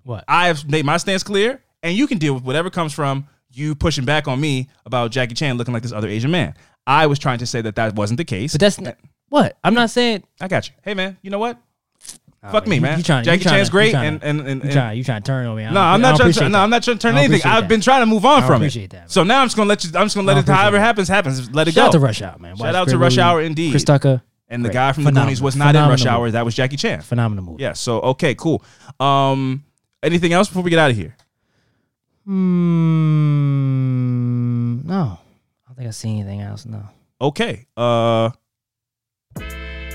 [0.02, 0.24] What?
[0.28, 3.74] I have made my stance clear, and you can deal with whatever comes from you
[3.74, 6.55] pushing back on me about Jackie Chan looking like this other Asian man.
[6.86, 8.52] I was trying to say that that wasn't the case.
[8.52, 8.97] But that's not,
[9.28, 10.24] what I'm not saying.
[10.40, 10.74] I got you.
[10.82, 11.18] Hey, man.
[11.22, 11.59] You know what?
[12.42, 12.96] Oh, Fuck me, you- man.
[12.96, 15.46] You trying, Jackie Chan's to- great, and and and, you trying, you trying to turn
[15.46, 15.64] on me.
[15.70, 16.32] No, I'm not trying.
[16.32, 16.58] To, no.
[16.60, 17.42] I'm not trying to turn anything.
[17.44, 17.68] I've that.
[17.68, 18.66] been trying to move on from it.
[18.66, 19.10] appreciate that.
[19.10, 19.90] So now I'm just gonna let you.
[19.94, 20.46] I'm just gonna let it.
[20.48, 21.50] However appreciate happens, happens.
[21.54, 21.98] Let it Shout out go.
[21.98, 22.56] to Rush Hour, man.
[22.56, 23.72] Shout Watch out to Rush Hour indeed.
[23.72, 25.26] Chris Tucker, And the guy from the Phenomenal.
[25.26, 26.30] Goonies was not in Rush Phenomenal Hour.
[26.30, 27.02] That was Jackie Chan.
[27.02, 27.62] phenomenal movie.
[27.62, 27.74] Yeah.
[27.74, 28.64] So okay, cool.
[28.98, 29.62] Um,
[30.02, 31.14] anything else before we get out of here?
[33.51, 34.80] Hmm.
[34.86, 35.19] No, I
[35.69, 36.64] don't think I see anything else.
[36.64, 36.85] No.
[37.20, 37.66] Okay.
[37.77, 38.30] Uh,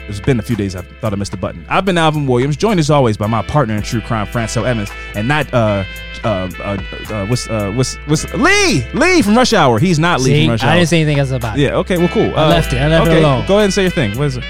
[0.08, 0.76] it's been a few days.
[0.76, 1.66] I thought I missed the button.
[1.70, 4.90] I've been Alvin Williams, joined as always by my partner in true crime, Franco Evans,
[5.16, 5.84] and not uh,
[6.24, 6.78] uh, uh,
[7.10, 9.80] uh what's uh, what's what's Lee Lee from Rush Hour.
[9.80, 10.72] He's not Lee See, from Rush Hour.
[10.72, 11.62] I didn't say anything else about it.
[11.62, 11.76] Yeah.
[11.78, 11.98] Okay.
[11.98, 12.36] Well, cool.
[12.36, 12.78] I left it.
[12.78, 13.46] I left it alone.
[13.48, 14.18] Go ahead and say your thing.
[14.18, 14.44] What is it?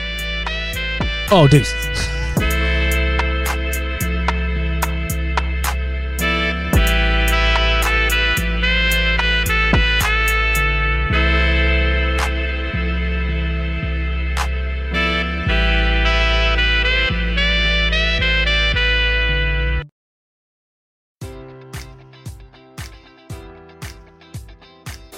[1.31, 2.14] Oh, deuces.